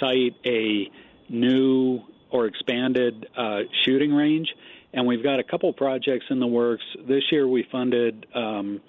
site 0.00 0.34
a 0.44 0.90
new 1.28 2.00
or 2.30 2.46
expanded 2.46 3.26
uh, 3.36 3.60
shooting 3.84 4.12
range, 4.12 4.48
and 4.92 5.06
we've 5.06 5.22
got 5.22 5.38
a 5.38 5.44
couple 5.44 5.72
projects 5.72 6.26
in 6.30 6.40
the 6.40 6.46
works. 6.46 6.84
This 7.06 7.22
year, 7.30 7.46
we 7.46 7.66
funded 7.70 8.26
um, 8.34 8.80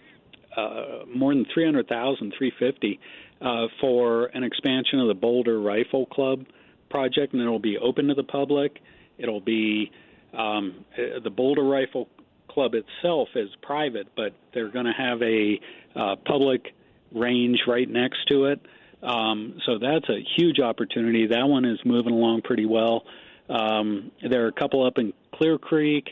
uh, 0.56 1.06
more 1.14 1.34
than 1.34 1.46
300,000, 1.54 2.34
350, 2.38 3.00
uh, 3.42 3.68
for 3.80 4.26
an 4.28 4.44
expansion 4.44 5.00
of 5.00 5.08
the 5.08 5.14
Boulder 5.14 5.60
Rifle 5.60 6.06
Club 6.08 6.46
project, 6.90 7.34
and 7.34 7.42
it'll 7.42 7.60
be 7.60 7.78
open 7.78 8.08
to 8.08 8.14
the 8.14 8.24
public. 8.24 8.80
It'll 9.18 9.42
be 9.42 9.92
um, 10.38 10.86
the 11.24 11.30
Boulder 11.30 11.64
Rifle 11.64 12.08
Club 12.50 12.74
itself 12.74 13.30
is 13.36 13.50
private, 13.62 14.08
but 14.16 14.34
they're 14.54 14.70
going 14.70 14.86
to 14.86 14.94
have 14.94 15.22
a 15.22 15.60
uh, 15.96 16.16
public 16.26 16.74
range 17.14 17.60
right 17.68 17.90
next 17.90 18.20
to 18.30 18.46
it. 18.46 18.60
Um, 19.04 19.60
so 19.66 19.80
that's 19.80 20.08
a 20.10 20.20
huge 20.38 20.60
opportunity. 20.60 21.28
That 21.28 21.48
one 21.48 21.66
is 21.66 21.80
moving 21.86 22.14
along 22.14 22.42
pretty 22.44 22.66
well. 22.66 23.04
Um, 23.50 24.12
there 24.28 24.46
are 24.46 24.50
a 24.50 24.54
couple 24.54 24.86
up 24.86 24.98
in 24.98 25.14
Clear 25.34 25.58
Creek. 25.58 26.10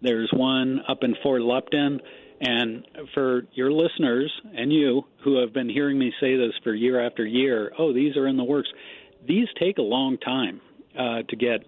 There's 0.00 0.30
one 0.32 0.80
up 0.88 0.98
in 1.02 1.14
Fort 1.22 1.42
Lupton. 1.42 2.00
And 2.40 2.84
for 3.14 3.46
your 3.52 3.70
listeners 3.70 4.32
and 4.56 4.72
you 4.72 5.04
who 5.22 5.40
have 5.40 5.52
been 5.52 5.68
hearing 5.68 5.98
me 5.98 6.12
say 6.20 6.36
this 6.36 6.52
for 6.64 6.74
year 6.74 7.04
after 7.04 7.24
year, 7.24 7.72
oh, 7.78 7.92
these 7.92 8.16
are 8.16 8.26
in 8.26 8.36
the 8.36 8.44
works. 8.44 8.68
These 9.26 9.46
take 9.60 9.78
a 9.78 9.82
long 9.82 10.18
time 10.18 10.60
uh, 10.98 11.22
to 11.28 11.36
get 11.36 11.64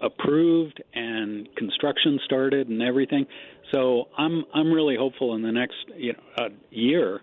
approved 0.00 0.82
and 0.94 1.48
construction 1.56 2.18
started 2.24 2.68
and 2.68 2.82
everything. 2.82 3.26
So 3.72 4.08
I'm 4.16 4.44
I'm 4.54 4.72
really 4.72 4.96
hopeful 4.96 5.34
in 5.34 5.42
the 5.42 5.52
next 5.52 5.76
you 5.96 6.12
know 6.12 6.44
uh, 6.44 6.48
year, 6.70 7.20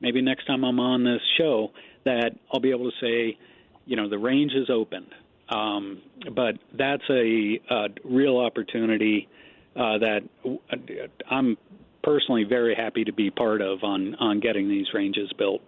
maybe 0.00 0.22
next 0.22 0.46
time 0.46 0.64
I'm 0.64 0.80
on 0.80 1.04
this 1.04 1.20
show, 1.38 1.72
that 2.04 2.30
I'll 2.52 2.60
be 2.60 2.70
able 2.70 2.90
to 2.90 2.96
say, 3.00 3.38
you 3.86 3.96
know, 3.96 4.08
the 4.08 4.18
range 4.18 4.52
is 4.52 4.70
opened. 4.70 5.12
Um, 5.48 6.00
but 6.34 6.58
that's 6.78 7.02
a, 7.10 7.60
a 7.68 7.88
real 8.04 8.38
opportunity 8.38 9.28
uh, 9.76 9.98
that 9.98 10.20
I'm 11.28 11.56
personally 12.02 12.44
very 12.44 12.74
happy 12.74 13.04
to 13.04 13.12
be 13.12 13.30
part 13.30 13.60
of 13.60 13.82
on 13.82 14.14
on 14.16 14.40
getting 14.40 14.68
these 14.68 14.86
ranges 14.94 15.32
built. 15.36 15.60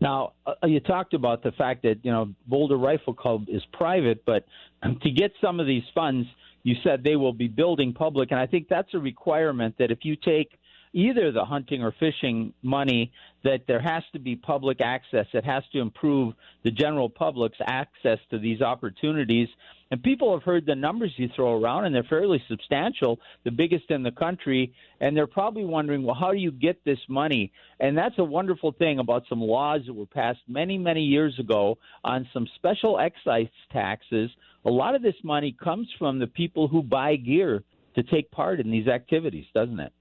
Now, 0.00 0.32
uh, 0.46 0.66
you 0.66 0.80
talked 0.80 1.14
about 1.14 1.42
the 1.42 1.52
fact 1.52 1.82
that 1.82 1.96
you 2.02 2.10
know 2.10 2.34
Boulder 2.46 2.76
Rifle 2.76 3.14
Club 3.14 3.46
is 3.48 3.62
private, 3.72 4.24
but 4.24 4.44
to 5.02 5.10
get 5.10 5.32
some 5.40 5.60
of 5.60 5.66
these 5.66 5.84
funds, 5.94 6.28
you 6.62 6.76
said 6.84 7.02
they 7.02 7.16
will 7.16 7.32
be 7.32 7.48
building 7.48 7.92
public, 7.92 8.30
and 8.30 8.40
I 8.40 8.46
think 8.46 8.68
that's 8.68 8.92
a 8.94 8.98
requirement 8.98 9.76
that 9.78 9.90
if 9.90 10.00
you 10.02 10.16
take 10.16 10.58
either 10.92 11.30
the 11.30 11.44
hunting 11.44 11.82
or 11.82 11.92
fishing 11.98 12.52
money 12.62 13.12
that 13.44 13.60
there 13.66 13.80
has 13.80 14.02
to 14.12 14.18
be 14.18 14.36
public 14.36 14.80
access. 14.80 15.26
It 15.32 15.44
has 15.44 15.62
to 15.72 15.80
improve 15.80 16.34
the 16.64 16.70
general 16.70 17.08
public's 17.08 17.58
access 17.64 18.18
to 18.30 18.38
these 18.38 18.60
opportunities. 18.60 19.48
And 19.90 20.02
people 20.02 20.32
have 20.32 20.44
heard 20.44 20.66
the 20.66 20.74
numbers 20.74 21.12
you 21.16 21.28
throw 21.34 21.60
around, 21.60 21.84
and 21.84 21.94
they're 21.94 22.02
fairly 22.04 22.42
substantial, 22.48 23.18
the 23.44 23.50
biggest 23.50 23.90
in 23.90 24.02
the 24.02 24.10
country. 24.10 24.72
And 25.00 25.16
they're 25.16 25.26
probably 25.26 25.64
wondering, 25.64 26.02
well, 26.02 26.16
how 26.18 26.32
do 26.32 26.38
you 26.38 26.52
get 26.52 26.84
this 26.84 26.98
money? 27.08 27.52
And 27.78 27.96
that's 27.96 28.18
a 28.18 28.24
wonderful 28.24 28.72
thing 28.72 28.98
about 28.98 29.24
some 29.28 29.40
laws 29.40 29.82
that 29.86 29.94
were 29.94 30.06
passed 30.06 30.40
many, 30.48 30.76
many 30.76 31.02
years 31.02 31.38
ago 31.38 31.78
on 32.04 32.28
some 32.32 32.46
special 32.56 32.98
excise 32.98 33.48
taxes. 33.72 34.30
A 34.64 34.70
lot 34.70 34.94
of 34.94 35.02
this 35.02 35.14
money 35.24 35.56
comes 35.62 35.88
from 35.98 36.18
the 36.18 36.26
people 36.26 36.68
who 36.68 36.82
buy 36.82 37.16
gear 37.16 37.62
to 37.94 38.02
take 38.02 38.30
part 38.30 38.60
in 38.60 38.70
these 38.70 38.86
activities, 38.86 39.46
doesn't 39.54 39.80
it? 39.80 39.92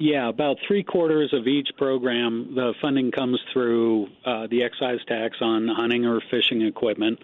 Yeah, 0.00 0.28
about 0.28 0.58
three 0.68 0.84
quarters 0.84 1.32
of 1.32 1.48
each 1.48 1.70
program, 1.76 2.54
the 2.54 2.72
funding 2.80 3.10
comes 3.10 3.40
through 3.52 4.06
uh, 4.24 4.46
the 4.46 4.62
excise 4.62 5.00
tax 5.08 5.38
on 5.40 5.66
hunting 5.66 6.06
or 6.06 6.20
fishing 6.30 6.62
equipment, 6.62 7.18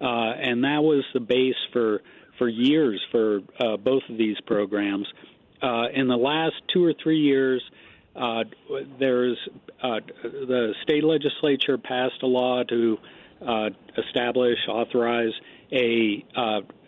uh, 0.00 0.04
and 0.40 0.62
that 0.62 0.80
was 0.80 1.04
the 1.12 1.18
base 1.18 1.56
for 1.72 2.02
for 2.38 2.48
years 2.48 3.04
for 3.10 3.40
uh, 3.58 3.76
both 3.76 4.02
of 4.08 4.16
these 4.16 4.36
programs. 4.46 5.08
Uh, 5.60 5.88
in 5.92 6.06
the 6.06 6.16
last 6.16 6.54
two 6.72 6.84
or 6.84 6.94
three 7.02 7.18
years, 7.18 7.62
uh, 8.14 8.44
there's 9.00 9.36
uh, 9.82 9.98
the 10.22 10.72
state 10.84 11.02
legislature 11.02 11.78
passed 11.78 12.22
a 12.22 12.26
law 12.26 12.62
to 12.62 12.96
establish, 13.98 14.58
authorize 14.68 15.32
a 15.72 16.24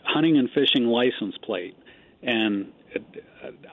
hunting 0.05 0.39
and 0.39 0.51
fishing 0.51 0.87
license 0.87 1.37
plate, 1.43 1.77
and 2.23 2.69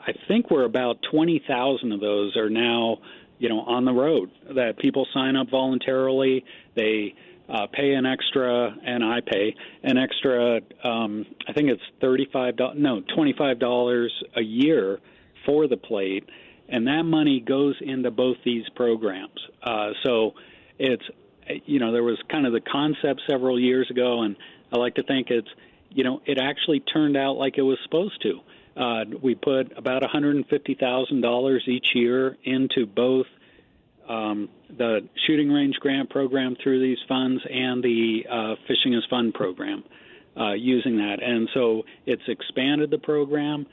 I 0.08 0.14
think 0.28 0.50
we're 0.50 0.66
about 0.66 0.98
20,000 1.12 1.92
of 1.92 2.00
those 2.00 2.36
are 2.38 2.50
now, 2.50 2.98
you 3.38 3.50
know, 3.50 3.60
on 3.62 3.86
the 3.86 3.92
road 3.94 4.32
that 4.56 4.78
people 4.80 5.08
sign 5.14 5.36
up 5.36 5.50
voluntarily. 5.50 6.44
They 6.76 7.14
uh, 7.50 7.68
pay 7.72 7.94
an 7.94 8.06
extra, 8.06 8.76
and 8.86 9.04
I 9.04 9.20
pay 9.22 9.56
an 9.84 9.98
extra. 9.98 10.60
Um, 10.84 11.26
I 11.48 11.54
think 11.54 11.70
it's 11.70 11.82
thirty-five 12.00 12.58
dollars, 12.58 12.78
no, 12.80 13.02
twenty-five 13.16 13.60
dollars 13.60 14.14
a 14.36 14.42
year 14.42 15.00
for 15.46 15.68
the 15.68 15.78
plate, 15.78 16.30
and 16.68 16.86
that 16.88 17.04
money 17.04 17.40
goes 17.40 17.76
into 17.82 18.12
both 18.12 18.38
these 18.46 18.66
programs. 18.76 19.40
Uh, 19.64 19.90
so 20.06 20.34
it's 20.78 21.04
you 21.66 21.80
know 21.80 21.92
there 21.92 22.04
was 22.04 22.20
kind 22.30 22.46
of 22.46 22.54
the 22.54 22.62
concept 22.62 23.22
several 23.28 23.60
years 23.60 23.90
ago, 23.90 24.22
and 24.22 24.36
I 24.72 24.78
like 24.78 24.96
to 24.96 25.04
think 25.04 25.28
it's 25.32 25.50
you 25.90 26.04
know 26.04 26.22
it 26.26 26.38
actually 26.40 26.82
turned 26.82 27.18
out 27.18 27.34
like 27.38 27.58
it 27.58 27.64
was 27.64 27.80
supposed 27.84 28.22
to. 28.24 28.42
Uh, 28.80 29.04
we 29.22 29.36
put 29.36 29.78
about 29.78 30.02
$150,000 30.04 31.68
each 31.68 31.88
year 31.94 32.38
into 32.46 32.86
both 32.86 33.26
um, 34.08 34.48
the 34.76 35.02
shooting 35.28 35.52
range 35.52 35.76
grant 35.82 36.10
program 36.10 36.56
through 36.64 36.80
these 36.82 36.98
funds 37.08 37.44
and 37.50 37.84
the 37.84 38.22
uh, 38.32 38.56
fishing 38.68 38.94
is 38.94 39.04
fun 39.10 39.34
program 39.34 39.84
uh, 40.40 40.54
using 40.54 40.98
that. 40.98 41.22
And 41.22 41.50
so 41.54 41.84
it's 42.06 42.24
expanded 42.28 42.90
the 42.90 42.98
program 42.98 43.68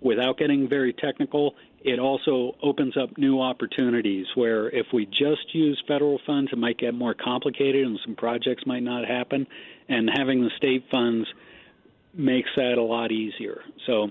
without 0.00 0.38
getting 0.38 0.68
very 0.68 0.92
technical. 0.92 1.56
It 1.80 1.98
also 1.98 2.56
opens 2.62 2.96
up 2.96 3.18
new 3.18 3.40
opportunities 3.40 4.26
where 4.36 4.70
if 4.70 4.86
we 4.92 5.04
just 5.06 5.52
use 5.52 5.82
federal 5.88 6.20
funds, 6.24 6.52
it 6.52 6.58
might 6.58 6.78
get 6.78 6.94
more 6.94 7.14
complicated 7.14 7.84
and 7.84 7.98
some 8.04 8.14
projects 8.14 8.64
might 8.66 8.84
not 8.84 9.04
happen. 9.04 9.48
And 9.88 10.08
having 10.16 10.42
the 10.42 10.50
state 10.56 10.84
funds 10.92 11.26
makes 12.14 12.50
that 12.56 12.78
a 12.78 12.82
lot 12.82 13.10
easier. 13.10 13.60
So 13.86 14.08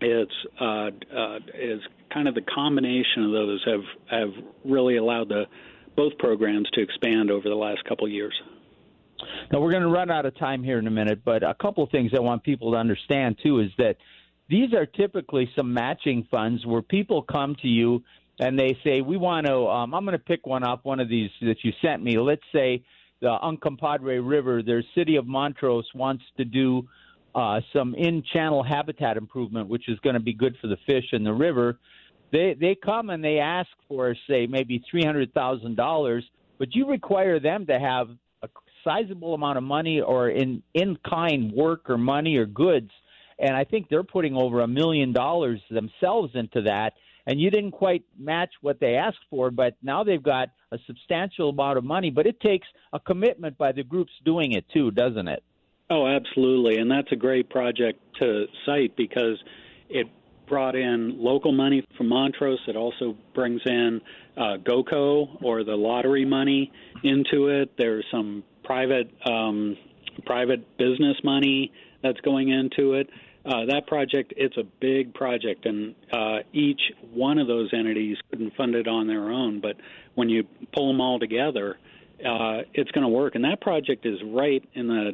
it's 0.00 0.32
uh, 0.60 0.90
uh, 1.16 1.38
is 1.54 1.80
kind 2.12 2.28
of 2.28 2.34
the 2.34 2.42
combination 2.42 3.24
of 3.24 3.32
those 3.32 3.64
have 3.66 4.20
have 4.20 4.44
really 4.64 4.96
allowed 4.96 5.28
the 5.28 5.44
both 5.96 6.16
programs 6.18 6.68
to 6.74 6.82
expand 6.82 7.30
over 7.30 7.48
the 7.48 7.54
last 7.54 7.84
couple 7.84 8.06
of 8.06 8.12
years. 8.12 8.34
Now 9.52 9.60
we're 9.60 9.70
going 9.70 9.84
to 9.84 9.88
run 9.88 10.10
out 10.10 10.26
of 10.26 10.36
time 10.36 10.62
here 10.62 10.78
in 10.78 10.86
a 10.86 10.90
minute, 10.90 11.22
but 11.24 11.42
a 11.42 11.54
couple 11.54 11.84
of 11.84 11.90
things 11.90 12.12
I 12.16 12.20
want 12.20 12.42
people 12.42 12.72
to 12.72 12.78
understand 12.78 13.38
too 13.42 13.60
is 13.60 13.70
that 13.78 13.96
these 14.48 14.74
are 14.74 14.86
typically 14.86 15.50
some 15.56 15.72
matching 15.72 16.26
funds 16.30 16.66
where 16.66 16.82
people 16.82 17.22
come 17.22 17.56
to 17.62 17.68
you 17.68 18.02
and 18.38 18.58
they 18.58 18.76
say, 18.84 19.00
"We 19.00 19.16
want 19.16 19.46
to." 19.46 19.66
Um, 19.68 19.94
I'm 19.94 20.04
going 20.04 20.18
to 20.18 20.24
pick 20.24 20.46
one 20.46 20.64
up, 20.64 20.84
one 20.84 21.00
of 21.00 21.08
these 21.08 21.30
that 21.42 21.58
you 21.62 21.72
sent 21.80 22.02
me. 22.02 22.18
Let's 22.18 22.42
say 22.52 22.84
the 23.20 23.36
Uncompahgre 23.42 24.26
River. 24.26 24.62
Their 24.62 24.82
city 24.94 25.16
of 25.16 25.26
Montrose 25.26 25.88
wants 25.94 26.24
to 26.36 26.44
do 26.44 26.88
uh, 27.34 27.60
some 27.72 27.94
in-channel 27.94 28.62
habitat 28.62 29.16
improvement, 29.16 29.68
which 29.68 29.88
is 29.88 29.98
going 30.00 30.14
to 30.14 30.20
be 30.20 30.32
good 30.32 30.56
for 30.60 30.68
the 30.68 30.76
fish 30.86 31.04
in 31.12 31.24
the 31.24 31.32
river. 31.32 31.78
They 32.32 32.56
they 32.58 32.74
come 32.74 33.10
and 33.10 33.22
they 33.22 33.38
ask 33.38 33.68
for 33.88 34.14
say 34.28 34.46
maybe 34.46 34.84
three 34.90 35.04
hundred 35.04 35.32
thousand 35.34 35.76
dollars, 35.76 36.24
but 36.58 36.74
you 36.74 36.88
require 36.88 37.38
them 37.38 37.66
to 37.66 37.78
have 37.78 38.08
a 38.42 38.48
sizable 38.82 39.34
amount 39.34 39.58
of 39.58 39.64
money 39.64 40.00
or 40.00 40.30
in 40.30 40.62
in 40.74 40.96
kind 41.08 41.52
work 41.52 41.88
or 41.88 41.98
money 41.98 42.36
or 42.36 42.46
goods, 42.46 42.90
and 43.38 43.56
I 43.56 43.64
think 43.64 43.88
they're 43.88 44.04
putting 44.04 44.36
over 44.36 44.60
a 44.60 44.68
million 44.68 45.12
dollars 45.12 45.60
themselves 45.70 46.32
into 46.34 46.62
that. 46.62 46.94
And 47.26 47.40
you 47.40 47.50
didn't 47.50 47.70
quite 47.70 48.04
match 48.18 48.50
what 48.60 48.80
they 48.80 48.96
asked 48.96 49.24
for, 49.30 49.50
but 49.50 49.76
now 49.82 50.04
they've 50.04 50.22
got 50.22 50.50
a 50.72 50.78
substantial 50.86 51.48
amount 51.48 51.78
of 51.78 51.84
money. 51.84 52.10
But 52.10 52.26
it 52.26 52.38
takes 52.38 52.66
a 52.92 53.00
commitment 53.00 53.56
by 53.56 53.72
the 53.72 53.82
groups 53.82 54.12
doing 54.26 54.52
it 54.52 54.66
too, 54.74 54.90
doesn't 54.90 55.28
it? 55.28 55.42
Oh, 55.90 56.06
absolutely. 56.06 56.78
And 56.78 56.90
that's 56.90 57.10
a 57.12 57.16
great 57.16 57.50
project 57.50 58.00
to 58.20 58.46
cite 58.64 58.96
because 58.96 59.38
it 59.88 60.06
brought 60.46 60.76
in 60.76 61.22
local 61.22 61.52
money 61.52 61.84
from 61.96 62.08
Montrose. 62.08 62.60
It 62.66 62.76
also 62.76 63.16
brings 63.34 63.60
in 63.66 64.00
uh, 64.36 64.56
GOCO 64.64 65.42
or 65.42 65.64
the 65.64 65.74
lottery 65.74 66.24
money 66.24 66.72
into 67.02 67.48
it. 67.48 67.72
There's 67.76 68.04
some 68.10 68.44
private 68.64 69.10
um, 69.26 69.76
private 70.24 70.78
business 70.78 71.16
money 71.22 71.72
that's 72.02 72.20
going 72.20 72.48
into 72.50 72.94
it. 72.94 73.08
Uh, 73.44 73.66
that 73.68 73.86
project, 73.86 74.32
it's 74.38 74.56
a 74.56 74.62
big 74.80 75.12
project, 75.12 75.66
and 75.66 75.94
uh, 76.12 76.38
each 76.54 76.80
one 77.12 77.38
of 77.38 77.46
those 77.46 77.68
entities 77.74 78.16
couldn't 78.30 78.54
fund 78.56 78.74
it 78.74 78.88
on 78.88 79.06
their 79.06 79.30
own. 79.30 79.60
But 79.60 79.76
when 80.14 80.30
you 80.30 80.44
pull 80.74 80.88
them 80.88 81.00
all 81.00 81.18
together, 81.18 81.76
uh, 82.20 82.62
it's 82.72 82.90
going 82.92 83.02
to 83.02 83.08
work. 83.08 83.34
And 83.34 83.44
that 83.44 83.60
project 83.60 84.06
is 84.06 84.18
right 84.24 84.66
in 84.72 84.86
the 84.86 85.12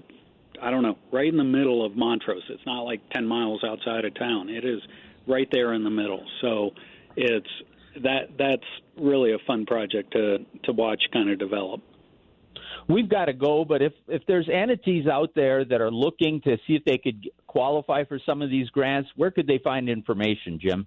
I 0.63 0.71
don't 0.71 0.83
know, 0.83 0.99
right 1.13 1.29
in 1.29 1.37
the 1.37 1.45
middle 1.45 1.85
of 1.85 1.97
Montrose. 1.97 2.43
It's 2.49 2.65
not 2.67 2.83
like 2.83 3.01
10 3.11 3.27
miles 3.27 3.63
outside 3.65 4.05
of 4.05 4.15
town. 4.15 4.49
It 4.49 4.65
is 4.65 4.81
right 5.27 5.49
there 5.51 5.73
in 5.75 5.85
the 5.85 5.91
middle. 5.91 6.25
So 6.41 6.71
it's 7.17 7.49
that 8.03 8.31
that's 8.39 8.65
really 8.97 9.33
a 9.33 9.39
fun 9.47 9.67
project 9.67 10.13
to 10.13 10.39
to 10.65 10.73
watch 10.73 11.03
kind 11.13 11.31
of 11.31 11.39
develop. 11.39 11.81
We've 12.89 13.09
got 13.09 13.27
to 13.27 13.33
go, 13.33 13.65
but 13.65 13.83
if 13.83 13.93
if 14.09 14.23
there's 14.27 14.49
entities 14.53 15.07
out 15.07 15.31
there 15.35 15.65
that 15.65 15.81
are 15.81 15.91
looking 15.91 16.41
to 16.43 16.57
see 16.67 16.75
if 16.75 16.85
they 16.85 16.99
could 16.99 17.29
qualify 17.47 18.05
for 18.05 18.19
some 18.25 18.43
of 18.43 18.51
these 18.51 18.69
grants, 18.71 19.11
where 19.17 19.31
could 19.31 19.47
they 19.47 19.59
find 19.59 19.89
information, 19.89 20.59
Jim? 20.61 20.87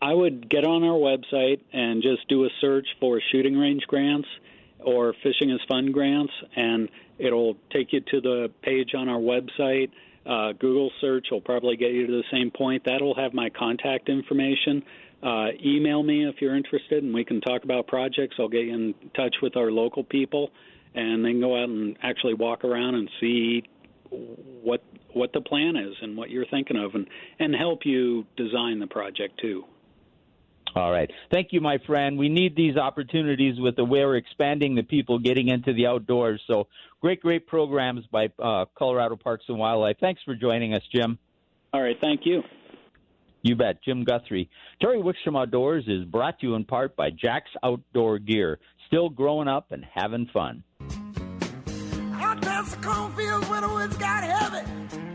I 0.00 0.12
would 0.12 0.50
get 0.50 0.64
on 0.64 0.82
our 0.82 0.98
website 0.98 1.60
and 1.72 2.02
just 2.02 2.28
do 2.28 2.44
a 2.44 2.48
search 2.60 2.86
for 2.98 3.20
shooting 3.30 3.56
range 3.56 3.82
grants 3.86 4.28
or 4.84 5.14
fishing 5.22 5.50
is 5.50 5.60
fun 5.68 5.92
grants, 5.92 6.32
and 6.56 6.88
it'll 7.18 7.56
take 7.72 7.92
you 7.92 8.00
to 8.00 8.20
the 8.20 8.50
page 8.62 8.94
on 8.94 9.08
our 9.08 9.20
website. 9.20 9.90
Uh, 10.24 10.52
Google 10.52 10.90
search 11.00 11.26
will 11.30 11.40
probably 11.40 11.76
get 11.76 11.92
you 11.92 12.06
to 12.06 12.12
the 12.12 12.24
same 12.30 12.50
point. 12.50 12.82
That'll 12.84 13.14
have 13.14 13.34
my 13.34 13.50
contact 13.50 14.08
information. 14.08 14.82
Uh, 15.22 15.48
email 15.64 16.02
me 16.02 16.28
if 16.28 16.36
you're 16.40 16.56
interested, 16.56 17.02
and 17.02 17.14
we 17.14 17.24
can 17.24 17.40
talk 17.40 17.64
about 17.64 17.86
projects. 17.86 18.36
I'll 18.38 18.48
get 18.48 18.64
you 18.64 18.74
in 18.74 18.94
touch 19.14 19.36
with 19.40 19.56
our 19.56 19.70
local 19.70 20.04
people, 20.04 20.50
and 20.94 21.24
then 21.24 21.40
go 21.40 21.60
out 21.60 21.68
and 21.68 21.96
actually 22.02 22.34
walk 22.34 22.64
around 22.64 22.96
and 22.96 23.10
see 23.20 23.62
what 24.10 24.82
what 25.14 25.32
the 25.32 25.40
plan 25.40 25.76
is 25.76 25.94
and 26.00 26.16
what 26.16 26.30
you're 26.30 26.46
thinking 26.46 26.76
of, 26.76 26.94
and 26.94 27.06
and 27.38 27.54
help 27.54 27.80
you 27.84 28.26
design 28.36 28.78
the 28.78 28.86
project 28.86 29.40
too. 29.40 29.64
All 30.74 30.90
right. 30.90 31.10
Thank 31.30 31.48
you, 31.50 31.60
my 31.60 31.78
friend. 31.86 32.18
We 32.18 32.28
need 32.28 32.56
these 32.56 32.76
opportunities 32.76 33.60
with 33.60 33.76
the 33.76 33.84
way 33.84 34.00
we're 34.04 34.16
expanding 34.16 34.74
the 34.74 34.82
people 34.82 35.18
getting 35.18 35.48
into 35.48 35.74
the 35.74 35.86
outdoors. 35.86 36.40
So 36.46 36.68
great, 37.00 37.20
great 37.20 37.46
programs 37.46 38.06
by 38.10 38.30
uh, 38.42 38.64
Colorado 38.76 39.16
Parks 39.16 39.44
and 39.48 39.58
Wildlife. 39.58 39.96
Thanks 40.00 40.22
for 40.24 40.34
joining 40.34 40.72
us, 40.72 40.82
Jim. 40.94 41.18
All 41.74 41.82
right. 41.82 41.96
Thank 42.00 42.22
you. 42.24 42.42
You 43.42 43.56
bet. 43.56 43.82
Jim 43.84 44.04
Guthrie. 44.04 44.48
Terry 44.80 44.98
Wickstrom 44.98 45.38
Outdoors 45.38 45.84
is 45.88 46.04
brought 46.04 46.38
to 46.40 46.46
you 46.46 46.54
in 46.54 46.64
part 46.64 46.96
by 46.96 47.10
Jack's 47.10 47.50
Outdoor 47.62 48.18
Gear. 48.18 48.58
Still 48.86 49.10
growing 49.10 49.48
up 49.48 49.72
and 49.72 49.84
having 49.84 50.26
fun. 50.32 50.62
Out 52.14 52.40
the 52.40 52.78
cornfields 52.80 53.48
where 53.48 53.60
the 53.60 53.68
woods 53.68 53.96
got 53.96 54.22
heavy. 54.22 55.11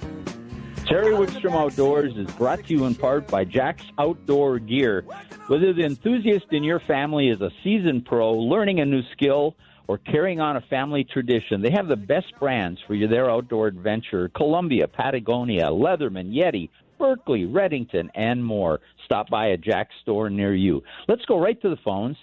Terry 0.88 1.13
Wickstrom 1.13 1.52
Outdoors 1.52 2.15
is 2.15 2.34
brought 2.36 2.65
to 2.65 2.73
you 2.73 2.86
in 2.86 2.95
part 2.95 3.28
by 3.28 3.43
Jack's 3.43 3.84
Outdoor 4.00 4.58
Gear. 4.58 5.04
Whether 5.47 5.73
the 5.73 5.84
enthusiast 5.84 6.45
in 6.52 6.63
your 6.63 6.80
family 6.80 7.28
is 7.28 7.41
a 7.41 7.52
seasoned 7.62 8.06
pro, 8.06 8.34
learning 8.34 8.80
a 8.80 8.86
new 8.86 9.02
skill, 9.12 9.58
or 9.89 9.97
carrying 9.97 10.39
on 10.39 10.56
a 10.56 10.62
family 10.62 11.04
tradition, 11.04 11.62
they 11.62 11.71
have 11.71 11.89
the 11.89 11.97
best 11.97 12.28
brands 12.39 12.80
for 12.88 12.93
your 12.93 13.10
their 13.10 13.30
outdoor 13.30 13.67
adventure. 13.67 14.30
Columbia, 14.30 14.88
Patagonia, 14.88 15.65
Leatherman, 15.65 16.34
Yeti, 16.34 16.69
Berkley, 16.97 17.45
Redington, 17.45 18.08
and 18.15 18.41
more. 18.43 18.80
Stop 19.04 19.30
by 19.30 19.47
a 19.47 19.58
Jack's 19.58 19.95
store 20.04 20.30
near 20.30 20.56
you. 20.56 20.82
Let's 21.10 21.26
go 21.26 21.38
right 21.38 21.62
to 21.63 21.69
the 21.69 21.78
phones 21.84 22.15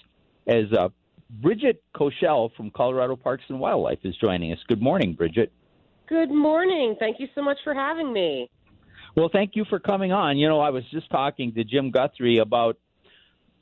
as 0.47 0.73
uh, 0.73 0.89
Bridget 1.29 1.83
Kochel 1.95 2.55
from 2.57 2.71
Colorado 2.71 3.15
Parks 3.15 3.45
and 3.49 3.61
Wildlife 3.61 3.99
is 4.05 4.17
joining 4.17 4.53
us. 4.53 4.59
Good 4.67 4.81
morning, 4.81 5.13
Bridget. 5.13 5.53
Good 6.07 6.31
morning. 6.31 6.97
Thank 6.99 7.19
you 7.19 7.29
so 7.35 7.43
much 7.43 7.57
for 7.65 7.73
having 7.73 8.13
me. 8.13 8.51
Well, 9.17 9.31
thank 9.33 9.53
you 9.55 9.65
for 9.71 9.79
coming 9.79 10.13
on. 10.13 10.37
You 10.37 10.49
know, 10.49 10.61
I 10.61 10.71
was 10.71 10.85
just 10.91 11.09
talking 11.09 11.55
to 11.55 11.65
Jim 11.65 11.91
Guthrie 11.91 12.39
about 12.39 12.77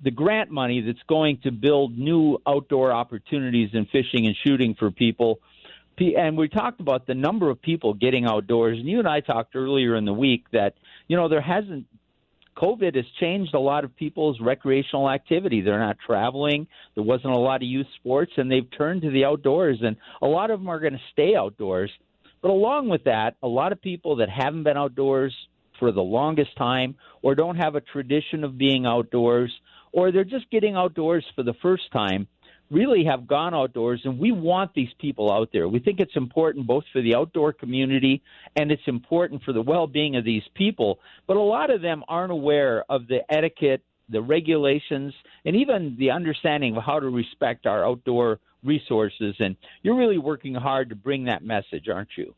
the 0.03 0.11
grant 0.11 0.51
money 0.51 0.81
that's 0.81 1.03
going 1.09 1.39
to 1.45 1.53
build 1.53 1.97
new 1.97 2.39
outdoor 2.47 2.91
opportunities 2.91 3.71
in 3.73 3.87
fishing 3.87 4.27
and 4.27 4.35
shooting 4.45 4.75
for 4.77 4.91
people. 4.91 5.39
And 5.99 6.37
we 6.37 6.49
talked 6.49 6.81
about 6.81 7.07
the 7.07 7.15
number 7.15 7.49
of 7.49 7.63
people 7.63 7.95
getting 7.95 8.25
outdoors. 8.25 8.79
And 8.79 8.89
you 8.89 8.99
and 8.99 9.07
I 9.07 9.21
talked 9.21 9.55
earlier 9.55 9.95
in 9.95 10.05
the 10.05 10.13
week 10.13 10.47
that, 10.53 10.75
you 11.07 11.17
know, 11.17 11.29
there 11.29 11.41
hasn't, 11.41 11.87
COVID 12.57 12.97
has 12.97 13.05
changed 13.21 13.55
a 13.55 13.61
lot 13.61 13.85
of 13.85 13.95
people's 13.95 14.41
recreational 14.41 15.09
activity. 15.09 15.61
They're 15.61 15.79
not 15.79 15.99
traveling. 16.05 16.67
There 16.97 17.05
wasn't 17.05 17.35
a 17.35 17.39
lot 17.39 17.63
of 17.63 17.69
youth 17.69 17.87
sports, 18.01 18.33
and 18.37 18.51
they've 18.51 18.67
turned 18.77 19.03
to 19.03 19.11
the 19.11 19.27
outdoors. 19.27 19.79
And 19.81 19.97
a 20.21 20.27
lot 20.27 20.51
of 20.51 20.59
them 20.59 20.69
are 20.69 20.81
going 20.81 20.95
to 20.95 21.01
stay 21.13 21.37
outdoors. 21.37 21.91
But 22.43 22.51
along 22.51 22.89
with 22.89 23.05
that, 23.05 23.37
a 23.43 23.49
lot 23.49 23.73
of 23.73 23.81
people 23.81 24.17
that 24.17 24.29
haven't 24.29 24.65
been 24.65 24.77
outdoors 24.77 25.35
for 25.79 25.93
the 25.93 26.03
longest 26.03 26.57
time 26.57 26.97
or 27.23 27.35
don't 27.35 27.57
have 27.57 27.77
a 27.77 27.81
tradition 27.81 28.45
of 28.45 28.59
being 28.59 28.85
outdoors 28.85 29.53
or 29.93 30.11
they're 30.11 30.25
just 30.25 30.51
getting 30.51 30.75
outdoors 30.75 31.25
for 31.35 31.43
the 31.43 31.55
first 31.63 31.91
time 31.93 32.27
really 32.71 33.05
have 33.05 33.27
gone 33.27 33.55
outdoors 33.55 34.01
and 34.05 34.19
we 34.19 34.33
want 34.33 34.73
these 34.75 34.89
people 34.99 35.31
out 35.31 35.51
there. 35.53 35.69
We 35.69 35.79
think 35.79 36.01
it's 36.01 36.17
important 36.17 36.67
both 36.67 36.85
for 36.93 37.03
the 37.03 37.15
outdoor 37.15 37.53
community 37.53 38.23
and 38.57 38.73
it's 38.73 38.83
important 38.87 39.43
for 39.43 39.53
the 39.53 39.63
well-being 39.63 40.17
of 40.17 40.25
these 40.25 40.43
people, 40.55 40.99
but 41.27 41.37
a 41.37 41.41
lot 41.41 41.71
of 41.71 41.83
them 41.83 42.03
aren't 42.09 42.33
aware 42.33 42.85
of 42.89 43.07
the 43.09 43.21
etiquette, 43.29 43.83
the 44.09 44.21
regulations, 44.21 45.15
and 45.45 45.57
even 45.57 45.97
the 45.99 46.11
understanding 46.11 46.77
of 46.77 46.83
how 46.83 47.01
to 47.01 47.09
respect 47.09 47.67
our 47.67 47.85
outdoor 47.87 48.41
resources. 48.65 49.35
And 49.39 49.57
you're 49.83 49.97
really 49.97 50.19
working 50.19 50.55
hard 50.55 50.91
to 50.91 50.97
bring 50.97 51.25
that 51.25 51.43
message, 51.45 51.89
aren't 51.93 52.11
you? 52.17 52.35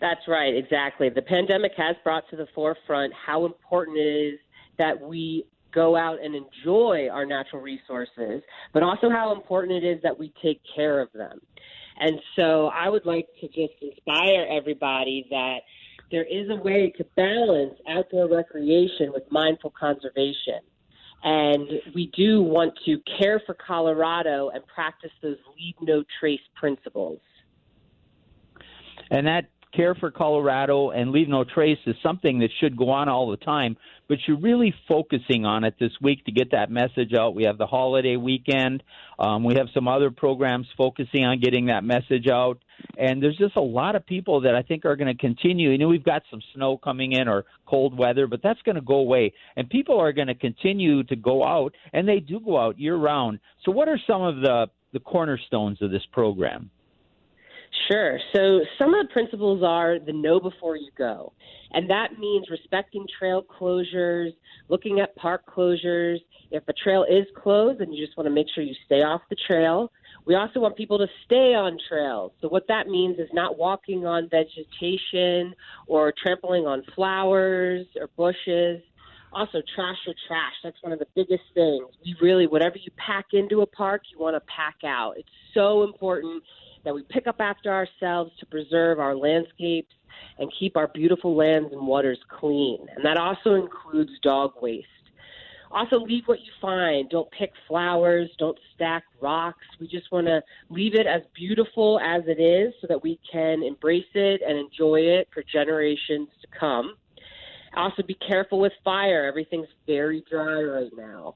That's 0.00 0.20
right, 0.28 0.54
exactly. 0.54 1.08
The 1.08 1.22
pandemic 1.22 1.72
has 1.76 1.96
brought 2.04 2.28
to 2.30 2.36
the 2.36 2.46
forefront 2.54 3.12
how 3.14 3.46
important 3.46 3.98
it 3.98 4.34
is 4.34 4.38
that 4.78 5.00
we 5.00 5.44
go 5.74 5.96
out 5.96 6.18
and 6.22 6.34
enjoy 6.34 7.08
our 7.10 7.26
natural 7.26 7.60
resources, 7.60 8.42
but 8.72 8.82
also 8.82 9.10
how 9.10 9.34
important 9.34 9.82
it 9.82 9.86
is 9.86 10.00
that 10.02 10.18
we 10.18 10.32
take 10.42 10.60
care 10.74 11.00
of 11.00 11.08
them. 11.12 11.40
And 12.00 12.20
so 12.36 12.68
I 12.68 12.88
would 12.88 13.06
like 13.06 13.26
to 13.40 13.48
just 13.48 13.74
inspire 13.82 14.46
everybody 14.50 15.26
that 15.30 15.58
there 16.10 16.24
is 16.24 16.48
a 16.50 16.56
way 16.56 16.92
to 16.96 17.04
balance 17.16 17.74
outdoor 17.88 18.28
recreation 18.28 19.12
with 19.12 19.24
mindful 19.30 19.72
conservation. 19.78 20.60
And 21.22 21.68
we 21.94 22.10
do 22.16 22.42
want 22.42 22.74
to 22.86 22.98
care 23.18 23.42
for 23.44 23.54
Colorado 23.54 24.50
and 24.50 24.64
practice 24.66 25.10
those 25.20 25.36
leave 25.56 25.74
no 25.82 26.04
trace 26.20 26.40
principles. 26.54 27.18
And 29.10 29.26
that 29.26 29.46
care 29.78 29.94
for 29.94 30.10
Colorado 30.10 30.90
and 30.90 31.12
leave 31.12 31.28
no 31.28 31.44
trace 31.44 31.78
is 31.86 31.94
something 32.02 32.40
that 32.40 32.50
should 32.58 32.76
go 32.76 32.90
on 32.90 33.08
all 33.08 33.30
the 33.30 33.36
time, 33.36 33.76
but 34.08 34.18
you're 34.26 34.40
really 34.40 34.74
focusing 34.88 35.44
on 35.44 35.62
it 35.62 35.74
this 35.78 35.92
week 36.02 36.24
to 36.24 36.32
get 36.32 36.50
that 36.50 36.68
message 36.68 37.14
out. 37.16 37.36
We 37.36 37.44
have 37.44 37.58
the 37.58 37.66
holiday 37.66 38.16
weekend. 38.16 38.82
Um, 39.20 39.44
we 39.44 39.54
have 39.54 39.68
some 39.72 39.86
other 39.86 40.10
programs 40.10 40.66
focusing 40.76 41.24
on 41.24 41.38
getting 41.38 41.66
that 41.66 41.84
message 41.84 42.26
out. 42.26 42.58
And 42.96 43.22
there's 43.22 43.36
just 43.36 43.54
a 43.54 43.60
lot 43.60 43.94
of 43.94 44.04
people 44.04 44.40
that 44.40 44.56
I 44.56 44.62
think 44.62 44.84
are 44.84 44.96
going 44.96 45.14
to 45.14 45.20
continue. 45.20 45.70
You 45.70 45.78
know, 45.78 45.88
we've 45.88 46.02
got 46.02 46.22
some 46.28 46.42
snow 46.56 46.76
coming 46.76 47.12
in 47.12 47.28
or 47.28 47.44
cold 47.64 47.96
weather, 47.96 48.26
but 48.26 48.40
that's 48.42 48.60
going 48.62 48.76
to 48.76 48.82
go 48.82 48.96
away. 48.96 49.32
And 49.56 49.70
people 49.70 50.00
are 50.00 50.12
going 50.12 50.28
to 50.28 50.34
continue 50.34 51.04
to 51.04 51.14
go 51.14 51.44
out, 51.44 51.72
and 51.92 52.08
they 52.08 52.18
do 52.18 52.40
go 52.40 52.58
out 52.58 52.80
year 52.80 52.96
round. 52.96 53.38
So, 53.64 53.70
what 53.70 53.88
are 53.88 53.98
some 54.08 54.22
of 54.22 54.40
the, 54.40 54.66
the 54.92 55.00
cornerstones 55.00 55.80
of 55.82 55.92
this 55.92 56.06
program? 56.12 56.70
Sure. 57.90 58.18
So 58.34 58.60
some 58.78 58.92
of 58.92 59.06
the 59.06 59.12
principles 59.12 59.62
are 59.64 59.98
the 59.98 60.12
know 60.12 60.38
before 60.40 60.76
you 60.76 60.90
go. 60.96 61.32
And 61.72 61.88
that 61.90 62.18
means 62.18 62.46
respecting 62.50 63.06
trail 63.18 63.42
closures, 63.42 64.30
looking 64.68 65.00
at 65.00 65.16
park 65.16 65.42
closures. 65.46 66.18
If 66.50 66.64
a 66.68 66.72
trail 66.72 67.04
is 67.08 67.26
closed, 67.36 67.80
then 67.80 67.92
you 67.92 68.04
just 68.04 68.16
want 68.16 68.26
to 68.26 68.34
make 68.34 68.46
sure 68.54 68.62
you 68.62 68.74
stay 68.84 69.02
off 69.02 69.22
the 69.30 69.36
trail. 69.46 69.90
We 70.26 70.34
also 70.34 70.60
want 70.60 70.76
people 70.76 70.98
to 70.98 71.06
stay 71.24 71.54
on 71.54 71.78
trails. 71.88 72.32
So 72.42 72.48
what 72.48 72.66
that 72.68 72.88
means 72.88 73.18
is 73.18 73.28
not 73.32 73.56
walking 73.56 74.04
on 74.04 74.28
vegetation 74.28 75.54
or 75.86 76.12
trampling 76.22 76.66
on 76.66 76.82
flowers 76.94 77.86
or 77.98 78.08
bushes. 78.16 78.82
Also, 79.32 79.62
trash 79.74 79.96
or 80.06 80.14
trash. 80.26 80.52
That's 80.64 80.76
one 80.82 80.92
of 80.92 80.98
the 80.98 81.06
biggest 81.14 81.44
things. 81.54 81.84
We 82.04 82.16
really, 82.20 82.46
whatever 82.46 82.76
you 82.76 82.90
pack 82.96 83.26
into 83.32 83.60
a 83.60 83.66
park, 83.66 84.02
you 84.10 84.18
want 84.18 84.36
to 84.36 84.40
pack 84.40 84.76
out. 84.84 85.14
It's 85.18 85.28
so 85.54 85.84
important 85.84 86.42
that 86.84 86.94
we 86.94 87.02
pick 87.04 87.26
up 87.26 87.40
after 87.40 87.70
ourselves 87.72 88.32
to 88.40 88.46
preserve 88.46 88.98
our 88.98 89.14
landscapes 89.14 89.94
and 90.38 90.52
keep 90.58 90.76
our 90.76 90.88
beautiful 90.88 91.36
lands 91.36 91.72
and 91.72 91.86
waters 91.86 92.18
clean. 92.28 92.86
And 92.94 93.04
that 93.04 93.18
also 93.18 93.54
includes 93.54 94.12
dog 94.22 94.52
waste. 94.60 94.86
Also, 95.70 95.96
leave 95.96 96.24
what 96.26 96.40
you 96.40 96.52
find. 96.60 97.10
Don't 97.10 97.30
pick 97.30 97.52
flowers. 97.66 98.30
Don't 98.38 98.58
stack 98.74 99.04
rocks. 99.20 99.66
We 99.78 99.86
just 99.86 100.10
want 100.10 100.26
to 100.26 100.42
leave 100.70 100.94
it 100.94 101.06
as 101.06 101.22
beautiful 101.34 102.00
as 102.00 102.22
it 102.26 102.40
is 102.40 102.72
so 102.80 102.86
that 102.88 103.02
we 103.02 103.20
can 103.30 103.62
embrace 103.62 104.06
it 104.14 104.40
and 104.46 104.58
enjoy 104.58 105.00
it 105.00 105.28
for 105.32 105.42
generations 105.42 106.28
to 106.40 106.48
come. 106.58 106.94
Also, 107.76 108.02
be 108.02 108.14
careful 108.14 108.58
with 108.58 108.72
fire. 108.82 109.26
Everything's 109.26 109.68
very 109.86 110.24
dry 110.30 110.62
right 110.62 110.90
now. 110.96 111.34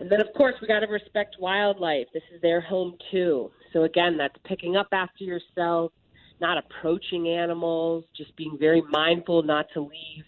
And 0.00 0.10
then, 0.10 0.20
of 0.20 0.28
course, 0.36 0.54
we 0.60 0.68
got 0.68 0.80
to 0.80 0.86
respect 0.86 1.36
wildlife. 1.40 2.06
This 2.14 2.22
is 2.34 2.40
their 2.40 2.60
home, 2.60 2.96
too. 3.10 3.50
So, 3.72 3.82
again, 3.82 4.16
that's 4.16 4.36
picking 4.44 4.76
up 4.76 4.88
after 4.92 5.24
yourself, 5.24 5.92
not 6.40 6.56
approaching 6.56 7.28
animals, 7.28 8.04
just 8.16 8.34
being 8.36 8.56
very 8.58 8.82
mindful 8.90 9.42
not 9.42 9.66
to 9.74 9.80
leave 9.80 10.24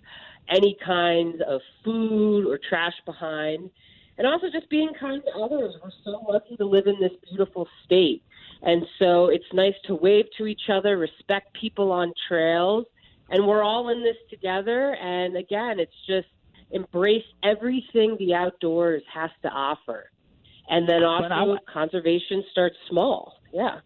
any 0.48 0.76
kind 0.84 1.40
of 1.42 1.60
food 1.84 2.46
or 2.46 2.58
trash 2.68 2.94
behind. 3.06 3.70
And 4.18 4.26
also 4.26 4.48
just 4.52 4.68
being 4.68 4.90
kind 4.98 5.22
to 5.24 5.40
others. 5.40 5.74
We're 5.82 5.90
so 6.04 6.22
lucky 6.28 6.56
to 6.56 6.66
live 6.66 6.86
in 6.86 7.00
this 7.00 7.12
beautiful 7.28 7.66
state. 7.84 8.22
And 8.62 8.84
so 8.98 9.28
it's 9.28 9.44
nice 9.54 9.74
to 9.86 9.94
wave 9.94 10.26
to 10.36 10.46
each 10.46 10.68
other, 10.70 10.98
respect 10.98 11.54
people 11.54 11.90
on 11.92 12.12
trails, 12.28 12.84
and 13.30 13.46
we're 13.46 13.62
all 13.62 13.88
in 13.88 14.02
this 14.02 14.16
together. 14.28 14.94
And 14.96 15.36
again, 15.36 15.80
it's 15.80 15.94
just 16.06 16.28
embrace 16.70 17.24
everything 17.42 18.16
the 18.18 18.34
outdoors 18.34 19.02
has 19.12 19.30
to 19.42 19.48
offer. 19.48 20.10
And 20.68 20.88
then 20.88 21.02
also, 21.02 21.58
conservation 21.72 22.44
starts 22.52 22.76
small. 22.88 23.34
Yeah. 23.52 23.80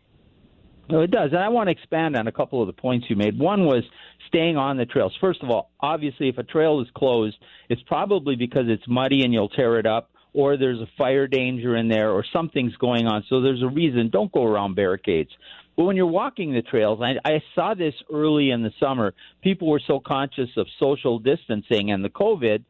No, 0.90 1.00
it 1.00 1.10
does. 1.10 1.30
And 1.32 1.40
I 1.40 1.48
want 1.48 1.68
to 1.68 1.72
expand 1.72 2.14
on 2.14 2.26
a 2.26 2.32
couple 2.32 2.60
of 2.60 2.66
the 2.66 2.74
points 2.74 3.06
you 3.08 3.16
made. 3.16 3.38
One 3.38 3.64
was 3.64 3.84
staying 4.28 4.58
on 4.58 4.76
the 4.76 4.84
trails. 4.84 5.16
First 5.18 5.42
of 5.42 5.48
all, 5.48 5.70
obviously, 5.80 6.28
if 6.28 6.36
a 6.36 6.42
trail 6.42 6.82
is 6.82 6.88
closed, 6.94 7.36
it's 7.70 7.80
probably 7.86 8.36
because 8.36 8.64
it's 8.66 8.82
muddy 8.86 9.24
and 9.24 9.32
you'll 9.32 9.48
tear 9.48 9.78
it 9.78 9.86
up, 9.86 10.10
or 10.34 10.58
there's 10.58 10.80
a 10.80 10.88
fire 10.98 11.26
danger 11.26 11.74
in 11.74 11.88
there, 11.88 12.10
or 12.10 12.22
something's 12.32 12.76
going 12.76 13.06
on. 13.06 13.24
So 13.30 13.40
there's 13.40 13.62
a 13.62 13.68
reason. 13.68 14.10
Don't 14.10 14.30
go 14.30 14.44
around 14.44 14.74
barricades. 14.74 15.30
But 15.74 15.84
when 15.84 15.96
you're 15.96 16.06
walking 16.06 16.52
the 16.52 16.62
trails, 16.62 17.00
I, 17.02 17.14
I 17.26 17.42
saw 17.54 17.72
this 17.72 17.94
early 18.12 18.50
in 18.50 18.62
the 18.62 18.70
summer. 18.78 19.14
People 19.42 19.68
were 19.68 19.80
so 19.86 20.00
conscious 20.00 20.50
of 20.58 20.66
social 20.78 21.18
distancing 21.18 21.90
and 21.92 22.04
the 22.04 22.10
COVID 22.10 22.62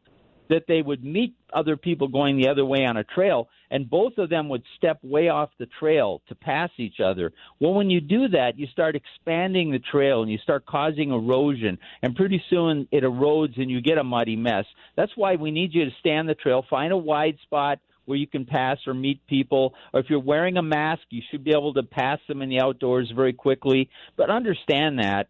that 0.49 0.65
they 0.67 0.81
would 0.81 1.03
meet 1.03 1.35
other 1.53 1.77
people 1.77 2.07
going 2.07 2.37
the 2.37 2.49
other 2.49 2.65
way 2.65 2.85
on 2.85 2.97
a 2.97 3.03
trail, 3.03 3.49
and 3.71 3.89
both 3.89 4.17
of 4.17 4.29
them 4.29 4.49
would 4.49 4.63
step 4.77 4.99
way 5.03 5.29
off 5.29 5.49
the 5.57 5.67
trail 5.79 6.21
to 6.27 6.35
pass 6.35 6.69
each 6.77 6.99
other. 6.99 7.33
Well, 7.59 7.73
when 7.73 7.89
you 7.89 8.01
do 8.01 8.27
that, 8.29 8.57
you 8.57 8.67
start 8.67 8.95
expanding 8.95 9.71
the 9.71 9.79
trail 9.79 10.21
and 10.21 10.31
you 10.31 10.37
start 10.37 10.65
causing 10.65 11.11
erosion, 11.11 11.77
and 12.01 12.15
pretty 12.15 12.43
soon 12.49 12.87
it 12.91 13.03
erodes 13.03 13.59
and 13.59 13.69
you 13.69 13.81
get 13.81 13.97
a 13.97 14.03
muddy 14.03 14.35
mess. 14.35 14.65
That's 14.95 15.15
why 15.15 15.35
we 15.35 15.51
need 15.51 15.73
you 15.73 15.85
to 15.85 15.91
stay 15.99 16.15
on 16.15 16.25
the 16.25 16.35
trail, 16.35 16.65
find 16.69 16.91
a 16.91 16.97
wide 16.97 17.37
spot 17.43 17.79
where 18.05 18.17
you 18.17 18.27
can 18.27 18.45
pass 18.45 18.77
or 18.87 18.93
meet 18.93 19.25
people. 19.27 19.73
Or 19.93 19.99
if 19.99 20.09
you're 20.09 20.19
wearing 20.19 20.57
a 20.57 20.61
mask, 20.61 21.01
you 21.09 21.21
should 21.31 21.43
be 21.43 21.51
able 21.51 21.73
to 21.73 21.83
pass 21.83 22.19
them 22.27 22.41
in 22.41 22.49
the 22.49 22.59
outdoors 22.59 23.11
very 23.15 23.33
quickly. 23.33 23.89
But 24.15 24.29
understand 24.29 24.99
that. 24.99 25.27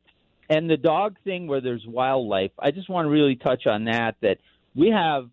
And 0.50 0.70
the 0.70 0.78
dog 0.78 1.16
thing 1.24 1.48
where 1.48 1.62
there's 1.62 1.86
wildlife, 1.88 2.52
I 2.60 2.72
just 2.72 2.90
want 2.90 3.06
to 3.06 3.10
really 3.10 3.36
touch 3.36 3.66
on 3.66 3.86
that. 3.86 4.16
That 4.22 4.38
we 4.76 4.90
have 4.90 5.30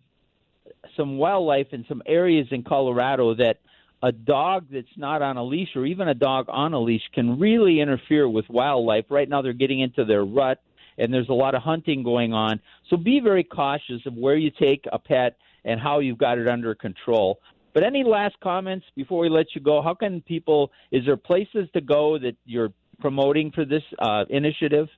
some 0.97 1.17
wildlife 1.17 1.67
in 1.71 1.85
some 1.87 2.01
areas 2.05 2.47
in 2.51 2.63
Colorado 2.63 3.35
that 3.35 3.57
a 4.01 4.11
dog 4.11 4.65
that's 4.71 4.87
not 4.97 5.21
on 5.21 5.37
a 5.37 5.43
leash 5.43 5.69
or 5.75 5.85
even 5.85 6.07
a 6.07 6.13
dog 6.13 6.45
on 6.49 6.73
a 6.73 6.79
leash 6.79 7.03
can 7.13 7.39
really 7.39 7.79
interfere 7.79 8.27
with 8.27 8.45
wildlife. 8.49 9.05
Right 9.09 9.29
now, 9.29 9.41
they're 9.41 9.53
getting 9.53 9.79
into 9.79 10.03
their 10.03 10.25
rut, 10.25 10.61
and 10.97 11.13
there's 11.13 11.29
a 11.29 11.33
lot 11.33 11.55
of 11.55 11.61
hunting 11.61 12.03
going 12.03 12.33
on. 12.33 12.59
So 12.89 12.97
be 12.97 13.21
very 13.21 13.43
cautious 13.43 14.05
of 14.05 14.13
where 14.15 14.35
you 14.35 14.51
take 14.51 14.85
a 14.91 14.99
pet 14.99 15.37
and 15.63 15.79
how 15.79 15.99
you've 15.99 16.17
got 16.17 16.37
it 16.37 16.49
under 16.49 16.75
control. 16.75 17.39
But 17.73 17.83
any 17.83 18.03
last 18.03 18.35
comments 18.43 18.85
before 18.95 19.21
we 19.21 19.29
let 19.29 19.47
you 19.55 19.61
go? 19.61 19.81
How 19.81 19.95
can 19.95 20.21
people? 20.21 20.71
Is 20.91 21.05
there 21.05 21.17
places 21.17 21.67
to 21.73 21.81
go 21.81 22.19
that 22.19 22.35
you're 22.45 22.73
promoting 22.99 23.51
for 23.51 23.65
this 23.65 23.83
uh, 23.99 24.25
initiative? 24.29 24.89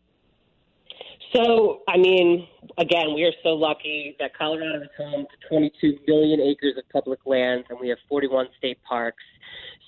So, 1.35 1.81
I 1.89 1.97
mean, 1.97 2.47
again, 2.77 3.13
we 3.13 3.23
are 3.23 3.33
so 3.43 3.49
lucky 3.49 4.15
that 4.19 4.37
Colorado 4.37 4.83
is 4.83 4.89
home 4.97 5.25
to 5.25 5.47
22 5.49 5.99
million 6.07 6.39
acres 6.39 6.75
of 6.77 6.87
public 6.93 7.19
lands, 7.25 7.67
and 7.69 7.77
we 7.77 7.89
have 7.89 7.97
41 8.07 8.47
state 8.57 8.77
parks. 8.87 9.23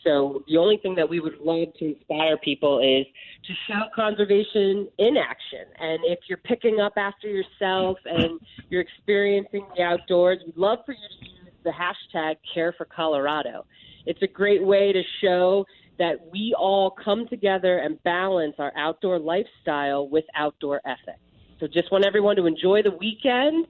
So, 0.03 0.43
the 0.49 0.57
only 0.57 0.75
thing 0.77 0.93
that 0.95 1.09
we 1.09 1.21
would 1.21 1.37
love 1.39 1.69
to 1.79 1.85
inspire 1.85 2.35
people 2.37 2.79
is 2.79 3.05
to 3.45 3.53
show 3.65 3.83
conservation 3.95 4.89
in 4.97 5.15
action. 5.15 5.65
And 5.79 5.99
if 6.03 6.19
you're 6.27 6.39
picking 6.39 6.81
up 6.81 6.93
after 6.97 7.27
yourself 7.29 7.97
and 8.03 8.41
you're 8.69 8.81
experiencing 8.81 9.65
the 9.77 9.83
outdoors, 9.83 10.39
we'd 10.45 10.57
love 10.57 10.79
for 10.85 10.91
you 10.91 11.07
to 11.21 11.25
use 11.29 11.53
the 11.63 11.71
hashtag 11.71 12.35
Care 12.53 12.73
for 12.73 12.85
Colorado. 12.85 13.65
It's 14.05 14.21
a 14.21 14.27
great 14.27 14.63
way 14.63 14.91
to 14.91 15.01
show 15.21 15.65
that 15.97 16.15
we 16.29 16.53
all 16.57 16.91
come 16.91 17.25
together 17.29 17.77
and 17.77 18.01
balance 18.03 18.55
our 18.59 18.73
outdoor 18.75 19.17
lifestyle 19.17 20.09
with 20.09 20.25
outdoor 20.35 20.81
ethics. 20.85 21.19
So 21.59 21.67
just 21.67 21.91
want 21.91 22.05
everyone 22.05 22.35
to 22.35 22.45
enjoy 22.45 22.83
the 22.83 22.91
weekend. 22.91 23.67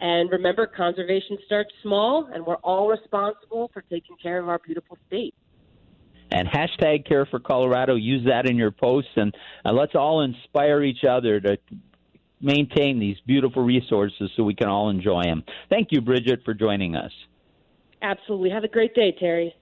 And 0.00 0.30
remember, 0.30 0.66
conservation 0.66 1.38
starts 1.46 1.70
small, 1.82 2.28
and 2.32 2.46
we're 2.46 2.56
all 2.56 2.88
responsible 2.88 3.70
for 3.72 3.82
taking 3.82 4.16
care 4.22 4.38
of 4.38 4.48
our 4.48 4.58
beautiful 4.58 4.96
state. 5.08 5.34
And 6.30 6.46
hashtag 6.46 7.06
care 7.08 7.26
for 7.26 7.40
Colorado, 7.40 7.94
use 7.96 8.26
that 8.26 8.48
in 8.48 8.56
your 8.56 8.70
posts, 8.70 9.10
and 9.16 9.34
uh, 9.64 9.72
let's 9.72 9.94
all 9.94 10.22
inspire 10.22 10.82
each 10.82 11.04
other 11.08 11.40
to 11.40 11.56
maintain 12.40 13.00
these 13.00 13.16
beautiful 13.26 13.64
resources 13.64 14.30
so 14.36 14.44
we 14.44 14.54
can 14.54 14.68
all 14.68 14.90
enjoy 14.90 15.24
them. 15.24 15.42
Thank 15.70 15.88
you, 15.90 16.00
Bridget, 16.00 16.42
for 16.44 16.54
joining 16.54 16.94
us. 16.94 17.10
Absolutely. 18.02 18.50
Have 18.50 18.64
a 18.64 18.68
great 18.68 18.94
day, 18.94 19.16
Terry. 19.18 19.54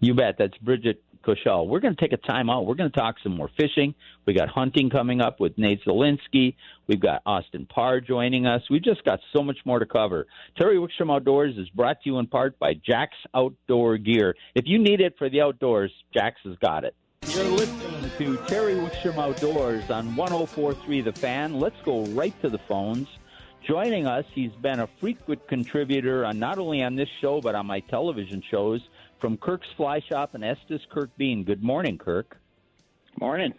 You 0.00 0.14
bet. 0.14 0.36
That's 0.38 0.56
Bridget 0.58 1.02
Kochel. 1.24 1.66
We're 1.66 1.80
going 1.80 1.96
to 1.96 2.00
take 2.00 2.12
a 2.12 2.16
time 2.18 2.50
out. 2.50 2.66
We're 2.66 2.74
going 2.74 2.90
to 2.90 2.98
talk 2.98 3.16
some 3.22 3.36
more 3.36 3.50
fishing. 3.56 3.94
We 4.26 4.34
got 4.34 4.48
hunting 4.48 4.90
coming 4.90 5.20
up 5.20 5.40
with 5.40 5.56
Nate 5.58 5.84
Zelinsky. 5.84 6.54
We've 6.86 7.00
got 7.00 7.22
Austin 7.24 7.66
Parr 7.66 8.00
joining 8.00 8.46
us. 8.46 8.62
We've 8.70 8.82
just 8.84 9.04
got 9.04 9.20
so 9.34 9.42
much 9.42 9.58
more 9.64 9.78
to 9.78 9.86
cover. 9.86 10.26
Terry 10.58 10.76
Wickstrom 10.76 11.14
Outdoors 11.14 11.56
is 11.56 11.68
brought 11.70 12.02
to 12.02 12.10
you 12.10 12.18
in 12.18 12.26
part 12.26 12.58
by 12.58 12.74
Jack's 12.74 13.16
Outdoor 13.34 13.98
Gear. 13.98 14.34
If 14.54 14.64
you 14.66 14.78
need 14.78 15.00
it 15.00 15.14
for 15.18 15.28
the 15.28 15.40
outdoors, 15.40 15.90
Jack's 16.12 16.40
has 16.44 16.56
got 16.58 16.84
it. 16.84 16.94
You're 17.28 17.44
listening 17.44 18.10
to 18.18 18.36
Terry 18.46 18.74
Wickstrom 18.74 19.16
Outdoors 19.18 19.90
on 19.90 20.14
1043 20.14 21.00
The 21.00 21.12
Fan. 21.12 21.58
Let's 21.58 21.80
go 21.84 22.04
right 22.06 22.38
to 22.42 22.50
the 22.50 22.58
phones. 22.68 23.08
joining 23.66 24.06
us. 24.06 24.24
He's 24.34 24.52
been 24.52 24.80
a 24.80 24.88
frequent 25.00 25.46
contributor 25.48 26.24
on 26.24 26.38
not 26.38 26.58
only 26.58 26.82
on 26.82 26.96
this 26.96 27.08
show 27.20 27.40
but 27.40 27.54
on 27.54 27.66
my 27.66 27.80
television 27.80 28.42
shows 28.50 28.82
from 29.24 29.38
Kirk's 29.38 29.66
Fly 29.78 30.02
Shop 30.06 30.34
in 30.34 30.42
Estes, 30.42 30.82
Kirk 30.92 31.08
Bean. 31.16 31.44
Good 31.44 31.62
morning, 31.62 31.96
Kirk. 31.96 32.36
Morning. 33.18 33.54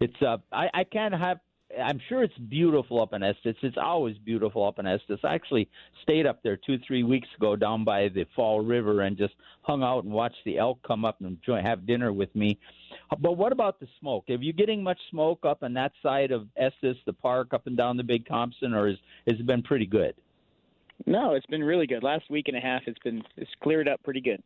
It's 0.00 0.22
uh, 0.22 0.38
I, 0.50 0.70
I 0.72 0.84
can't 0.84 1.12
have. 1.12 1.40
I'm 1.78 2.00
sure 2.08 2.22
it's 2.22 2.38
beautiful 2.48 3.02
up 3.02 3.12
in 3.12 3.22
Estes. 3.22 3.56
It's 3.62 3.76
always 3.76 4.16
beautiful 4.16 4.66
up 4.66 4.78
in 4.78 4.86
Estes. 4.86 5.18
I 5.22 5.34
actually 5.34 5.68
stayed 6.02 6.24
up 6.24 6.42
there 6.42 6.56
two, 6.56 6.78
three 6.86 7.02
weeks 7.02 7.28
ago 7.36 7.56
down 7.56 7.84
by 7.84 8.08
the 8.08 8.24
Fall 8.34 8.64
River 8.64 9.02
and 9.02 9.18
just 9.18 9.34
hung 9.60 9.82
out 9.82 10.04
and 10.04 10.14
watched 10.14 10.42
the 10.46 10.56
elk 10.56 10.78
come 10.82 11.04
up 11.04 11.20
and 11.20 11.28
enjoy, 11.28 11.60
have 11.60 11.86
dinner 11.86 12.10
with 12.10 12.34
me. 12.34 12.58
But 13.20 13.36
what 13.36 13.52
about 13.52 13.80
the 13.80 13.88
smoke? 14.00 14.24
Are 14.30 14.36
you 14.36 14.54
getting 14.54 14.82
much 14.82 14.98
smoke 15.10 15.44
up 15.44 15.62
on 15.62 15.74
that 15.74 15.92
side 16.02 16.30
of 16.30 16.46
Estes, 16.56 16.96
the 17.04 17.12
park, 17.12 17.52
up 17.52 17.66
and 17.66 17.76
down 17.76 17.98
the 17.98 18.02
Big 18.02 18.26
Thompson, 18.26 18.72
or 18.72 18.88
is 18.88 18.96
has 19.26 19.38
it 19.38 19.46
been 19.46 19.62
pretty 19.62 19.84
good? 19.84 20.14
No, 21.06 21.34
it's 21.34 21.46
been 21.46 21.62
really 21.62 21.86
good. 21.86 22.02
Last 22.02 22.28
week 22.30 22.48
and 22.48 22.56
a 22.56 22.60
half, 22.60 22.82
it's 22.86 22.98
been 23.00 23.22
it's 23.36 23.50
cleared 23.62 23.88
up 23.88 24.02
pretty 24.02 24.20
good. 24.20 24.42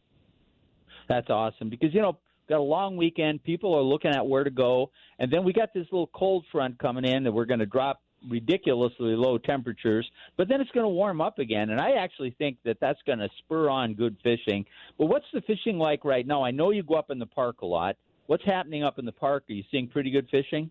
That's 1.09 1.31
awesome 1.31 1.69
because 1.69 1.93
you 1.95 2.01
know 2.01 2.19
got 2.49 2.59
a 2.59 2.63
long 2.63 2.97
weekend. 2.97 3.43
People 3.43 3.75
are 3.75 3.83
looking 3.83 4.11
at 4.11 4.27
where 4.27 4.45
to 4.45 4.51
go, 4.51 4.91
and 5.19 5.33
then 5.33 5.45
we 5.45 5.53
got 5.53 5.73
this 5.75 5.87
little 5.91 6.11
cold 6.15 6.45
front 6.53 6.79
coming 6.79 7.05
in 7.05 7.25
that 7.25 7.33
we're 7.33 7.47
going 7.47 7.61
to 7.61 7.67
drop 7.67 8.01
ridiculously 8.31 9.17
low 9.17 9.39
temperatures, 9.39 10.09
but 10.37 10.49
then 10.49 10.61
it's 10.61 10.71
going 10.71 10.85
to 10.85 10.89
warm 10.89 11.21
up 11.21 11.39
again. 11.39 11.71
And 11.71 11.81
I 11.81 11.93
actually 11.93 12.35
think 12.39 12.59
that 12.65 12.79
that's 12.81 13.01
going 13.07 13.19
to 13.19 13.29
spur 13.39 13.69
on 13.69 13.95
good 13.95 14.17
fishing. 14.23 14.65
But 14.99 15.07
what's 15.07 15.27
the 15.33 15.41
fishing 15.43 15.79
like 15.79 16.05
right 16.05 16.27
now? 16.27 16.45
I 16.45 16.51
know 16.51 16.71
you 16.71 16.83
go 16.83 16.95
up 16.95 17.11
in 17.11 17.19
the 17.19 17.27
park 17.27 17.63
a 17.63 17.67
lot. 17.67 17.97
What's 18.27 18.45
happening 18.45 18.85
up 18.85 18.99
in 18.99 19.05
the 19.05 19.13
park? 19.13 19.45
Are 19.49 19.53
you 19.53 19.65
seeing 19.71 19.89
pretty 19.89 20.11
good 20.11 20.29
fishing? 20.31 20.71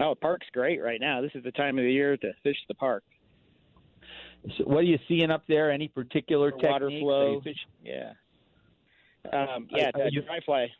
Oh, 0.00 0.10
the 0.10 0.16
park's 0.16 0.46
great 0.52 0.82
right 0.82 1.00
now. 1.00 1.20
This 1.20 1.30
is 1.34 1.44
the 1.44 1.52
time 1.52 1.78
of 1.78 1.84
the 1.84 1.92
year 1.92 2.16
to 2.16 2.32
fish 2.42 2.56
the 2.66 2.74
park. 2.74 3.04
So 4.58 4.64
what 4.64 4.78
are 4.78 4.82
you 4.82 4.98
seeing 5.08 5.30
up 5.30 5.42
there? 5.48 5.70
Any 5.70 5.88
particular 5.88 6.50
For 6.52 6.68
water 6.70 6.90
flow. 6.90 7.40
Fish- 7.40 7.66
Yeah. 7.82 8.12
Um, 9.32 9.68
yeah, 9.70 9.90
the 9.94 10.12
you- 10.12 10.22
dry 10.22 10.40
fly. 10.40 10.70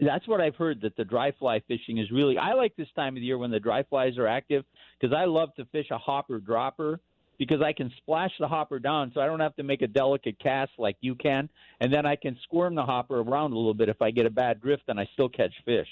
That's 0.00 0.26
what 0.28 0.40
I've 0.40 0.56
heard 0.56 0.80
that 0.82 0.96
the 0.96 1.04
dry 1.04 1.30
fly 1.32 1.60
fishing 1.60 1.98
is 1.98 2.10
really. 2.10 2.36
I 2.36 2.52
like 2.52 2.76
this 2.76 2.88
time 2.94 3.16
of 3.16 3.20
the 3.20 3.26
year 3.26 3.38
when 3.38 3.50
the 3.50 3.60
dry 3.60 3.82
flies 3.84 4.18
are 4.18 4.26
active 4.26 4.64
because 4.98 5.16
I 5.16 5.24
love 5.24 5.54
to 5.54 5.64
fish 5.66 5.90
a 5.90 5.98
hopper 5.98 6.38
dropper 6.38 7.00
because 7.38 7.62
I 7.62 7.72
can 7.72 7.90
splash 7.98 8.32
the 8.38 8.48
hopper 8.48 8.78
down 8.80 9.12
so 9.14 9.20
I 9.20 9.26
don't 9.26 9.40
have 9.40 9.54
to 9.56 9.62
make 9.62 9.82
a 9.82 9.86
delicate 9.86 10.38
cast 10.40 10.72
like 10.78 10.96
you 11.00 11.14
can, 11.14 11.48
and 11.80 11.92
then 11.92 12.04
I 12.06 12.16
can 12.16 12.36
squirm 12.42 12.74
the 12.74 12.84
hopper 12.84 13.20
around 13.20 13.52
a 13.52 13.56
little 13.56 13.74
bit 13.74 13.88
if 13.88 14.02
I 14.02 14.10
get 14.10 14.26
a 14.26 14.30
bad 14.30 14.60
drift 14.60 14.82
and 14.88 14.98
I 14.98 15.06
still 15.12 15.28
catch 15.28 15.54
fish. 15.64 15.88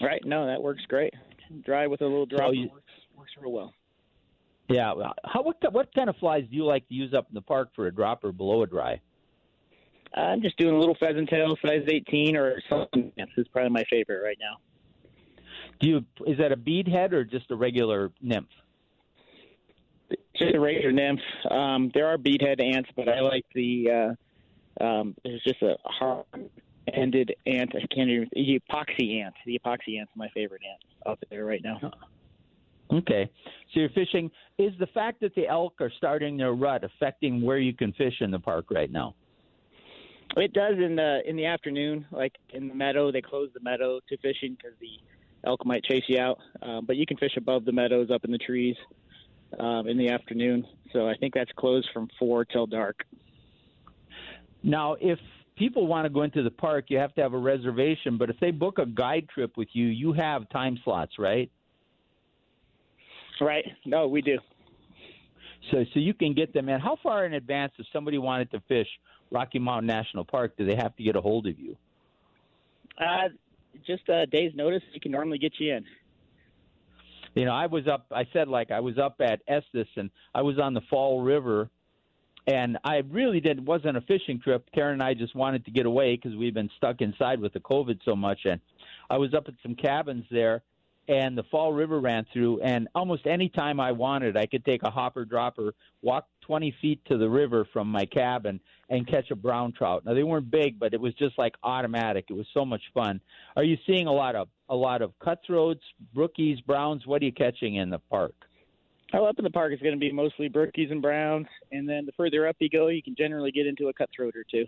Right. 0.00 0.24
No, 0.24 0.46
that 0.46 0.60
works 0.60 0.84
great. 0.86 1.14
Dry 1.62 1.86
with 1.86 2.00
a 2.02 2.06
little 2.06 2.26
drop 2.26 2.52
you- 2.54 2.68
works 2.68 2.92
works 3.16 3.32
real 3.40 3.52
well. 3.52 3.72
Yeah. 4.68 4.94
How 5.24 5.42
what 5.42 5.56
what 5.72 5.94
kind 5.94 6.08
of 6.08 6.16
flies 6.16 6.44
do 6.50 6.56
you 6.56 6.64
like 6.64 6.88
to 6.88 6.94
use 6.94 7.12
up 7.12 7.26
in 7.28 7.34
the 7.34 7.42
park 7.42 7.70
for 7.76 7.86
a 7.86 7.94
drop 7.94 8.24
or 8.24 8.32
below 8.32 8.62
a 8.62 8.66
dry? 8.66 9.00
I'm 10.14 10.42
just 10.42 10.56
doing 10.56 10.74
a 10.74 10.78
little 10.78 10.96
pheasant 10.98 11.28
tail, 11.28 11.56
size 11.64 11.82
18 11.88 12.36
or 12.36 12.62
something. 12.68 13.10
This 13.16 13.26
is 13.36 13.48
probably 13.48 13.70
my 13.70 13.82
favorite 13.90 14.22
right 14.22 14.38
now. 14.40 14.58
Do 15.80 15.88
you 15.88 16.04
is 16.26 16.38
that 16.38 16.52
a 16.52 16.56
bead 16.56 16.86
head 16.88 17.12
or 17.12 17.24
just 17.24 17.50
a 17.50 17.56
regular 17.56 18.12
nymph? 18.22 18.48
Just 20.36 20.54
a 20.54 20.60
regular 20.60 20.92
nymph. 20.92 21.20
Um, 21.50 21.90
there 21.94 22.06
are 22.06 22.16
beadhead 22.16 22.62
ants, 22.62 22.90
but 22.96 23.08
I 23.08 23.20
like 23.20 23.44
the. 23.54 24.16
Uh, 24.80 24.84
um, 24.84 25.14
there's 25.24 25.42
just 25.42 25.62
a 25.62 25.76
hard-ended 25.84 27.34
ant. 27.46 27.72
I 27.74 27.86
can't 27.94 28.10
even. 28.10 28.28
The 28.32 28.60
epoxy 28.60 29.20
ant. 29.20 29.34
The 29.46 29.58
epoxy 29.58 29.98
ant's 29.98 30.12
my 30.16 30.28
favorite 30.34 30.62
ant 30.68 30.82
out 31.06 31.18
there 31.30 31.44
right 31.44 31.62
now. 31.62 31.92
Okay. 32.92 33.30
So 33.72 33.80
you're 33.80 33.88
fishing. 33.90 34.30
Is 34.58 34.72
the 34.78 34.86
fact 34.88 35.20
that 35.20 35.34
the 35.34 35.48
elk 35.48 35.74
are 35.80 35.92
starting 35.96 36.36
their 36.36 36.52
rut 36.52 36.84
affecting 36.84 37.42
where 37.42 37.58
you 37.58 37.72
can 37.72 37.92
fish 37.92 38.14
in 38.20 38.30
the 38.30 38.38
park 38.38 38.66
right 38.70 38.90
now? 38.90 39.14
It 40.36 40.52
does 40.52 40.74
in 40.78 40.96
the 40.96 41.20
in 41.26 41.36
the 41.36 41.46
afternoon, 41.46 42.06
like 42.10 42.32
in 42.50 42.68
the 42.68 42.74
meadow. 42.74 43.12
They 43.12 43.22
close 43.22 43.50
the 43.54 43.60
meadow 43.60 44.00
to 44.08 44.16
fishing 44.18 44.56
because 44.56 44.76
the 44.80 44.98
elk 45.46 45.64
might 45.64 45.84
chase 45.84 46.04
you 46.08 46.18
out. 46.18 46.38
Um, 46.62 46.86
but 46.86 46.96
you 46.96 47.06
can 47.06 47.16
fish 47.16 47.36
above 47.36 47.64
the 47.64 47.72
meadows, 47.72 48.10
up 48.10 48.24
in 48.24 48.32
the 48.32 48.38
trees, 48.38 48.76
um, 49.58 49.86
in 49.86 49.96
the 49.96 50.08
afternoon. 50.08 50.66
So 50.92 51.08
I 51.08 51.14
think 51.14 51.34
that's 51.34 51.52
closed 51.56 51.88
from 51.92 52.08
four 52.18 52.44
till 52.44 52.66
dark. 52.66 53.04
Now, 54.62 54.96
if 55.00 55.18
people 55.56 55.86
want 55.86 56.06
to 56.06 56.10
go 56.10 56.22
into 56.22 56.42
the 56.42 56.50
park, 56.50 56.86
you 56.88 56.98
have 56.98 57.14
to 57.14 57.22
have 57.22 57.34
a 57.34 57.38
reservation. 57.38 58.16
But 58.18 58.30
if 58.30 58.40
they 58.40 58.50
book 58.50 58.78
a 58.78 58.86
guide 58.86 59.28
trip 59.32 59.56
with 59.56 59.68
you, 59.72 59.86
you 59.86 60.12
have 60.12 60.48
time 60.48 60.78
slots, 60.84 61.12
right? 61.18 61.50
Right? 63.40 63.64
No, 63.84 64.08
we 64.08 64.22
do. 64.22 64.38
So, 65.70 65.84
so 65.92 66.00
you 66.00 66.14
can 66.14 66.34
get 66.34 66.52
them 66.52 66.68
in. 66.68 66.80
How 66.80 66.96
far 67.02 67.24
in 67.24 67.34
advance, 67.34 67.72
if 67.78 67.86
somebody 67.92 68.18
wanted 68.18 68.50
to 68.52 68.60
fish 68.68 68.88
Rocky 69.30 69.58
Mountain 69.58 69.86
National 69.86 70.24
Park, 70.24 70.56
do 70.56 70.66
they 70.66 70.76
have 70.76 70.94
to 70.96 71.02
get 71.02 71.16
a 71.16 71.20
hold 71.20 71.46
of 71.46 71.58
you? 71.58 71.76
Uh, 72.98 73.28
just 73.86 74.08
a 74.08 74.26
day's 74.26 74.52
notice, 74.54 74.82
you 74.92 75.00
can 75.00 75.12
normally 75.12 75.38
get 75.38 75.52
you 75.58 75.74
in. 75.74 75.84
You 77.34 77.44
know, 77.46 77.52
I 77.52 77.66
was 77.66 77.88
up. 77.88 78.06
I 78.12 78.28
said 78.32 78.46
like 78.46 78.70
I 78.70 78.80
was 78.80 78.96
up 78.96 79.16
at 79.20 79.40
Estes, 79.48 79.88
and 79.96 80.10
I 80.34 80.42
was 80.42 80.58
on 80.60 80.72
the 80.72 80.82
Fall 80.88 81.20
River, 81.20 81.68
and 82.46 82.78
I 82.84 82.98
really 83.10 83.40
did 83.40 83.58
it 83.58 83.64
wasn't 83.64 83.96
a 83.96 84.00
fishing 84.02 84.40
trip. 84.40 84.68
Karen 84.72 84.94
and 84.94 85.02
I 85.02 85.14
just 85.14 85.34
wanted 85.34 85.64
to 85.64 85.72
get 85.72 85.84
away 85.84 86.14
because 86.14 86.36
we've 86.36 86.54
been 86.54 86.70
stuck 86.76 87.00
inside 87.00 87.40
with 87.40 87.52
the 87.52 87.60
COVID 87.60 87.98
so 88.04 88.14
much, 88.14 88.40
and 88.44 88.60
I 89.10 89.18
was 89.18 89.34
up 89.34 89.48
at 89.48 89.54
some 89.64 89.74
cabins 89.74 90.24
there, 90.30 90.62
and 91.08 91.36
the 91.36 91.42
Fall 91.44 91.72
River 91.72 92.00
ran 92.00 92.26
through, 92.32 92.60
and 92.60 92.88
almost 92.94 93.26
any 93.26 93.48
time 93.48 93.78
I 93.78 93.92
wanted, 93.92 94.36
I 94.36 94.46
could 94.46 94.64
take 94.64 94.82
a 94.82 94.90
hopper 94.90 95.24
dropper, 95.24 95.74
walk 96.02 96.26
20 96.42 96.74
feet 96.80 97.00
to 97.06 97.18
the 97.18 97.28
river 97.28 97.66
from 97.72 97.88
my 97.88 98.06
cabin, 98.06 98.60
and 98.88 99.06
catch 99.06 99.30
a 99.30 99.36
brown 99.36 99.72
trout. 99.72 100.04
Now 100.04 100.14
they 100.14 100.22
weren't 100.22 100.50
big, 100.50 100.78
but 100.78 100.94
it 100.94 101.00
was 101.00 101.14
just 101.14 101.38
like 101.38 101.54
automatic. 101.62 102.26
It 102.30 102.34
was 102.34 102.46
so 102.54 102.64
much 102.64 102.82
fun. 102.92 103.20
Are 103.56 103.64
you 103.64 103.76
seeing 103.86 104.06
a 104.06 104.12
lot 104.12 104.34
of 104.34 104.48
a 104.68 104.74
lot 104.74 105.02
of 105.02 105.12
cutthroats, 105.18 105.82
brookies, 106.14 106.64
browns? 106.64 107.06
What 107.06 107.22
are 107.22 107.26
you 107.26 107.32
catching 107.32 107.76
in 107.76 107.90
the 107.90 107.98
park? 107.98 108.34
Oh, 109.12 109.26
up 109.26 109.38
in 109.38 109.44
the 109.44 109.50
park 109.50 109.72
is 109.72 109.80
going 109.80 109.94
to 109.94 110.00
be 110.00 110.10
mostly 110.10 110.48
brookies 110.48 110.90
and 110.90 111.00
browns, 111.00 111.46
and 111.70 111.88
then 111.88 112.06
the 112.06 112.12
further 112.12 112.48
up 112.48 112.56
you 112.58 112.68
go, 112.68 112.88
you 112.88 113.02
can 113.02 113.14
generally 113.14 113.52
get 113.52 113.66
into 113.66 113.88
a 113.88 113.92
cutthroat 113.92 114.34
or 114.34 114.44
two. 114.50 114.66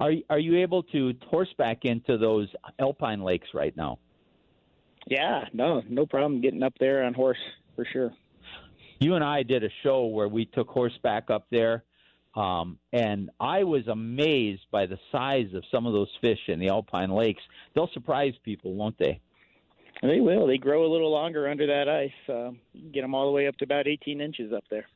Are 0.00 0.12
are 0.30 0.38
you 0.38 0.58
able 0.58 0.82
to 0.84 1.12
horseback 1.28 1.84
into 1.84 2.16
those 2.16 2.48
alpine 2.78 3.22
lakes 3.22 3.48
right 3.52 3.76
now? 3.76 3.98
Yeah, 5.08 5.44
no, 5.52 5.82
no 5.88 6.06
problem 6.06 6.40
getting 6.40 6.62
up 6.62 6.74
there 6.78 7.04
on 7.04 7.14
horse 7.14 7.38
for 7.74 7.86
sure. 7.92 8.12
You 9.00 9.14
and 9.14 9.24
I 9.24 9.42
did 9.42 9.64
a 9.64 9.70
show 9.82 10.06
where 10.06 10.28
we 10.28 10.44
took 10.44 10.68
horseback 10.68 11.30
up 11.30 11.46
there, 11.50 11.84
um, 12.34 12.78
and 12.92 13.30
I 13.40 13.64
was 13.64 13.86
amazed 13.86 14.62
by 14.70 14.86
the 14.86 14.98
size 15.12 15.54
of 15.54 15.62
some 15.70 15.86
of 15.86 15.92
those 15.92 16.10
fish 16.20 16.40
in 16.48 16.58
the 16.58 16.68
alpine 16.68 17.10
lakes. 17.10 17.42
They'll 17.74 17.90
surprise 17.94 18.34
people, 18.44 18.74
won't 18.74 18.98
they? 18.98 19.20
They 20.02 20.20
will. 20.20 20.46
They 20.46 20.58
grow 20.58 20.84
a 20.84 20.90
little 20.92 21.10
longer 21.10 21.48
under 21.48 21.66
that 21.66 21.88
ice. 21.88 22.10
Um, 22.28 22.58
can 22.72 22.92
get 22.92 23.02
them 23.02 23.14
all 23.14 23.26
the 23.26 23.32
way 23.32 23.48
up 23.48 23.56
to 23.58 23.64
about 23.64 23.86
18 23.88 24.20
inches 24.20 24.52
up 24.52 24.64
there. 24.70 24.86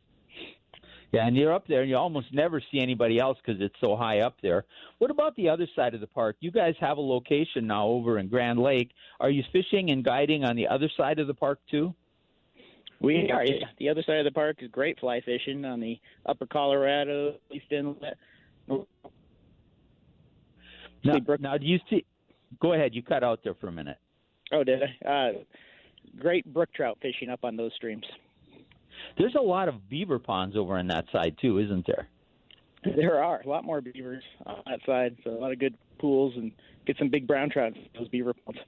Yeah, 1.13 1.27
and 1.27 1.37
you're 1.37 1.53
up 1.53 1.67
there, 1.69 1.83
and 1.83 1.91
you 1.91 1.97
almost 1.97 2.33
never 2.33 2.63
see 2.73 2.81
anybody 2.81 3.19
else 3.19 3.37
because 3.45 3.61
it's 3.61 3.75
so 3.83 3.97
high 3.97 4.21
up 4.21 4.37
there. 4.43 4.65
What 4.97 5.11
about 5.11 5.37
the 5.37 5.51
other 5.51 5.69
side 5.77 5.93
of 5.93 6.01
the 6.01 6.07
park? 6.07 6.37
You 6.41 6.51
guys 6.51 6.75
have 6.81 6.97
a 6.97 7.03
location 7.03 7.67
now 7.67 7.87
over 7.87 8.19
in 8.19 8.29
Grand 8.29 8.59
Lake. 8.59 8.91
Are 9.21 9.29
you 9.29 9.43
fishing 9.53 9.91
and 9.91 10.03
guiding 10.03 10.43
on 10.45 10.57
the 10.57 10.67
other 10.67 10.89
side 10.97 11.19
of 11.19 11.27
the 11.27 11.35
park 11.35 11.61
too? 11.71 11.95
We 13.01 13.31
are. 13.31 13.45
Yeah. 13.45 13.67
The 13.79 13.91
other 13.91 14.03
side 14.07 14.19
of 14.19 14.25
the 14.25 14.31
park 14.31 14.63
is 14.63 14.71
great 14.71 14.99
fly 15.01 15.21
fishing 15.21 15.65
on 15.67 15.81
the 15.81 16.01
Upper 16.25 16.47
Colorado, 16.47 17.35
East 17.51 17.71
Inlet. 17.71 18.17
Now, 21.05 21.19
Brook- 21.19 21.41
now, 21.41 21.59
do 21.59 21.67
you 21.67 21.79
see? 21.91 22.07
Go 22.61 22.73
ahead. 22.73 22.95
You 22.95 23.03
cut 23.03 23.23
out 23.23 23.41
there 23.45 23.55
for 23.55 23.69
a 23.69 23.73
minute. 23.73 23.99
Oh, 24.53 24.65
did 24.65 24.81
I? 24.83 25.09
Uh, 25.09 25.33
great 26.19 26.51
brook 26.55 26.73
trout 26.73 26.97
fishing 27.03 27.29
up 27.29 27.41
on 27.45 27.57
those 27.57 27.73
streams. 27.75 28.05
There's 29.19 29.35
a 29.35 29.43
lot 29.43 29.69
of 29.69 29.89
beaver 29.89 30.19
ponds 30.19 30.57
over 30.57 30.79
on 30.79 30.87
that 30.89 31.07
side 31.13 31.37
too, 31.41 31.59
isn't 31.59 31.87
there? 31.87 32.09
There 32.97 33.23
are 33.23 33.41
a 33.41 33.49
lot 33.49 33.65
more 33.65 33.81
beavers 33.81 34.25
on 34.45 34.63
that 34.67 34.81
side, 34.85 35.17
so 35.23 35.31
a 35.31 35.39
lot 35.39 35.53
of 35.53 35.59
good 35.59 35.77
pools 35.99 36.35
and 36.37 36.51
get 36.87 36.97
some 36.99 37.11
big 37.11 37.27
brown 37.27 37.51
trout 37.51 37.77
in 37.77 37.89
those 37.97 38.09
beaver 38.09 38.35
ponds. 38.35 38.61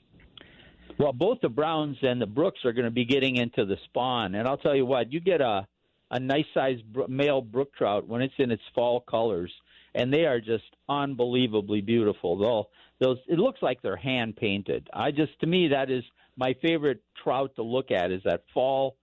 Well, 0.98 1.12
both 1.12 1.40
the 1.40 1.48
Browns 1.48 1.96
and 2.02 2.22
the 2.22 2.26
Brooks 2.26 2.64
are 2.64 2.72
going 2.72 2.84
to 2.84 2.90
be 2.92 3.04
getting 3.04 3.36
into 3.36 3.64
the 3.64 3.76
spawn, 3.86 4.36
and 4.36 4.46
I'll 4.46 4.58
tell 4.58 4.76
you 4.76 4.86
what, 4.86 5.12
you 5.12 5.20
get 5.20 5.40
a 5.40 5.66
a 6.10 6.20
nice 6.20 6.44
sized 6.54 6.82
male 7.08 7.40
brook 7.40 7.74
trout 7.74 8.06
when 8.06 8.22
it's 8.22 8.34
in 8.38 8.52
its 8.52 8.62
fall 8.74 9.00
colors, 9.00 9.52
and 9.94 10.12
they 10.12 10.26
are 10.26 10.40
just 10.40 10.64
unbelievably 10.88 11.80
beautiful. 11.80 12.38
They'll 12.38 12.70
those 13.00 13.18
it 13.26 13.38
looks 13.38 13.60
like 13.62 13.82
they're 13.82 13.96
hand 13.96 14.36
painted. 14.36 14.88
I 14.92 15.10
just 15.10 15.38
to 15.40 15.46
me 15.46 15.68
that 15.68 15.90
is 15.90 16.04
my 16.36 16.54
favorite 16.62 17.02
trout 17.22 17.56
to 17.56 17.62
look 17.62 17.90
at 17.90 18.12
is 18.12 18.22
that 18.24 18.44
fall 18.52 18.96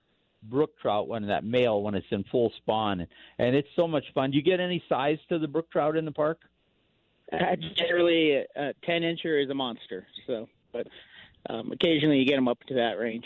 brook 0.44 0.72
trout 0.82 1.08
when 1.08 1.28
that 1.28 1.44
male 1.44 1.82
when 1.82 1.96
it's 1.96 2.08
in 2.12 2.24
full 2.26 2.52
spawn, 2.58 3.06
and 3.38 3.56
it's 3.56 3.70
so 3.76 3.88
much 3.88 4.06
fun. 4.14 4.32
Do 4.32 4.38
you 4.38 4.44
get 4.44 4.60
any 4.60 4.84
size 4.90 5.18
to 5.30 5.40
the 5.40 5.48
brook 5.48 5.72
trout 5.72 5.98
in 5.98 6.06
the 6.06 6.12
park? 6.12 6.42
Uh, 7.32 7.56
generally, 7.76 8.44
a 8.56 8.74
ten 8.84 9.02
incher 9.02 9.42
is 9.44 9.50
a 9.50 9.54
monster. 9.54 10.06
So, 10.28 10.48
but 10.74 10.88
um, 11.50 11.72
occasionally 11.72 12.20
you 12.20 12.26
get 12.26 12.36
them 12.36 12.48
up 12.48 12.60
to 12.68 12.76
that 12.76 13.00
range. 13.00 13.26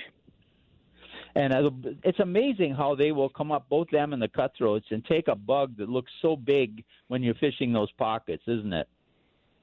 And 1.35 1.53
uh, 1.53 1.69
it's 2.03 2.19
amazing 2.19 2.75
how 2.75 2.95
they 2.95 3.11
will 3.11 3.27
come 3.27 3.51
up, 3.51 3.67
both 3.67 3.89
them 3.89 4.13
and 4.13 4.21
the 4.21 4.27
cutthroats, 4.29 4.87
and 4.91 5.03
take 5.03 5.27
a 5.27 5.35
bug 5.35 5.75
that 5.77 5.89
looks 5.89 6.11
so 6.21 6.37
big 6.37 6.85
when 7.07 7.23
you're 7.23 7.35
fishing 7.35 7.73
those 7.73 7.91
pockets, 7.91 8.43
isn't 8.47 8.71
it? 8.71 8.87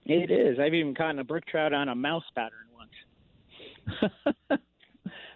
It 0.05 0.31
is. 0.31 0.59
I've 0.59 0.75
even 0.75 0.95
caught 0.95 1.19
a 1.19 1.25
brook 1.25 1.47
trout 1.47 1.73
on 1.73 1.89
a 1.89 1.95
mouse 1.95 2.25
pattern 2.35 2.67
once. 2.75 4.11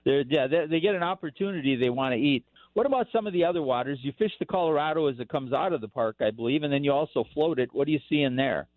They're, 0.07 0.22
yeah, 0.22 0.46
they, 0.46 0.66
they 0.70 0.80
get 0.80 0.94
an 0.94 1.02
opportunity 1.02 1.74
they 1.74 1.90
want 1.90 2.14
to 2.14 2.18
eat. 2.18 2.44
What 2.74 2.86
about 2.86 3.09
some 3.12 3.26
of 3.26 3.32
the 3.32 3.44
other 3.44 3.61
waters? 3.61 3.98
You 4.02 4.12
fish 4.16 4.30
the 4.38 4.46
Colorado 4.46 5.09
as 5.09 5.18
it 5.18 5.28
comes 5.28 5.52
out 5.52 5.72
of 5.72 5.80
the 5.80 5.88
park, 5.88 6.16
I 6.20 6.30
believe, 6.30 6.62
and 6.62 6.72
then 6.72 6.84
you 6.84 6.92
also 6.92 7.24
float 7.34 7.59
it. 7.59 7.70
What 7.72 7.86
do 7.86 7.92
you 7.92 7.98
see 8.09 8.22
in 8.22 8.36
there? 8.36 8.68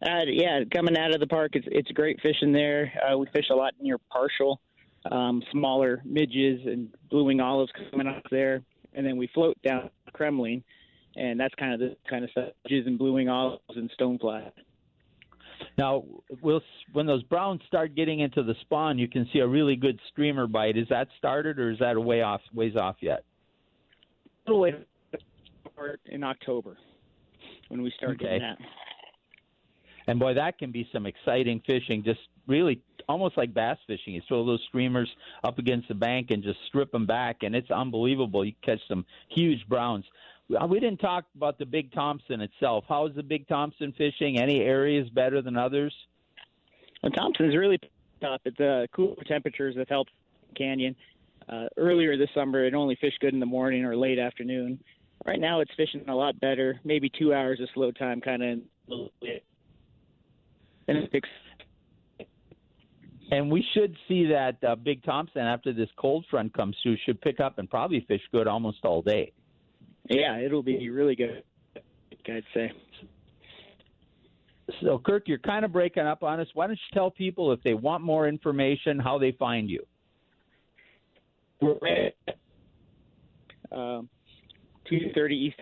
Uh, 0.00 0.24
yeah, 0.26 0.60
coming 0.74 0.96
out 0.96 1.12
of 1.12 1.20
the 1.20 1.26
park, 1.26 1.56
it's 1.56 1.66
it's 1.70 1.90
great 1.90 2.20
fishing 2.22 2.52
there. 2.52 2.92
Uh, 3.02 3.18
we 3.18 3.26
fish 3.32 3.46
a 3.50 3.54
lot 3.54 3.74
near 3.80 3.98
Parshall, 3.98 4.56
um, 5.10 5.42
smaller 5.50 6.00
midges 6.04 6.60
and 6.64 6.88
blue 7.10 7.24
wing 7.24 7.40
olives 7.40 7.72
coming 7.90 8.06
up 8.06 8.22
there, 8.30 8.62
and 8.94 9.04
then 9.04 9.16
we 9.16 9.28
float 9.34 9.60
down 9.62 9.90
Kremling, 10.14 10.62
and 11.16 11.38
that's 11.38 11.54
kind 11.56 11.74
of 11.74 11.80
the 11.80 11.96
kind 12.08 12.24
of 12.24 12.30
stuff, 12.30 12.50
midges 12.64 12.86
and 12.86 12.96
blue 12.96 13.12
wing 13.12 13.28
olives 13.28 13.60
and 13.74 13.90
stonefly. 14.00 14.52
Now, 15.76 16.04
we'll, 16.42 16.60
when 16.92 17.06
those 17.06 17.22
browns 17.24 17.60
start 17.66 17.94
getting 17.94 18.20
into 18.20 18.42
the 18.42 18.54
spawn, 18.62 18.98
you 18.98 19.08
can 19.08 19.28
see 19.32 19.40
a 19.40 19.46
really 19.46 19.76
good 19.76 19.98
streamer 20.10 20.46
bite. 20.46 20.76
Is 20.76 20.88
that 20.90 21.08
started, 21.18 21.58
or 21.58 21.70
is 21.70 21.78
that 21.78 21.96
a 21.96 22.00
way 22.00 22.22
off, 22.22 22.40
ways 22.52 22.76
off 22.76 22.96
yet? 23.00 23.24
A 24.46 24.50
little 24.50 24.60
way 24.60 24.74
in 26.06 26.24
October 26.24 26.76
when 27.68 27.82
we 27.82 27.92
start 27.96 28.20
Okay. 28.22 28.38
that. 28.38 28.58
And 30.06 30.18
boy, 30.18 30.34
that 30.34 30.58
can 30.58 30.72
be 30.72 30.88
some 30.90 31.04
exciting 31.04 31.60
fishing. 31.66 32.02
Just 32.02 32.20
really 32.46 32.80
almost 33.08 33.36
like 33.36 33.52
bass 33.52 33.76
fishing. 33.86 34.14
You 34.14 34.22
throw 34.26 34.44
those 34.44 34.62
streamers 34.68 35.08
up 35.44 35.58
against 35.58 35.88
the 35.88 35.94
bank 35.94 36.30
and 36.30 36.42
just 36.42 36.58
strip 36.66 36.90
them 36.90 37.06
back, 37.06 37.42
and 37.42 37.54
it's 37.54 37.70
unbelievable. 37.70 38.44
You 38.44 38.54
catch 38.62 38.80
some 38.88 39.04
huge 39.28 39.66
browns. 39.68 40.04
Uh, 40.54 40.66
We 40.66 40.80
didn't 40.80 41.00
talk 41.00 41.24
about 41.36 41.58
the 41.58 41.66
Big 41.66 41.92
Thompson 41.92 42.40
itself. 42.40 42.84
How 42.88 43.06
is 43.06 43.14
the 43.14 43.22
Big 43.22 43.46
Thompson 43.48 43.92
fishing? 43.96 44.38
Any 44.38 44.60
areas 44.60 45.08
better 45.10 45.42
than 45.42 45.56
others? 45.56 45.94
Well, 47.02 47.12
Thompson's 47.12 47.56
really 47.56 47.78
tough. 48.20 48.40
It's 48.44 48.58
uh, 48.60 48.86
cooler 48.94 49.22
temperatures 49.26 49.76
have 49.76 49.88
helped 49.88 50.10
Canyon. 50.56 50.96
Uh, 51.48 51.66
earlier 51.76 52.16
this 52.16 52.28
summer, 52.34 52.64
it 52.64 52.74
only 52.74 52.96
fished 53.00 53.20
good 53.20 53.32
in 53.32 53.40
the 53.40 53.46
morning 53.46 53.84
or 53.84 53.96
late 53.96 54.18
afternoon. 54.18 54.80
Right 55.24 55.40
now, 55.40 55.60
it's 55.60 55.70
fishing 55.76 56.04
a 56.08 56.14
lot 56.14 56.38
better. 56.40 56.80
Maybe 56.84 57.10
two 57.10 57.34
hours 57.34 57.60
of 57.60 57.68
slow 57.74 57.90
time, 57.90 58.20
kind 58.20 58.42
of. 58.42 58.58
And 60.88 60.98
it 60.98 61.12
picks. 61.12 61.28
And 63.30 63.50
we 63.50 63.64
should 63.74 63.94
see 64.08 64.26
that 64.26 64.56
uh, 64.66 64.74
Big 64.76 65.04
Thompson 65.04 65.42
after 65.42 65.72
this 65.72 65.90
cold 65.96 66.24
front 66.30 66.54
comes 66.54 66.76
through 66.82 66.96
should 67.04 67.20
pick 67.20 67.40
up 67.40 67.58
and 67.58 67.68
probably 67.68 68.00
fish 68.08 68.22
good 68.32 68.46
almost 68.46 68.78
all 68.84 69.02
day. 69.02 69.32
Yeah, 70.08 70.38
it'll 70.38 70.62
be 70.62 70.88
really 70.90 71.14
good. 71.14 71.42
I'd 72.26 72.44
say. 72.52 72.72
So, 74.82 74.98
Kirk, 74.98 75.28
you're 75.28 75.38
kind 75.38 75.64
of 75.64 75.72
breaking 75.72 76.02
up 76.02 76.22
on 76.22 76.40
us. 76.40 76.48
Why 76.52 76.66
don't 76.66 76.76
you 76.76 76.94
tell 76.94 77.10
people 77.10 77.52
if 77.52 77.62
they 77.62 77.72
want 77.72 78.02
more 78.02 78.28
information, 78.28 78.98
how 78.98 79.18
they 79.18 79.32
find 79.32 79.70
you? 79.70 79.86
We're 81.60 82.12
Um, 83.72 84.08
two 84.84 85.10
thirty 85.14 85.36
East. 85.36 85.60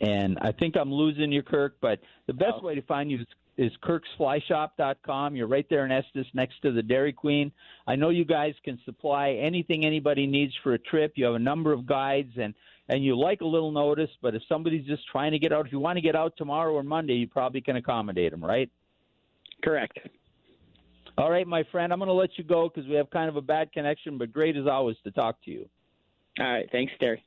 And 0.00 0.38
I 0.40 0.52
think 0.52 0.76
I'm 0.76 0.92
losing 0.92 1.30
you, 1.30 1.42
Kirk, 1.42 1.76
but 1.80 2.00
the 2.26 2.32
best 2.32 2.54
Oh. 2.56 2.62
way 2.64 2.74
to 2.74 2.82
find 2.82 3.10
you 3.10 3.20
is, 3.20 3.26
is 3.60 3.70
kirksflyshop.com. 3.84 5.36
You're 5.36 5.46
right 5.46 5.66
there 5.68 5.84
in 5.84 5.92
Estes 5.92 6.24
next 6.32 6.62
to 6.62 6.72
the 6.72 6.82
Dairy 6.82 7.12
Queen. 7.12 7.52
I 7.86 7.94
know 7.94 8.08
you 8.08 8.24
guys 8.24 8.54
can 8.64 8.80
supply 8.86 9.32
anything 9.32 9.84
anybody 9.84 10.26
needs 10.26 10.54
for 10.62 10.72
a 10.72 10.78
trip. 10.78 11.12
You 11.16 11.26
have 11.26 11.34
a 11.34 11.38
number 11.38 11.70
of 11.74 11.84
guides 11.84 12.32
and, 12.40 12.54
and 12.88 13.04
you 13.04 13.18
like 13.18 13.42
a 13.42 13.46
little 13.46 13.70
notice, 13.70 14.08
but 14.22 14.34
if 14.34 14.40
somebody's 14.48 14.86
just 14.86 15.02
trying 15.12 15.32
to 15.32 15.38
get 15.38 15.52
out, 15.52 15.66
if 15.66 15.72
you 15.72 15.78
want 15.78 15.98
to 15.98 16.00
get 16.00 16.16
out 16.16 16.32
tomorrow 16.38 16.72
or 16.72 16.82
Monday, 16.82 17.12
you 17.12 17.28
probably 17.28 17.60
can 17.60 17.76
accommodate 17.76 18.30
them, 18.30 18.42
right? 18.42 18.70
Correct. 19.62 19.98
All 21.18 21.30
right, 21.30 21.46
my 21.46 21.62
friend, 21.70 21.92
I'm 21.92 21.98
going 21.98 22.08
to 22.08 22.14
let 22.14 22.38
you 22.38 22.44
go 22.44 22.70
because 22.74 22.88
we 22.88 22.94
have 22.94 23.10
kind 23.10 23.28
of 23.28 23.36
a 23.36 23.42
bad 23.42 23.72
connection, 23.72 24.16
but 24.16 24.32
great 24.32 24.56
as 24.56 24.66
always 24.66 24.96
to 25.04 25.10
talk 25.10 25.36
to 25.44 25.50
you. 25.50 25.68
All 26.38 26.50
right. 26.50 26.66
Thanks, 26.72 26.94
Terry. 26.98 27.22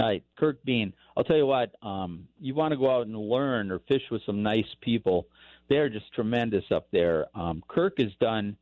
Right, 0.00 0.24
Kirk 0.38 0.64
Bean. 0.64 0.94
I'll 1.14 1.24
tell 1.24 1.36
you 1.36 1.44
what. 1.44 1.74
Um, 1.82 2.26
you 2.40 2.54
want 2.54 2.72
to 2.72 2.78
go 2.78 2.90
out 2.90 3.06
and 3.06 3.14
learn 3.14 3.70
or 3.70 3.80
fish 3.80 4.00
with 4.10 4.22
some 4.24 4.42
nice 4.42 4.64
people. 4.80 5.26
They're 5.68 5.90
just 5.90 6.10
tremendous 6.14 6.64
up 6.70 6.88
there. 6.90 7.26
Um, 7.34 7.62
Kirk 7.68 7.98
has 7.98 8.12
done 8.18 8.56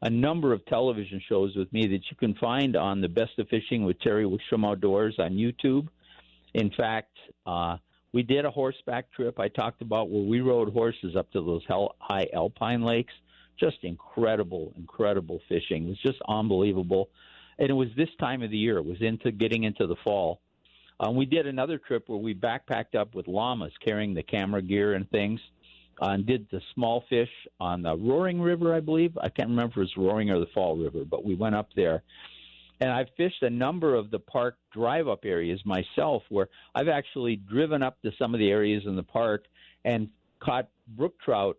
a 0.00 0.08
number 0.08 0.54
of 0.54 0.64
television 0.64 1.20
shows 1.28 1.54
with 1.54 1.70
me 1.70 1.86
that 1.88 2.10
you 2.10 2.16
can 2.18 2.34
find 2.34 2.76
on 2.76 3.02
the 3.02 3.10
Best 3.10 3.38
of 3.38 3.48
Fishing 3.48 3.84
with 3.84 4.00
Terry 4.00 4.24
Wickstrom 4.24 4.66
Outdoors 4.66 5.16
on 5.18 5.32
YouTube. 5.32 5.88
In 6.54 6.70
fact, 6.70 7.14
uh, 7.44 7.76
we 8.14 8.22
did 8.22 8.46
a 8.46 8.50
horseback 8.50 9.12
trip 9.12 9.38
I 9.38 9.48
talked 9.48 9.82
about 9.82 10.08
where 10.08 10.24
we 10.24 10.40
rode 10.40 10.72
horses 10.72 11.14
up 11.14 11.30
to 11.32 11.44
those 11.44 11.62
high 12.00 12.26
alpine 12.32 12.82
lakes. 12.82 13.12
Just 13.58 13.76
incredible, 13.82 14.72
incredible 14.78 15.42
fishing. 15.46 15.84
It 15.84 15.88
was 15.90 15.98
just 15.98 16.18
unbelievable. 16.26 17.10
And 17.58 17.68
it 17.68 17.74
was 17.74 17.88
this 17.98 18.08
time 18.18 18.42
of 18.42 18.50
the 18.50 18.56
year. 18.56 18.78
It 18.78 18.86
was 18.86 19.02
into 19.02 19.30
getting 19.30 19.64
into 19.64 19.86
the 19.86 19.96
fall. 20.02 20.40
Um, 21.00 21.16
we 21.16 21.24
did 21.24 21.46
another 21.46 21.78
trip 21.78 22.08
where 22.08 22.18
we 22.18 22.34
backpacked 22.34 22.94
up 22.94 23.14
with 23.14 23.26
llamas 23.26 23.72
carrying 23.82 24.12
the 24.12 24.22
camera 24.22 24.60
gear 24.60 24.94
and 24.94 25.10
things 25.10 25.40
uh, 26.02 26.10
and 26.10 26.26
did 26.26 26.46
the 26.52 26.60
small 26.74 27.04
fish 27.08 27.30
on 27.58 27.82
the 27.82 27.96
Roaring 27.96 28.40
River, 28.40 28.74
I 28.74 28.80
believe. 28.80 29.16
I 29.18 29.30
can't 29.30 29.48
remember 29.48 29.72
if 29.72 29.76
it 29.76 29.80
was 29.80 29.96
Roaring 29.96 30.30
or 30.30 30.38
the 30.38 30.46
Fall 30.54 30.76
River, 30.76 31.04
but 31.10 31.24
we 31.24 31.34
went 31.34 31.54
up 31.54 31.70
there. 31.74 32.02
And 32.80 32.90
I've 32.90 33.08
fished 33.16 33.42
a 33.42 33.50
number 33.50 33.94
of 33.94 34.10
the 34.10 34.18
park 34.18 34.56
drive 34.72 35.08
up 35.08 35.24
areas 35.24 35.60
myself 35.64 36.22
where 36.28 36.48
I've 36.74 36.88
actually 36.88 37.36
driven 37.36 37.82
up 37.82 38.00
to 38.02 38.12
some 38.18 38.34
of 38.34 38.38
the 38.38 38.50
areas 38.50 38.82
in 38.86 38.94
the 38.94 39.02
park 39.02 39.46
and 39.86 40.08
caught 40.38 40.68
brook 40.96 41.14
trout 41.24 41.56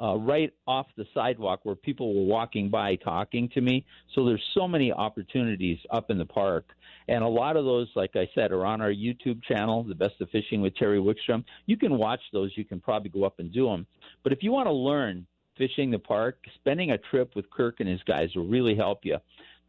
uh, 0.00 0.16
right 0.16 0.52
off 0.66 0.86
the 0.96 1.04
sidewalk 1.12 1.60
where 1.64 1.74
people 1.74 2.14
were 2.14 2.26
walking 2.26 2.70
by 2.70 2.96
talking 2.96 3.48
to 3.50 3.60
me. 3.60 3.84
So 4.14 4.24
there's 4.24 4.44
so 4.54 4.66
many 4.66 4.92
opportunities 4.92 5.78
up 5.90 6.10
in 6.10 6.18
the 6.18 6.24
park. 6.24 6.64
And 7.08 7.24
a 7.24 7.28
lot 7.28 7.56
of 7.56 7.64
those, 7.64 7.88
like 7.96 8.14
I 8.14 8.28
said, 8.34 8.52
are 8.52 8.64
on 8.64 8.80
our 8.80 8.92
YouTube 8.92 9.42
channel, 9.44 9.82
The 9.82 9.94
Best 9.94 10.20
of 10.20 10.30
Fishing 10.30 10.60
with 10.60 10.76
Terry 10.76 10.98
Wickstrom. 10.98 11.44
You 11.66 11.76
can 11.76 11.98
watch 11.98 12.20
those. 12.32 12.52
You 12.56 12.64
can 12.64 12.80
probably 12.80 13.10
go 13.10 13.24
up 13.24 13.40
and 13.40 13.52
do 13.52 13.66
them. 13.66 13.86
But 14.22 14.32
if 14.32 14.42
you 14.42 14.52
want 14.52 14.66
to 14.66 14.72
learn 14.72 15.26
fishing 15.58 15.90
the 15.90 15.98
park, 15.98 16.38
spending 16.54 16.92
a 16.92 16.98
trip 16.98 17.36
with 17.36 17.50
Kirk 17.50 17.80
and 17.80 17.88
his 17.88 18.02
guys 18.04 18.30
will 18.34 18.46
really 18.46 18.74
help 18.74 19.00
you. 19.02 19.18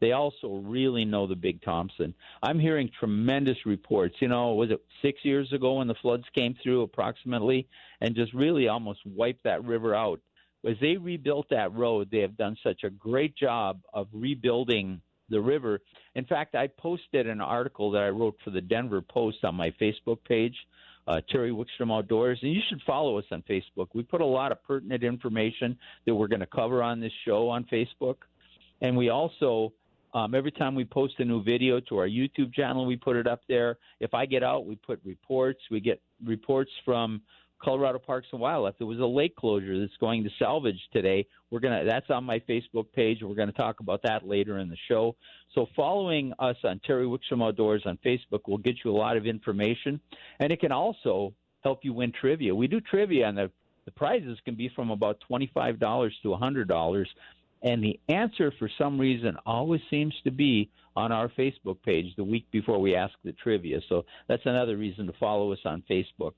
They 0.01 0.13
also 0.13 0.63
really 0.65 1.05
know 1.05 1.27
the 1.27 1.35
Big 1.35 1.61
Thompson. 1.61 2.15
I'm 2.41 2.59
hearing 2.59 2.89
tremendous 2.99 3.57
reports. 3.67 4.15
You 4.19 4.29
know, 4.29 4.55
was 4.55 4.71
it 4.71 4.83
six 5.03 5.19
years 5.23 5.53
ago 5.53 5.75
when 5.75 5.87
the 5.87 5.95
floods 6.01 6.25
came 6.35 6.55
through, 6.61 6.81
approximately, 6.81 7.67
and 8.01 8.15
just 8.15 8.33
really 8.33 8.67
almost 8.67 8.99
wiped 9.05 9.43
that 9.43 9.63
river 9.63 9.95
out? 9.95 10.19
As 10.67 10.75
they 10.81 10.97
rebuilt 10.97 11.47
that 11.51 11.73
road, 11.73 12.09
they 12.11 12.19
have 12.19 12.35
done 12.35 12.57
such 12.63 12.83
a 12.83 12.89
great 12.89 13.35
job 13.35 13.79
of 13.93 14.07
rebuilding 14.11 15.01
the 15.29 15.39
river. 15.39 15.79
In 16.15 16.25
fact, 16.25 16.55
I 16.55 16.67
posted 16.67 17.27
an 17.27 17.39
article 17.39 17.91
that 17.91 18.01
I 18.01 18.09
wrote 18.09 18.37
for 18.43 18.49
the 18.49 18.61
Denver 18.61 19.01
Post 19.01 19.43
on 19.43 19.55
my 19.55 19.71
Facebook 19.81 20.17
page, 20.27 20.55
uh, 21.07 21.21
Terry 21.29 21.51
Wickstrom 21.51 21.95
Outdoors, 21.95 22.39
and 22.41 22.53
you 22.53 22.61
should 22.69 22.81
follow 22.87 23.19
us 23.19 23.25
on 23.31 23.43
Facebook. 23.49 23.89
We 23.93 24.01
put 24.01 24.21
a 24.21 24.25
lot 24.25 24.51
of 24.51 24.63
pertinent 24.63 25.03
information 25.03 25.77
that 26.05 26.15
we're 26.15 26.27
going 26.27 26.41
to 26.41 26.47
cover 26.47 26.81
on 26.81 26.99
this 26.99 27.13
show 27.23 27.49
on 27.49 27.65
Facebook, 27.65 28.17
and 28.81 28.97
we 28.97 29.09
also. 29.09 29.73
Um, 30.13 30.35
every 30.35 30.51
time 30.51 30.75
we 30.75 30.85
post 30.85 31.15
a 31.19 31.25
new 31.25 31.41
video 31.41 31.79
to 31.81 31.97
our 31.97 32.07
YouTube 32.07 32.53
channel, 32.53 32.85
we 32.85 32.97
put 32.97 33.15
it 33.15 33.27
up 33.27 33.41
there. 33.47 33.77
If 33.99 34.13
I 34.13 34.25
get 34.25 34.43
out, 34.43 34.65
we 34.65 34.75
put 34.75 34.99
reports. 35.05 35.61
We 35.69 35.79
get 35.79 36.01
reports 36.23 36.71
from 36.83 37.21
Colorado 37.61 37.99
Parks 37.99 38.27
and 38.31 38.41
Wildlife. 38.41 38.75
There 38.77 38.87
was 38.87 38.99
a 38.99 39.05
lake 39.05 39.35
closure 39.35 39.79
that's 39.79 39.95
going 39.99 40.23
to 40.23 40.29
salvage 40.39 40.79
today. 40.91 41.25
We're 41.49 41.59
gonna 41.59 41.85
that's 41.85 42.09
on 42.09 42.23
my 42.23 42.39
Facebook 42.39 42.91
page. 42.93 43.19
We're 43.21 43.35
gonna 43.35 43.51
talk 43.51 43.79
about 43.79 44.01
that 44.03 44.27
later 44.27 44.57
in 44.57 44.69
the 44.69 44.77
show. 44.87 45.15
So 45.53 45.67
following 45.75 46.33
us 46.39 46.57
on 46.63 46.79
Terry 46.85 47.05
Wickstrom 47.05 47.45
Outdoors 47.45 47.83
on 47.85 47.97
Facebook 48.05 48.47
will 48.47 48.57
get 48.57 48.77
you 48.83 48.91
a 48.91 48.97
lot 48.97 49.15
of 49.15 49.25
information, 49.25 49.99
and 50.39 50.51
it 50.51 50.59
can 50.59 50.71
also 50.71 51.33
help 51.63 51.85
you 51.85 51.93
win 51.93 52.11
trivia. 52.11 52.53
We 52.53 52.67
do 52.67 52.81
trivia, 52.81 53.27
and 53.27 53.37
the 53.37 53.51
the 53.85 53.91
prizes 53.91 54.37
can 54.45 54.55
be 54.55 54.69
from 54.75 54.91
about 54.91 55.19
twenty 55.21 55.49
five 55.53 55.79
dollars 55.79 56.15
to 56.23 56.33
a 56.33 56.37
hundred 56.37 56.67
dollars. 56.67 57.09
And 57.63 57.83
the 57.83 57.99
answer, 58.09 58.51
for 58.57 58.69
some 58.77 58.99
reason, 58.99 59.37
always 59.45 59.81
seems 59.89 60.13
to 60.23 60.31
be 60.31 60.69
on 60.95 61.11
our 61.11 61.29
Facebook 61.29 61.77
page 61.83 62.13
the 62.17 62.23
week 62.23 62.45
before 62.51 62.79
we 62.79 62.95
ask 62.95 63.13
the 63.23 63.31
trivia. 63.33 63.79
So 63.87 64.03
that's 64.27 64.41
another 64.45 64.77
reason 64.77 65.07
to 65.07 65.13
follow 65.19 65.51
us 65.53 65.59
on 65.65 65.83
Facebook. 65.89 66.33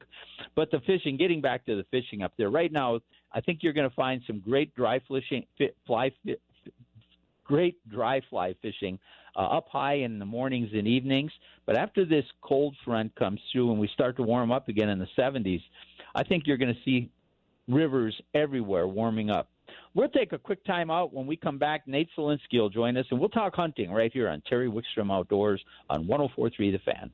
But 0.56 0.70
the 0.70 0.80
fishing, 0.82 1.18
getting 1.18 1.42
back 1.42 1.66
to 1.66 1.76
the 1.76 1.86
fishing 1.92 2.22
up 2.22 2.34
there, 2.38 2.50
right 2.50 2.72
now, 2.72 3.00
I 3.32 3.42
think 3.42 3.60
you're 3.62 3.74
going 3.74 3.90
to 3.90 3.96
find 3.96 4.22
some 4.28 4.40
great 4.40 4.76
dry 4.76 5.00
fishing, 5.08 5.46
fly, 5.88 6.12
great 7.44 7.78
dry 7.90 8.22
fly 8.30 8.56
fishing 8.62 9.00
uh, 9.36 9.42
up 9.42 9.68
high 9.70 9.96
in 9.96 10.20
the 10.20 10.26
mornings 10.26 10.70
and 10.74 10.88
evenings. 10.88 11.32
But 11.66 11.78
after 11.78 12.06
this 12.06 12.26
cold 12.42 12.76
front 12.86 13.16
comes 13.16 13.40
through 13.52 13.72
and 13.72 13.80
we 13.80 13.88
start 13.88 14.18
to 14.18 14.24
warm 14.24 14.52
up 14.52 14.68
again 14.68 14.90
in 14.90 15.00
the 15.00 15.08
70s, 15.18 15.62
I 16.16 16.24
think 16.24 16.44
you're 16.46 16.58
going 16.58 16.74
to 16.74 16.82
see 16.84 17.10
rivers 17.68 18.20
everywhere 18.34 18.88
warming 18.88 19.30
up. 19.30 19.50
We'll 19.96 20.10
take 20.10 20.34
a 20.34 20.40
quick 20.40 20.64
time 20.66 20.90
out. 20.90 21.14
When 21.14 21.28
we 21.28 21.36
come 21.36 21.60
back, 21.60 21.88
Nate 21.88 22.10
Zelinsky 22.18 22.60
will 22.60 22.70
join 22.70 22.98
us, 22.98 23.06
and 23.12 23.20
we'll 23.20 23.30
talk 23.30 23.56
hunting 23.56 23.92
right 23.92 24.12
here 24.12 24.28
on 24.28 24.42
Terry 24.50 24.68
Wickstrom 24.68 25.12
Outdoors 25.12 25.64
on 25.90 26.06
104.3 26.06 26.72
The 26.72 26.80
Fan. 26.80 27.12